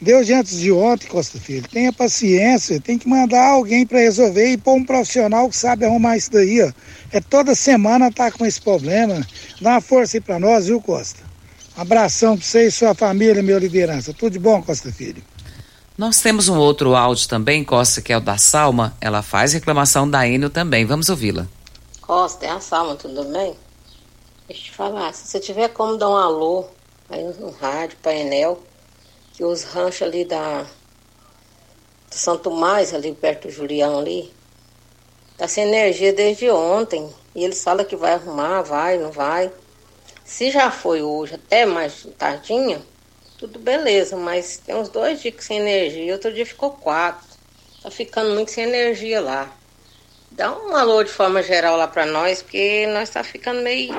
Deus 0.00 0.28
de 0.28 0.32
antes 0.32 0.60
de 0.60 0.70
ontem, 0.70 1.08
Costa 1.08 1.36
Filho. 1.36 1.68
Tenha 1.68 1.92
paciência, 1.92 2.80
tem 2.80 2.96
que 2.96 3.08
mandar 3.08 3.48
alguém 3.48 3.84
para 3.84 3.98
resolver 3.98 4.46
e 4.46 4.56
pôr 4.56 4.74
um 4.74 4.84
profissional 4.84 5.48
que 5.48 5.56
sabe 5.56 5.84
arrumar 5.84 6.16
isso 6.16 6.30
daí, 6.30 6.62
ó. 6.62 6.70
É 7.10 7.20
toda 7.20 7.56
semana 7.56 8.12
tá 8.12 8.30
com 8.30 8.46
esse 8.46 8.60
problema. 8.60 9.26
Dá 9.60 9.72
uma 9.72 9.80
força 9.80 10.18
aí 10.18 10.20
pra 10.20 10.38
nós, 10.38 10.68
viu, 10.68 10.80
Costa? 10.80 11.33
Abração 11.76 12.36
para 12.36 12.46
você 12.46 12.68
e 12.68 12.70
sua 12.70 12.94
família, 12.94 13.42
meu 13.42 13.58
liderança. 13.58 14.14
Tudo 14.14 14.34
de 14.34 14.38
bom, 14.38 14.62
Costa 14.62 14.92
Filho? 14.92 15.20
Nós 15.98 16.20
temos 16.20 16.48
um 16.48 16.56
outro 16.56 16.94
áudio 16.94 17.28
também, 17.28 17.64
Costa, 17.64 18.00
que 18.00 18.12
é 18.12 18.16
o 18.16 18.20
da 18.20 18.38
Salma. 18.38 18.96
Ela 19.00 19.22
faz 19.22 19.52
reclamação 19.52 20.08
da 20.08 20.24
Enio 20.24 20.48
também. 20.50 20.84
Vamos 20.84 21.08
ouvi-la. 21.08 21.48
Costa, 22.00 22.46
é 22.46 22.50
a 22.50 22.60
Salma, 22.60 22.94
tudo 22.94 23.24
bem? 23.24 23.56
Deixa 24.46 24.62
eu 24.62 24.64
te 24.66 24.70
falar, 24.70 25.12
se 25.14 25.26
você 25.26 25.40
tiver 25.40 25.68
como 25.68 25.96
dar 25.96 26.10
um 26.10 26.16
alô 26.16 26.66
aí 27.10 27.24
no 27.40 27.50
rádio, 27.50 27.98
para 28.00 28.14
Enel, 28.14 28.62
que 29.32 29.42
os 29.44 29.64
ranchos 29.64 30.02
ali 30.02 30.24
da 30.24 30.62
do 32.08 32.14
Santo 32.14 32.52
Mais, 32.52 32.94
ali 32.94 33.12
perto 33.12 33.48
do 33.48 33.52
Julião 33.52 33.98
ali, 33.98 34.32
tá 35.36 35.48
sem 35.48 35.64
energia 35.64 36.12
desde 36.12 36.48
ontem. 36.50 37.10
E 37.34 37.42
eles 37.42 37.64
falam 37.64 37.84
que 37.84 37.96
vai 37.96 38.12
arrumar, 38.12 38.62
vai, 38.62 38.96
não 38.96 39.10
vai. 39.10 39.50
Se 40.24 40.50
já 40.50 40.70
foi 40.70 41.02
hoje 41.02 41.34
até 41.34 41.66
mais 41.66 42.06
tardinha, 42.18 42.80
tudo 43.38 43.58
beleza, 43.58 44.16
mas 44.16 44.56
tem 44.56 44.74
uns 44.74 44.88
dois 44.88 45.20
dias 45.20 45.44
sem 45.44 45.58
energia, 45.58 46.14
outro 46.14 46.32
dia 46.32 46.46
ficou 46.46 46.70
quatro. 46.70 47.28
Tá 47.82 47.90
ficando 47.90 48.34
muito 48.34 48.50
sem 48.50 48.64
energia 48.64 49.20
lá. 49.20 49.54
Dá 50.30 50.50
um 50.50 50.74
alô 50.74 51.04
de 51.04 51.10
forma 51.10 51.42
geral 51.42 51.76
lá 51.76 51.86
para 51.86 52.06
nós, 52.06 52.40
porque 52.40 52.86
nós 52.86 53.10
tá 53.10 53.22
ficando 53.22 53.60
meio 53.60 53.94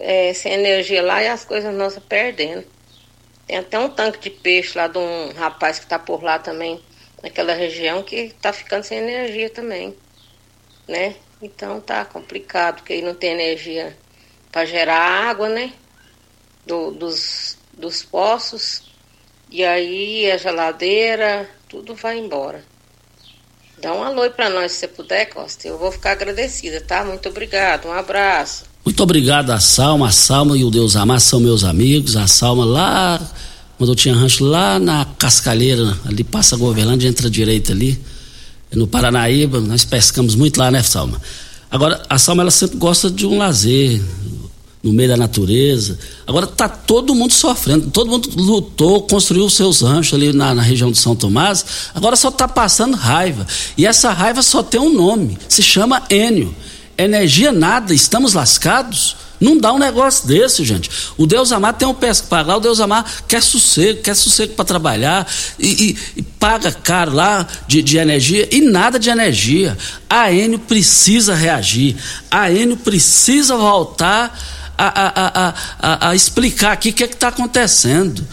é, 0.00 0.34
sem 0.34 0.52
energia 0.52 1.00
lá 1.00 1.22
e 1.22 1.28
as 1.28 1.44
coisas 1.44 1.72
nossas 1.72 2.02
perdendo. 2.02 2.66
Tem 3.46 3.58
até 3.58 3.78
um 3.78 3.88
tanque 3.88 4.18
de 4.18 4.30
peixe 4.30 4.76
lá 4.76 4.88
de 4.88 4.98
um 4.98 5.32
rapaz 5.32 5.78
que 5.78 5.86
tá 5.86 5.98
por 5.98 6.24
lá 6.24 6.40
também, 6.40 6.82
naquela 7.22 7.54
região, 7.54 8.02
que 8.02 8.34
tá 8.42 8.52
ficando 8.52 8.82
sem 8.82 8.98
energia 8.98 9.48
também, 9.48 9.96
né? 10.88 11.14
Então 11.40 11.80
tá 11.80 12.04
complicado, 12.04 12.76
porque 12.76 12.94
aí 12.94 13.02
não 13.02 13.14
tem 13.14 13.30
energia 13.30 13.96
para 14.56 14.64
gerar 14.64 15.28
água, 15.28 15.50
né? 15.50 15.70
Do, 16.66 16.90
dos, 16.90 17.58
dos 17.78 18.02
poços. 18.02 18.84
E 19.50 19.62
aí 19.62 20.30
a 20.30 20.38
geladeira, 20.38 21.46
tudo 21.68 21.94
vai 21.94 22.18
embora. 22.18 22.64
Dá 23.82 23.92
um 23.92 24.02
alô 24.02 24.30
para 24.30 24.48
nós 24.48 24.72
se 24.72 24.78
você 24.78 24.88
puder, 24.88 25.26
Costa. 25.26 25.68
Eu 25.68 25.76
vou 25.76 25.92
ficar 25.92 26.12
agradecida, 26.12 26.80
tá? 26.80 27.04
Muito 27.04 27.28
obrigado. 27.28 27.86
Um 27.86 27.92
abraço. 27.92 28.64
Muito 28.82 29.02
obrigado 29.02 29.50
a 29.50 29.60
Salma. 29.60 30.08
A 30.08 30.10
Salma 30.10 30.56
e 30.56 30.64
o 30.64 30.70
Deus 30.70 30.96
Amar 30.96 31.20
são 31.20 31.38
meus 31.38 31.62
amigos. 31.62 32.16
A 32.16 32.26
Salma 32.26 32.64
lá, 32.64 33.20
quando 33.76 33.90
eu 33.90 33.94
tinha 33.94 34.14
rancho 34.14 34.42
lá 34.42 34.78
na 34.78 35.04
Cascalheira, 35.18 35.98
ali 36.06 36.24
passa 36.24 36.56
a 36.56 37.06
entra 37.06 37.28
direita 37.28 37.72
ali. 37.72 38.02
No 38.72 38.86
Paranaíba, 38.86 39.60
nós 39.60 39.84
pescamos 39.84 40.34
muito 40.34 40.58
lá, 40.58 40.70
né, 40.70 40.82
Salma? 40.82 41.20
Agora, 41.70 42.02
a 42.08 42.18
Salma 42.18 42.42
ela 42.42 42.50
sempre 42.50 42.78
gosta 42.78 43.10
de 43.10 43.26
um 43.26 43.36
lazer, 43.36 44.00
no 44.86 44.92
meio 44.92 45.08
da 45.08 45.16
natureza. 45.16 45.98
Agora 46.26 46.46
está 46.46 46.68
todo 46.68 47.14
mundo 47.14 47.32
sofrendo, 47.32 47.90
todo 47.90 48.08
mundo 48.08 48.30
lutou, 48.36 49.02
construiu 49.02 49.50
seus 49.50 49.80
ranchos 49.80 50.14
ali 50.14 50.32
na, 50.32 50.54
na 50.54 50.62
região 50.62 50.92
de 50.92 50.98
São 50.98 51.16
Tomás, 51.16 51.64
agora 51.94 52.14
só 52.14 52.28
está 52.28 52.46
passando 52.46 52.96
raiva. 52.96 53.44
E 53.76 53.84
essa 53.84 54.12
raiva 54.12 54.42
só 54.42 54.62
tem 54.62 54.80
um 54.80 54.92
nome, 54.92 55.36
se 55.48 55.62
chama 55.62 56.02
Enio. 56.08 56.54
Energia 56.96 57.52
nada, 57.52 57.92
estamos 57.92 58.32
lascados. 58.32 59.16
Não 59.38 59.58
dá 59.58 59.70
um 59.72 59.78
negócio 59.78 60.26
desse, 60.26 60.64
gente. 60.64 60.88
O 61.18 61.26
Deus 61.26 61.52
Amar 61.52 61.74
tem 61.74 61.86
um 61.86 61.92
peço 61.92 62.22
que 62.22 62.28
pagar, 62.30 62.56
o 62.56 62.60
Deus 62.60 62.80
Amar 62.80 63.04
quer 63.28 63.42
sossego, 63.42 64.00
quer 64.00 64.14
sossego 64.14 64.54
para 64.54 64.64
trabalhar 64.64 65.30
e, 65.58 65.66
e, 66.16 66.20
e, 66.20 66.22
paga 66.22 66.72
caro 66.72 67.12
lá 67.12 67.46
de, 67.68 67.82
de, 67.82 67.98
energia 67.98 68.48
e 68.50 68.62
nada 68.62 68.98
de 68.98 69.10
energia. 69.10 69.76
A 70.08 70.32
Enio 70.32 70.58
precisa 70.58 71.34
reagir, 71.34 71.96
a 72.30 72.50
Enio 72.50 72.78
precisa 72.78 73.56
voltar 73.58 74.55
a, 74.78 75.48
a, 75.48 75.54
a, 75.80 76.10
a, 76.10 76.14
explicar 76.14 76.72
aqui 76.72 76.90
o 76.90 76.92
que 76.92 77.04
é 77.04 77.06
está 77.06 77.28
acontecendo. 77.28 78.26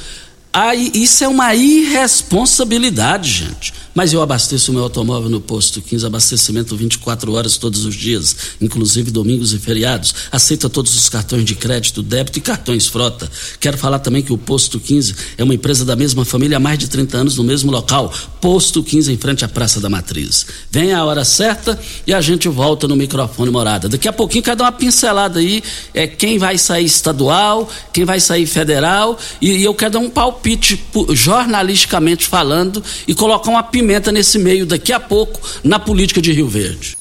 Aí, 0.52 0.92
isso 0.94 1.24
é 1.24 1.28
uma 1.28 1.56
irresponsabilidade, 1.56 3.32
gente 3.32 3.83
mas 3.94 4.12
eu 4.12 4.22
abasteço 4.22 4.72
o 4.72 4.74
meu 4.74 4.84
automóvel 4.84 5.30
no 5.30 5.40
posto 5.40 5.82
15, 5.82 6.06
abastecimento 6.06 6.76
24 6.76 7.32
horas 7.34 7.58
todos 7.58 7.86
os 7.86 7.96
dias, 7.96 8.36
inclusive 8.60 9.12
domingos 9.12 9.54
e 9.54 9.60
feriados. 9.60 10.14
Aceita 10.32 10.70
todos 10.70 10.96
os 10.96 11.10
cartões 11.10 11.46
de 11.46 11.56
crédito, 11.56 12.02
débito 12.02 12.40
e 12.40 12.42
cartões 12.42 12.88
frota. 12.88 13.30
Quero 13.60 13.78
falar 13.78 14.00
também 14.00 14.22
que 14.22 14.34
o 14.34 14.38
posto 14.38 14.80
15 14.80 15.16
é 15.38 15.44
uma 15.44 15.54
empresa 15.54 15.86
da 15.86 15.96
mesma 15.96 16.26
família 16.26 16.58
há 16.58 16.60
mais 16.60 16.80
de 16.80 16.88
30 16.88 17.18
anos 17.18 17.38
no 17.38 17.44
mesmo 17.44 17.72
local, 17.72 18.12
posto 18.42 18.84
15 18.84 19.12
em 19.12 19.18
frente 19.18 19.46
à 19.46 19.48
Praça 19.48 19.80
da 19.80 19.90
Matriz. 19.90 20.46
Venha 20.72 20.98
a 20.98 21.06
hora 21.06 21.24
certa 21.24 21.80
e 22.08 22.14
a 22.14 22.22
gente 22.22 22.50
volta 22.50 22.88
no 22.88 22.96
microfone 22.96 23.52
morada. 23.52 23.88
Daqui 23.88 24.08
a 24.08 24.14
pouquinho 24.14 24.44
quero 24.44 24.58
dar 24.58 24.66
uma 24.66 24.72
pincelada 24.72 25.40
aí, 25.40 25.64
é 25.94 26.08
quem 26.08 26.38
vai 26.38 26.58
sair 26.58 26.86
estadual, 26.86 27.70
quem 27.92 28.06
vai 28.06 28.20
sair 28.20 28.46
federal 28.46 29.18
e, 29.40 29.52
e 29.52 29.64
eu 29.64 29.74
quero 29.74 29.92
dar 29.92 30.00
um 30.00 30.10
palpite 30.10 30.84
jornalisticamente 31.12 32.26
falando 32.26 32.84
e 33.08 33.14
colocar 33.14 33.52
uma 33.52 33.64
pimenta 33.64 33.83
pimenta 33.84 34.14
nesse 34.14 34.40
meio 34.40 34.66
daqui 34.66 34.94
a 34.94 35.00
pouco 35.00 35.42
na 35.62 35.78
política 35.78 36.22
de 36.22 36.32
Rio 36.32 36.48
Verde. 36.48 36.96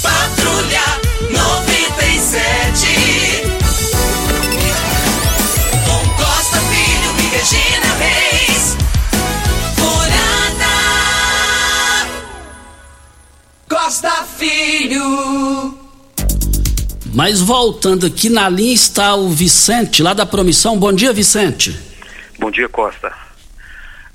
Patrulha 0.00 0.84
97. 1.28 2.86
Com 5.84 6.08
Costa 6.22 6.60
Filho 6.70 7.10
e 7.18 7.22
Regina 7.34 7.94
Reis. 7.98 8.76
Morada. 9.80 10.76
Costa 13.68 14.24
Filho. 14.38 15.76
Mas 17.12 17.40
voltando 17.40 18.06
aqui 18.06 18.30
na 18.30 18.48
linha 18.48 18.72
está 18.72 19.16
o 19.16 19.28
Vicente, 19.30 20.00
lá 20.00 20.14
da 20.14 20.24
Promissão. 20.24 20.78
Bom 20.78 20.92
dia, 20.92 21.12
Vicente. 21.12 21.76
Bom 22.38 22.52
dia, 22.52 22.68
Costa. 22.68 23.27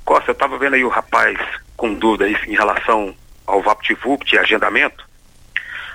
Costa, 0.04 0.32
eu 0.32 0.34
estava 0.34 0.58
vendo 0.58 0.74
aí 0.74 0.84
o 0.84 0.90
rapaz 0.90 1.38
com 1.76 1.94
dúvida 1.94 2.26
aí 2.26 2.38
em 2.48 2.56
relação 2.56 3.16
ao 3.46 3.62
VaptVupt 3.62 4.34
e 4.34 4.40
agendamento, 4.40 5.08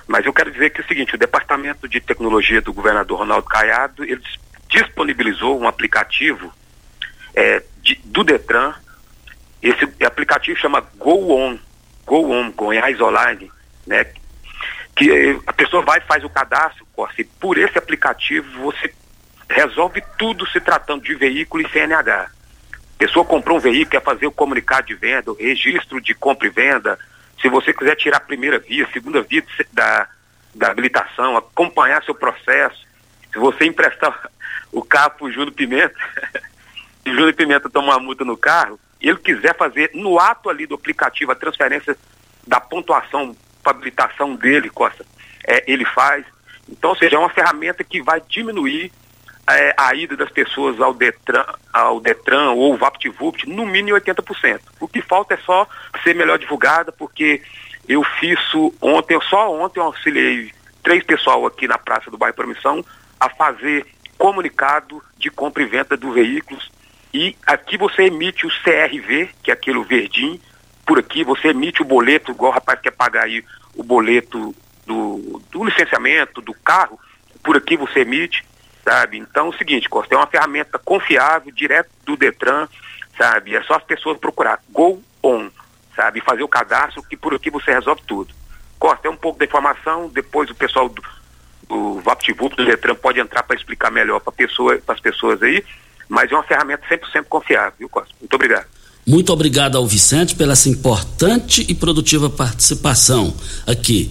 mas 0.06 0.24
eu 0.24 0.32
quero 0.32 0.50
dizer 0.50 0.70
que 0.70 0.80
é 0.80 0.84
o 0.84 0.88
seguinte, 0.88 1.14
o 1.14 1.18
Departamento 1.18 1.88
de 1.88 2.00
Tecnologia 2.00 2.61
do 2.61 2.72
governador 2.72 3.18
Ronaldo 3.18 3.46
Caiado, 3.46 4.04
ele 4.04 4.22
disponibilizou 4.68 5.59
um 5.59 5.68
aplicativo 5.68 6.52
é, 7.34 7.62
de, 7.82 8.00
do 8.04 8.24
Detran, 8.24 8.74
esse 9.62 9.84
aplicativo 10.04 10.59
chama 10.59 10.80
Go 10.96 11.34
On, 11.34 11.59
Go 12.06 12.30
On, 12.30 12.50
Goiás 12.52 13.00
Online, 13.00 13.50
né? 13.86 14.06
Que 14.94 15.38
a 15.46 15.52
pessoa 15.52 15.82
vai 15.82 16.00
faz 16.00 16.24
o 16.24 16.30
cadastro, 16.30 16.86
Costa, 16.92 17.20
e 17.20 17.24
por 17.24 17.59
esse 17.59 17.78
aplicativo 17.78 18.62
você 18.62 18.92
resolve 19.48 20.02
tudo 20.18 20.46
se 20.48 20.61
tratando 20.61 21.02
de 21.02 21.14
veículo 21.14 21.62
e 21.62 21.70
CNH 21.70 22.38
pessoa 22.99 23.24
comprou 23.24 23.57
um 23.57 23.61
veículo, 23.61 23.90
quer 23.90 24.03
fazer 24.03 24.26
o 24.26 24.32
comunicado 24.32 24.88
de 24.88 24.94
venda, 24.94 25.30
o 25.30 25.36
registro 25.36 26.01
de 26.01 26.14
compra 26.14 26.49
e 26.49 26.51
venda. 26.51 26.99
Se 27.40 27.49
você 27.49 27.72
quiser 27.72 27.94
tirar 27.94 28.16
a 28.16 28.20
primeira 28.20 28.59
via, 28.59 28.88
segunda 28.92 29.22
via 29.22 29.44
da, 29.72 30.09
da 30.55 30.70
habilitação, 30.70 31.36
acompanhar 31.36 32.03
seu 32.03 32.14
processo. 32.14 32.86
Se 33.32 33.38
você 33.38 33.64
emprestar 33.64 34.28
o 34.72 34.82
carro 34.82 35.12
para 35.12 35.26
o 35.26 35.30
Júnior 35.30 35.53
Pimenta, 35.53 35.94
e 37.07 37.11
o 37.11 37.14
Júnior 37.14 37.34
Pimenta 37.34 37.70
tomar 37.70 37.96
uma 37.96 38.05
multa 38.05 38.24
no 38.24 38.36
carro, 38.36 38.78
e 39.01 39.09
ele 39.09 39.18
quiser 39.18 39.57
fazer 39.57 39.92
no 39.94 40.18
ato 40.18 40.51
ali 40.51 40.66
do 40.66 40.74
aplicativo 40.74 41.30
a 41.30 41.36
transferência 41.36 41.96
da 42.44 42.61
pontuação 42.61 43.36
para 43.62 43.72
habilitação 43.72 44.34
dele, 44.34 44.68
Costa, 44.70 45.07
é, 45.46 45.62
ele 45.70 45.84
faz. 45.84 46.24
Então, 46.68 46.90
ou 46.90 46.96
seja, 46.96 47.16
é 47.16 47.18
uma 47.18 47.30
ferramenta 47.30 47.84
que 47.84 48.03
vai 48.03 48.20
diminuir 48.28 48.90
é, 49.49 49.74
a 49.76 49.94
ida 49.94 50.16
das 50.16 50.30
pessoas 50.30 50.80
ao 50.80 50.92
Detran, 50.92 51.44
ao 51.72 52.01
Detran 52.01 52.51
ou 52.53 52.76
VaptVupt 52.76 53.49
no 53.49 53.66
mínimo 53.66 53.99
80%. 53.99 54.61
O 54.80 54.88
que 54.88 55.01
falta 55.01 55.34
é 55.34 55.38
só 55.38 55.66
ser 56.03 56.14
melhor 56.14 56.38
divulgada, 56.38 56.92
porque 56.92 57.42
eu 57.88 58.03
fiz 58.20 58.38
ontem, 58.80 59.18
só 59.28 59.53
ontem 59.53 59.80
eu 59.80 59.84
auxiliei 59.84 60.53
três 60.82 61.03
pessoal 61.05 61.46
aqui 61.46 61.66
na 61.66 61.78
Praça 61.78 62.11
do 62.11 62.18
Bairro 62.18 62.36
Promissão 62.36 62.84
a 63.18 63.28
fazer 63.30 63.86
comunicado 64.16 65.03
de 65.16 65.30
compra 65.30 65.62
e 65.62 65.66
venda 65.66 65.96
do 65.96 66.12
veículos 66.12 66.70
e 67.12 67.34
aqui 67.46 67.78
você 67.78 68.03
emite 68.03 68.46
o 68.46 68.51
CRV, 68.62 69.30
que 69.42 69.51
é 69.51 69.55
aquele 69.55 69.82
verdinho, 69.84 70.38
por 70.86 70.99
aqui 70.99 71.24
você 71.24 71.49
emite 71.49 71.82
o 71.82 71.84
boleto, 71.84 72.32
igual 72.32 72.51
o 72.51 72.55
rapaz 72.55 72.80
quer 72.80 72.90
pagar 72.90 73.24
aí 73.24 73.44
o 73.74 73.82
boleto 73.82 74.55
do, 74.86 75.42
do 75.51 75.64
licenciamento 75.64 76.40
do 76.40 76.53
carro, 76.53 76.99
por 77.42 77.57
aqui 77.57 77.76
você 77.76 78.01
emite, 78.01 78.44
sabe? 78.89 79.18
Então 79.18 79.47
é 79.47 79.49
o 79.51 79.59
seguinte, 79.59 79.86
Costa, 79.86 80.14
é 80.14 80.16
uma 80.16 80.26
ferramenta 80.26 80.78
confiável, 80.78 81.53
direto 81.53 81.91
do 82.07 82.16
Detran, 82.16 82.66
sabe? 83.18 83.55
É 83.55 83.62
só 83.64 83.74
as 83.74 83.82
pessoas 83.82 84.16
procurar 84.16 84.62
Go 84.70 85.03
On, 85.22 85.51
sabe? 85.95 86.22
Fazer 86.22 86.43
o 86.43 86.49
cadastro, 86.49 87.03
que 87.03 87.14
por 87.14 87.34
aqui 87.34 87.51
você 87.51 87.70
resolve 87.70 88.01
tudo. 88.07 88.32
Costa, 88.78 89.07
é 89.07 89.11
um 89.11 89.16
pouco 89.16 89.39
da 89.39 89.45
informação, 89.45 90.09
depois 90.09 90.49
o 90.49 90.55
pessoal 90.55 90.89
do, 90.89 91.03
do 91.68 92.01
VaptVup, 92.01 92.57
do 92.57 92.64
Detran, 92.64 92.95
pode 92.95 93.20
entrar 93.20 93.43
para 93.43 93.57
explicar 93.57 93.91
melhor 93.91 94.20
para 94.20 94.32
pessoa, 94.32 94.80
as 94.89 95.01
pessoas 95.01 95.43
aí, 95.43 95.62
mas 96.09 96.32
é 96.32 96.34
uma 96.34 96.45
ferramenta 96.45 96.82
100% 96.89 97.24
confiável, 97.28 97.74
viu, 97.78 97.89
Costa? 97.91 98.14
Muito 98.18 98.34
obrigado. 98.34 98.66
Muito 99.07 99.32
obrigado 99.32 99.76
ao 99.76 99.86
Vicente 99.86 100.34
pela 100.34 100.53
essa 100.55 100.68
importante 100.68 101.64
e 101.68 101.74
produtiva 101.74 102.30
participação 102.30 103.34
aqui. 103.66 104.11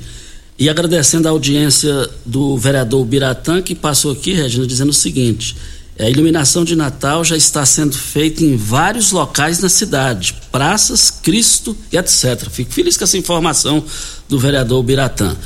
E 0.60 0.70
agradecendo 0.70 1.28
a 1.28 1.32
audiência 1.32 2.10
do 2.26 2.58
vereador 2.58 3.06
Biratã, 3.06 3.62
que 3.62 3.76
passou 3.76 4.12
aqui, 4.12 4.34
Regina, 4.34 4.66
dizendo 4.66 4.90
o 4.90 4.94
seguinte: 4.94 5.56
a 6.00 6.10
iluminação 6.10 6.64
de 6.64 6.76
Natal 6.76 7.24
já 7.24 7.38
está 7.38 7.66
sendo 7.66 7.96
feita 7.96 8.44
em 8.44 8.56
vários 8.56 9.12
locais 9.12 9.60
na 9.60 9.70
cidade, 9.70 10.34
praças, 10.52 11.12
Cristo 11.12 11.78
e 11.92 11.98
etc. 11.98 12.50
Fico 12.50 12.72
feliz 12.72 12.98
com 12.98 13.04
essa 13.04 13.18
informação 13.18 13.84
do 14.28 14.40
vereador 14.40 14.82
Biratã. 14.82 15.38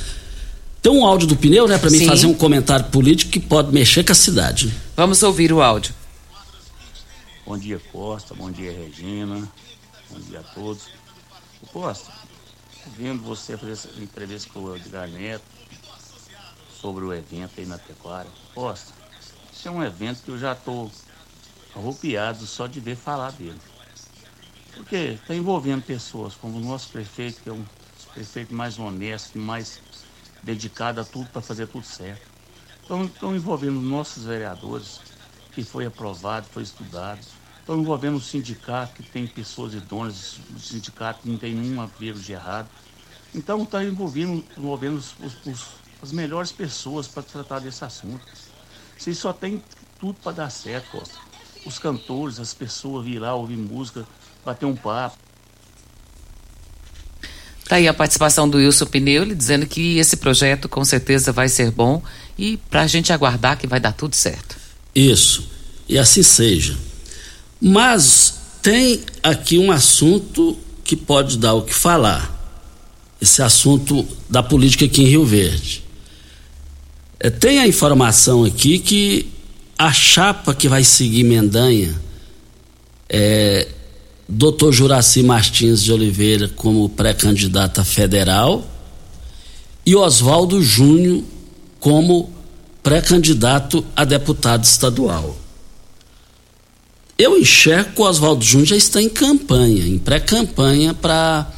Tem 0.82 0.92
um 0.92 1.06
áudio 1.06 1.28
do 1.28 1.36
pneu, 1.36 1.68
né, 1.68 1.78
para 1.78 1.90
mim 1.90 2.00
Sim. 2.00 2.08
fazer 2.08 2.26
um 2.26 2.34
comentário 2.34 2.86
político 2.86 3.32
que 3.32 3.40
pode 3.40 3.72
mexer 3.72 4.04
com 4.04 4.14
a 4.14 4.16
cidade. 4.16 4.74
Vamos 4.96 5.22
ouvir 5.24 5.54
o 5.54 5.62
áudio. 5.62 5.94
Bom 7.46 7.58
dia, 7.58 7.80
Costa. 7.92 8.34
Bom 8.34 8.50
dia, 8.50 8.72
Regina. 8.72 9.48
Bom 10.10 10.20
dia 10.30 10.40
a 10.40 10.44
todos. 10.44 10.84
Costa, 11.72 12.12
vendo 12.88 13.22
você 13.24 13.58
fazer 13.58 13.74
essa 13.74 13.90
entrevista 14.02 14.52
com 14.52 14.62
o 14.62 14.76
Edgar 14.76 15.08
Neto 15.08 15.46
sobre 16.70 17.04
o 17.04 17.14
evento 17.14 17.60
aí 17.60 17.66
na 17.66 17.78
pecuária. 17.78 18.32
Costa, 18.54 18.94
isso 19.52 19.68
é 19.68 19.72
um 19.72 19.84
evento 19.84 20.24
que 20.24 20.32
eu 20.32 20.38
já 20.38 20.54
estou 20.54 20.92
arrupiado 21.76 22.46
só 22.46 22.68
de 22.68 22.80
ver 22.80 22.96
falar 22.96 23.32
dele. 23.32 23.60
Porque 24.74 24.96
está 24.96 25.36
envolvendo 25.36 25.84
pessoas 25.84 26.36
como 26.36 26.58
o 26.58 26.62
nosso 26.62 26.90
prefeito, 26.90 27.42
que 27.42 27.50
é 27.50 27.54
um 27.54 27.62
dos 27.62 28.06
prefeitos 28.14 28.56
mais 28.56 28.80
honesto, 28.80 29.38
mais 29.38 29.80
dedicado 30.42 31.02
a 31.02 31.04
tudo 31.04 31.28
para 31.28 31.42
fazer 31.42 31.68
tudo 31.68 31.86
certo. 31.86 32.32
Estão 32.82 33.36
envolvendo 33.36 33.80
nossos 33.80 34.26
vereadores, 34.26 35.00
que 35.54 35.64
foi 35.64 35.86
aprovado, 35.86 36.48
foi 36.48 36.64
estudado. 36.64 37.20
Estão 37.62 37.80
envolvendo 37.80 38.18
o 38.18 38.22
sindicato, 38.22 39.02
que 39.02 39.10
tem 39.10 39.26
pessoas 39.26 39.74
idôneas, 39.74 40.40
o 40.56 40.60
sindicato 40.60 41.22
que 41.22 41.30
não 41.30 41.38
tem 41.38 41.56
nenhum 41.56 41.82
apelo 41.82 42.20
de 42.20 42.34
errado. 42.34 42.68
Então, 43.34 43.64
está 43.64 43.84
envolvendo, 43.84 44.44
envolvendo 44.58 44.98
os- 44.98 45.14
os- 45.24 45.48
os- 45.54 45.68
as 46.02 46.12
melhores 46.12 46.52
pessoas 46.52 47.08
para 47.08 47.24
tratar 47.24 47.60
desse 47.60 47.86
assunto. 47.86 48.22
Vocês 48.98 49.18
só 49.18 49.32
tem 49.32 49.64
tudo 50.00 50.16
para 50.16 50.32
dar 50.34 50.50
certo, 50.50 50.92
Costa. 50.92 51.16
Os 51.66 51.78
cantores, 51.78 52.40
as 52.40 52.54
pessoas 52.54 53.06
vir 53.06 53.20
lá 53.20 53.36
ouvir 53.36 53.58
música, 53.58 54.06
bater 54.44 54.66
um 54.66 54.76
papo. 54.76 55.18
Tá 57.70 57.78
aí 57.78 57.88
a 57.88 57.94
participação 57.94 58.50
do 58.50 58.58
Wilson 58.58 58.86
Pneu, 58.88 59.34
dizendo 59.34 59.66
que 59.66 59.98
esse 59.98 60.18
projeto 60.18 60.68
com 60.68 60.84
certeza 60.84 61.32
vai 61.32 61.48
ser 61.48 61.72
bom 61.72 62.04
e 62.38 62.58
para 62.58 62.82
a 62.82 62.88
gente 62.88 63.14
aguardar 63.14 63.58
que 63.58 63.66
vai 63.66 63.80
dar 63.80 63.94
tudo 63.94 64.16
certo. 64.16 64.58
Isso, 64.94 65.50
e 65.88 65.98
assim 65.98 66.22
seja. 66.22 66.78
Mas 67.62 68.40
tem 68.62 69.02
aqui 69.22 69.58
um 69.60 69.72
assunto 69.72 70.58
que 70.84 70.96
pode 70.96 71.38
dar 71.38 71.54
o 71.54 71.62
que 71.62 71.74
falar. 71.74 72.40
Esse 73.22 73.44
assunto 73.44 74.08
da 74.28 74.42
política 74.42 74.86
aqui 74.86 75.04
em 75.04 75.08
Rio 75.08 75.24
Verde. 75.24 75.84
É, 77.20 77.30
tem 77.30 77.60
a 77.60 77.68
informação 77.68 78.44
aqui 78.44 78.80
que 78.80 79.28
a 79.78 79.94
chapa 79.94 80.56
que 80.56 80.68
vai 80.68 80.84
seguir 80.84 81.24
Mendanha 81.24 81.94
é 83.08 83.68
Dr. 84.28 84.72
Juraci 84.72 85.22
Martins 85.22 85.84
de 85.84 85.92
Oliveira 85.92 86.48
como 86.48 86.90
pré-candidata 86.90 87.84
federal 87.84 88.66
e 89.86 89.96
Oswaldo 89.96 90.64
Júnior 90.64 91.24
como 91.80 92.32
pré-candidato 92.82 93.86
a 93.96 94.06
deputado 94.06 94.64
estadual. 94.64 95.36
Eu 97.22 97.38
enxergo 97.38 97.92
que 97.92 98.02
o 98.02 98.06
Oswaldo 98.06 98.44
Júnior 98.44 98.70
já 98.70 98.76
está 98.76 99.00
em 99.00 99.08
campanha, 99.08 99.86
em 99.86 100.00
pré-campanha 100.00 100.92
para 100.92 101.54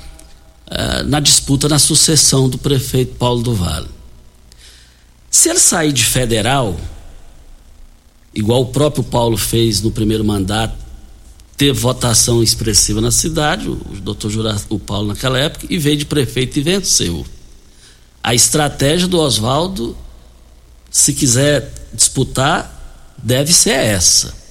na 1.05 1.22
disputa 1.22 1.70
na 1.70 1.80
sucessão 1.80 2.49
do 2.49 2.57
prefeito 2.57 3.16
Paulo 3.16 3.41
do 3.41 3.55
Vale. 3.55 3.88
Se 5.32 5.49
ele 5.49 5.59
sair 5.59 5.93
de 5.93 6.03
federal, 6.03 6.78
igual 8.36 8.64
o 8.64 8.66
próprio 8.66 9.05
Paulo 9.05 9.38
fez 9.38 9.82
no 9.82 9.89
primeiro 9.89 10.26
mandato, 10.26 10.76
teve 11.55 11.80
votação 11.80 12.43
expressiva 12.43 12.99
na 12.99 13.11
cidade, 13.11 13.70
o 13.70 13.76
doutor 14.01 14.34
o 14.70 14.78
Paulo 14.78 15.07
naquela 15.07 15.39
época, 15.39 15.66
e 15.70 15.78
veio 15.78 15.95
de 15.95 16.05
prefeito 16.05 16.59
e 16.59 16.61
venceu. 16.61 17.26
A 18.22 18.36
estratégia 18.36 19.07
do 19.07 19.18
Oswaldo, 19.18 19.95
se 20.91 21.14
quiser 21.14 21.72
disputar, 21.93 23.16
deve 23.18 23.53
ser 23.53 23.76
essa. 23.76 24.42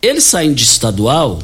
Ele 0.00 0.20
saindo 0.20 0.54
de 0.54 0.64
estadual, 0.64 1.40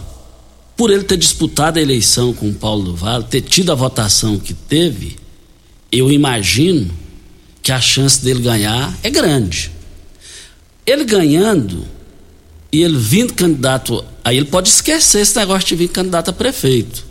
por 0.76 0.90
ele 0.90 1.04
ter 1.04 1.16
disputado 1.16 1.78
a 1.78 1.82
eleição 1.82 2.32
com 2.32 2.48
o 2.48 2.54
Paulo 2.54 2.84
do 2.84 2.96
Vale, 2.96 3.24
ter 3.24 3.40
tido 3.40 3.72
a 3.72 3.74
votação 3.74 4.38
que 4.38 4.54
teve, 4.54 5.16
eu 5.90 6.10
imagino 6.10 6.90
que 7.62 7.72
a 7.72 7.80
chance 7.80 8.22
dele 8.22 8.40
ganhar 8.40 8.96
é 9.02 9.10
grande. 9.10 9.70
Ele 10.86 11.04
ganhando 11.04 11.86
e 12.72 12.82
ele 12.82 12.98
vindo 12.98 13.32
candidato, 13.34 14.04
aí 14.24 14.36
ele 14.36 14.46
pode 14.46 14.68
esquecer 14.68 15.20
esse 15.20 15.36
negócio 15.36 15.68
de 15.68 15.76
vir 15.76 15.88
candidato 15.88 16.30
a 16.30 16.32
prefeito. 16.32 17.06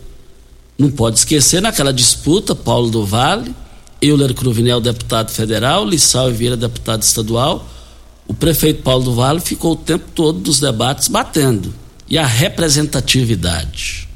Não 0.78 0.90
pode 0.90 1.18
esquecer 1.18 1.62
naquela 1.62 1.92
disputa, 1.92 2.54
Paulo 2.54 2.90
do 2.90 3.04
Vale, 3.04 3.54
Euler 4.00 4.34
Cruvinel, 4.34 4.80
deputado 4.80 5.30
federal, 5.30 5.86
Lissau 5.86 6.30
Vieira, 6.30 6.56
deputado 6.56 7.02
estadual. 7.02 7.66
O 8.26 8.34
prefeito 8.34 8.82
Paulo 8.82 9.04
do 9.04 9.14
Vale 9.14 9.40
ficou 9.40 9.72
o 9.72 9.76
tempo 9.76 10.06
todo 10.14 10.38
dos 10.38 10.60
debates 10.60 11.08
batendo. 11.08 11.74
E 12.08 12.18
a 12.18 12.26
representatividade. 12.26 14.08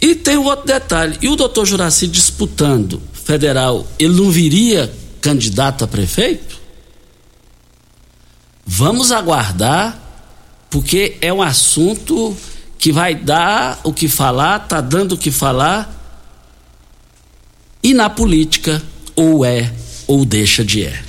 E 0.00 0.14
tem 0.14 0.36
um 0.36 0.44
outro 0.44 0.66
detalhe: 0.66 1.18
e 1.20 1.28
o 1.28 1.36
doutor 1.36 1.66
Juraci 1.66 2.06
disputando 2.06 3.02
federal, 3.12 3.86
ele 3.98 4.14
não 4.14 4.30
viria 4.30 4.92
candidato 5.20 5.84
a 5.84 5.88
prefeito? 5.88 6.58
Vamos 8.64 9.12
aguardar, 9.12 9.98
porque 10.70 11.16
é 11.20 11.32
um 11.32 11.42
assunto 11.42 12.36
que 12.78 12.92
vai 12.92 13.14
dar 13.14 13.80
o 13.82 13.92
que 13.92 14.08
falar, 14.08 14.62
está 14.62 14.80
dando 14.80 15.12
o 15.12 15.18
que 15.18 15.30
falar, 15.30 15.94
e 17.82 17.92
na 17.92 18.08
política, 18.08 18.82
ou 19.16 19.44
é 19.44 19.72
ou 20.06 20.24
deixa 20.24 20.64
de 20.64 20.84
é. 20.84 21.07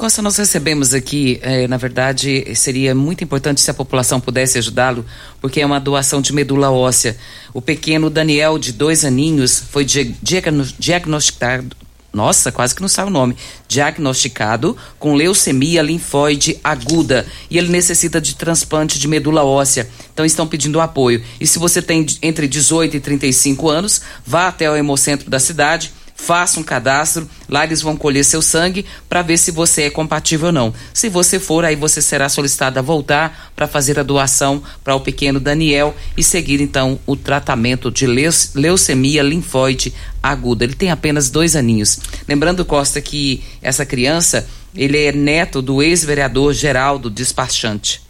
Costa, 0.00 0.22
nós 0.22 0.38
recebemos 0.38 0.94
aqui, 0.94 1.38
eh, 1.42 1.68
na 1.68 1.76
verdade, 1.76 2.54
seria 2.54 2.94
muito 2.94 3.22
importante 3.22 3.60
se 3.60 3.70
a 3.70 3.74
população 3.74 4.18
pudesse 4.18 4.56
ajudá-lo, 4.56 5.04
porque 5.42 5.60
é 5.60 5.66
uma 5.66 5.78
doação 5.78 6.22
de 6.22 6.32
medula 6.32 6.70
óssea. 6.70 7.18
O 7.52 7.60
pequeno 7.60 8.08
Daniel, 8.08 8.58
de 8.58 8.72
dois 8.72 9.04
aninhos, 9.04 9.62
foi 9.70 9.84
di- 9.84 10.14
diagno- 10.22 10.66
diagnosticado. 10.78 11.76
Nossa, 12.14 12.50
quase 12.50 12.74
que 12.74 12.80
não 12.80 12.88
sabe 12.88 13.08
o 13.10 13.12
nome. 13.12 13.36
Diagnosticado 13.68 14.74
com 14.98 15.14
leucemia 15.14 15.82
linfóide 15.82 16.58
aguda. 16.64 17.26
E 17.50 17.58
ele 17.58 17.68
necessita 17.68 18.20
de 18.22 18.34
transplante 18.34 18.98
de 18.98 19.06
medula 19.06 19.44
óssea. 19.44 19.86
Então 20.14 20.24
estão 20.24 20.46
pedindo 20.46 20.80
apoio. 20.80 21.22
E 21.38 21.46
se 21.46 21.58
você 21.58 21.82
tem 21.82 22.06
entre 22.22 22.48
18 22.48 22.96
e 22.96 23.00
35 23.00 23.68
anos, 23.68 24.00
vá 24.26 24.48
até 24.48 24.68
o 24.68 24.74
Hemocentro 24.74 25.28
da 25.30 25.38
cidade, 25.38 25.92
faça 26.20 26.60
um 26.60 26.62
cadastro. 26.62 27.28
Lá 27.48 27.64
eles 27.64 27.80
vão 27.80 27.96
colher 27.96 28.24
seu 28.24 28.42
sangue 28.42 28.84
para 29.08 29.22
ver 29.22 29.38
se 29.38 29.50
você 29.50 29.82
é 29.82 29.90
compatível 29.90 30.48
ou 30.48 30.52
não. 30.52 30.74
Se 30.92 31.08
você 31.08 31.40
for, 31.40 31.64
aí 31.64 31.74
você 31.74 32.02
será 32.02 32.28
solicitado 32.28 32.78
a 32.78 32.82
voltar 32.82 33.52
para 33.56 33.66
fazer 33.66 33.98
a 33.98 34.02
doação 34.02 34.62
para 34.84 34.94
o 34.94 35.00
pequeno 35.00 35.40
Daniel 35.40 35.94
e 36.16 36.22
seguir 36.22 36.60
então 36.60 36.98
o 37.06 37.16
tratamento 37.16 37.90
de 37.90 38.06
leucemia 38.06 39.22
linfóide 39.22 39.94
aguda. 40.22 40.64
Ele 40.64 40.74
tem 40.74 40.90
apenas 40.90 41.30
dois 41.30 41.56
aninhos. 41.56 41.98
Lembrando, 42.28 42.64
Costa, 42.64 43.00
que 43.00 43.42
essa 43.62 43.86
criança 43.86 44.46
ele 44.74 44.98
é 44.98 45.12
neto 45.12 45.60
do 45.60 45.82
ex-vereador 45.82 46.52
Geraldo 46.52 47.10
Despachante. 47.10 48.09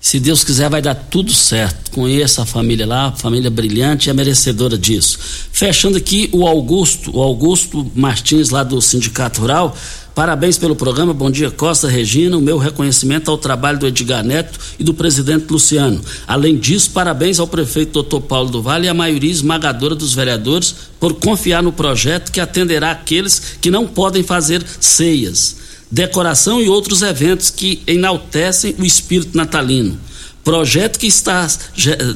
Se 0.00 0.20
Deus 0.20 0.44
quiser, 0.44 0.70
vai 0.70 0.80
dar 0.80 0.94
tudo 0.94 1.32
certo. 1.32 1.90
Conheça 1.90 2.42
a 2.42 2.46
família 2.46 2.86
lá, 2.86 3.10
família 3.12 3.50
brilhante, 3.50 4.08
é 4.08 4.12
merecedora 4.12 4.78
disso. 4.78 5.18
Fechando 5.52 5.98
aqui 5.98 6.30
o 6.32 6.46
Augusto, 6.46 7.16
o 7.16 7.20
Augusto 7.20 7.90
Martins, 7.96 8.50
lá 8.50 8.62
do 8.62 8.80
Sindicato 8.80 9.40
Rural. 9.40 9.76
Parabéns 10.14 10.56
pelo 10.56 10.74
programa. 10.74 11.12
Bom 11.12 11.30
dia, 11.30 11.50
Costa 11.50 11.88
Regina. 11.88 12.36
O 12.36 12.40
meu 12.40 12.58
reconhecimento 12.58 13.30
ao 13.30 13.36
trabalho 13.38 13.78
do 13.78 13.86
Edgar 13.86 14.24
Neto 14.24 14.58
e 14.78 14.84
do 14.84 14.94
presidente 14.94 15.50
Luciano. 15.50 16.00
Além 16.26 16.56
disso, 16.56 16.90
parabéns 16.90 17.40
ao 17.40 17.46
prefeito 17.46 17.92
Doutor 17.92 18.20
Paulo 18.22 18.50
do 18.50 18.62
Vale 18.62 18.86
e 18.86 18.88
à 18.88 18.94
maioria 18.94 19.30
esmagadora 19.30 19.94
dos 19.94 20.14
vereadores 20.14 20.74
por 20.98 21.14
confiar 21.14 21.62
no 21.62 21.72
projeto 21.72 22.32
que 22.32 22.40
atenderá 22.40 22.92
aqueles 22.92 23.58
que 23.60 23.70
não 23.70 23.86
podem 23.86 24.22
fazer 24.22 24.64
ceias 24.80 25.67
decoração 25.90 26.60
e 26.60 26.68
outros 26.68 27.02
eventos 27.02 27.50
que 27.50 27.82
enaltecem 27.86 28.74
o 28.78 28.84
espírito 28.84 29.36
natalino. 29.36 29.98
Projeto 30.44 30.98
que 30.98 31.06
está, 31.06 31.46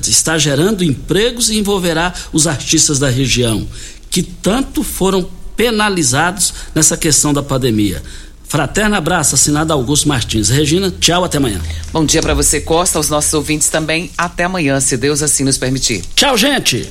está 0.08 0.38
gerando 0.38 0.82
empregos 0.82 1.50
e 1.50 1.58
envolverá 1.58 2.14
os 2.32 2.46
artistas 2.46 2.98
da 2.98 3.10
região, 3.10 3.66
que 4.10 4.22
tanto 4.22 4.82
foram 4.82 5.28
penalizados 5.56 6.54
nessa 6.74 6.96
questão 6.96 7.32
da 7.32 7.42
pandemia. 7.42 8.02
Fraterno 8.48 8.96
abraço, 8.96 9.34
assinado 9.34 9.72
Augusto 9.72 10.08
Martins. 10.08 10.50
Regina, 10.50 10.92
tchau, 11.00 11.24
até 11.24 11.38
amanhã. 11.38 11.60
Bom 11.90 12.04
dia 12.04 12.20
para 12.20 12.34
você, 12.34 12.60
Costa, 12.60 12.98
aos 12.98 13.08
nossos 13.08 13.32
ouvintes 13.32 13.70
também. 13.70 14.10
Até 14.16 14.44
amanhã, 14.44 14.78
se 14.78 14.96
Deus 14.96 15.22
assim 15.22 15.42
nos 15.42 15.56
permitir. 15.56 16.02
Tchau, 16.14 16.36
gente. 16.36 16.86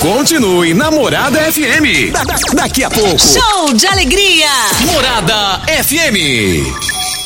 Continue 0.00 0.74
Namorada 0.74 1.40
FM. 1.52 2.10
Da, 2.12 2.22
da, 2.24 2.36
daqui 2.54 2.84
a 2.84 2.90
pouco. 2.90 3.18
Show 3.18 3.72
de 3.74 3.86
alegria. 3.86 4.48
Morada 4.92 5.62
FM. 5.66 7.25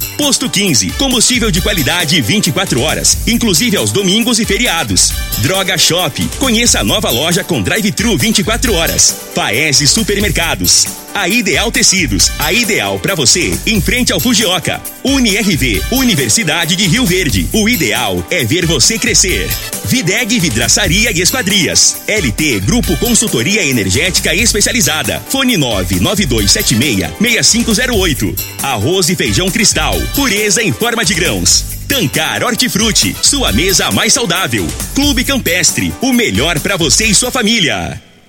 posto 0.17 0.49
15, 0.49 0.91
combustível 0.91 1.51
de 1.51 1.61
qualidade 1.61 2.21
24 2.21 2.81
horas, 2.81 3.17
inclusive 3.27 3.77
aos 3.77 3.91
domingos 3.91 4.39
e 4.39 4.45
feriados. 4.45 5.11
Droga 5.39 5.77
Shop, 5.77 6.27
conheça 6.39 6.79
a 6.79 6.83
nova 6.83 7.09
loja 7.09 7.43
com 7.43 7.61
drive-thru 7.61 8.17
24 8.17 8.73
horas. 8.73 9.15
Paese 9.33 9.87
Supermercados. 9.87 10.85
A 11.13 11.27
Ideal 11.27 11.69
Tecidos, 11.71 12.31
a 12.39 12.53
ideal 12.53 12.97
para 12.97 13.15
você, 13.15 13.51
em 13.67 13.81
frente 13.81 14.13
ao 14.13 14.19
Fujioka. 14.19 14.81
UniRV, 15.03 15.81
Universidade 15.91 16.75
de 16.75 16.87
Rio 16.87 17.05
Verde. 17.05 17.47
O 17.51 17.67
ideal 17.67 18.25
é 18.31 18.45
ver 18.45 18.65
você 18.65 18.97
crescer. 18.97 19.49
Videg 19.85 20.39
Vidraçaria 20.39 21.11
e 21.11 21.19
Esquadrias. 21.19 21.97
LT 22.07 22.61
Grupo 22.61 22.95
Consultoria 22.95 23.65
Energética 23.65 24.33
Especializada. 24.33 25.21
Fone 25.27 25.57
99276-6508. 25.57 28.33
Arroz 28.63 29.09
e 29.09 29.15
feijão 29.15 29.49
cristal. 29.49 29.90
Pureza 30.15 30.61
em 30.61 30.71
forma 30.71 31.03
de 31.03 31.13
grãos. 31.13 31.65
Tancar 31.87 32.43
Hortifruti, 32.43 33.15
sua 33.21 33.51
mesa 33.51 33.91
mais 33.91 34.13
saudável. 34.13 34.67
Clube 34.95 35.23
Campestre, 35.23 35.93
o 36.01 36.13
melhor 36.13 36.59
para 36.59 36.77
você 36.77 37.05
e 37.05 37.15
sua 37.15 37.31
família. 37.31 38.01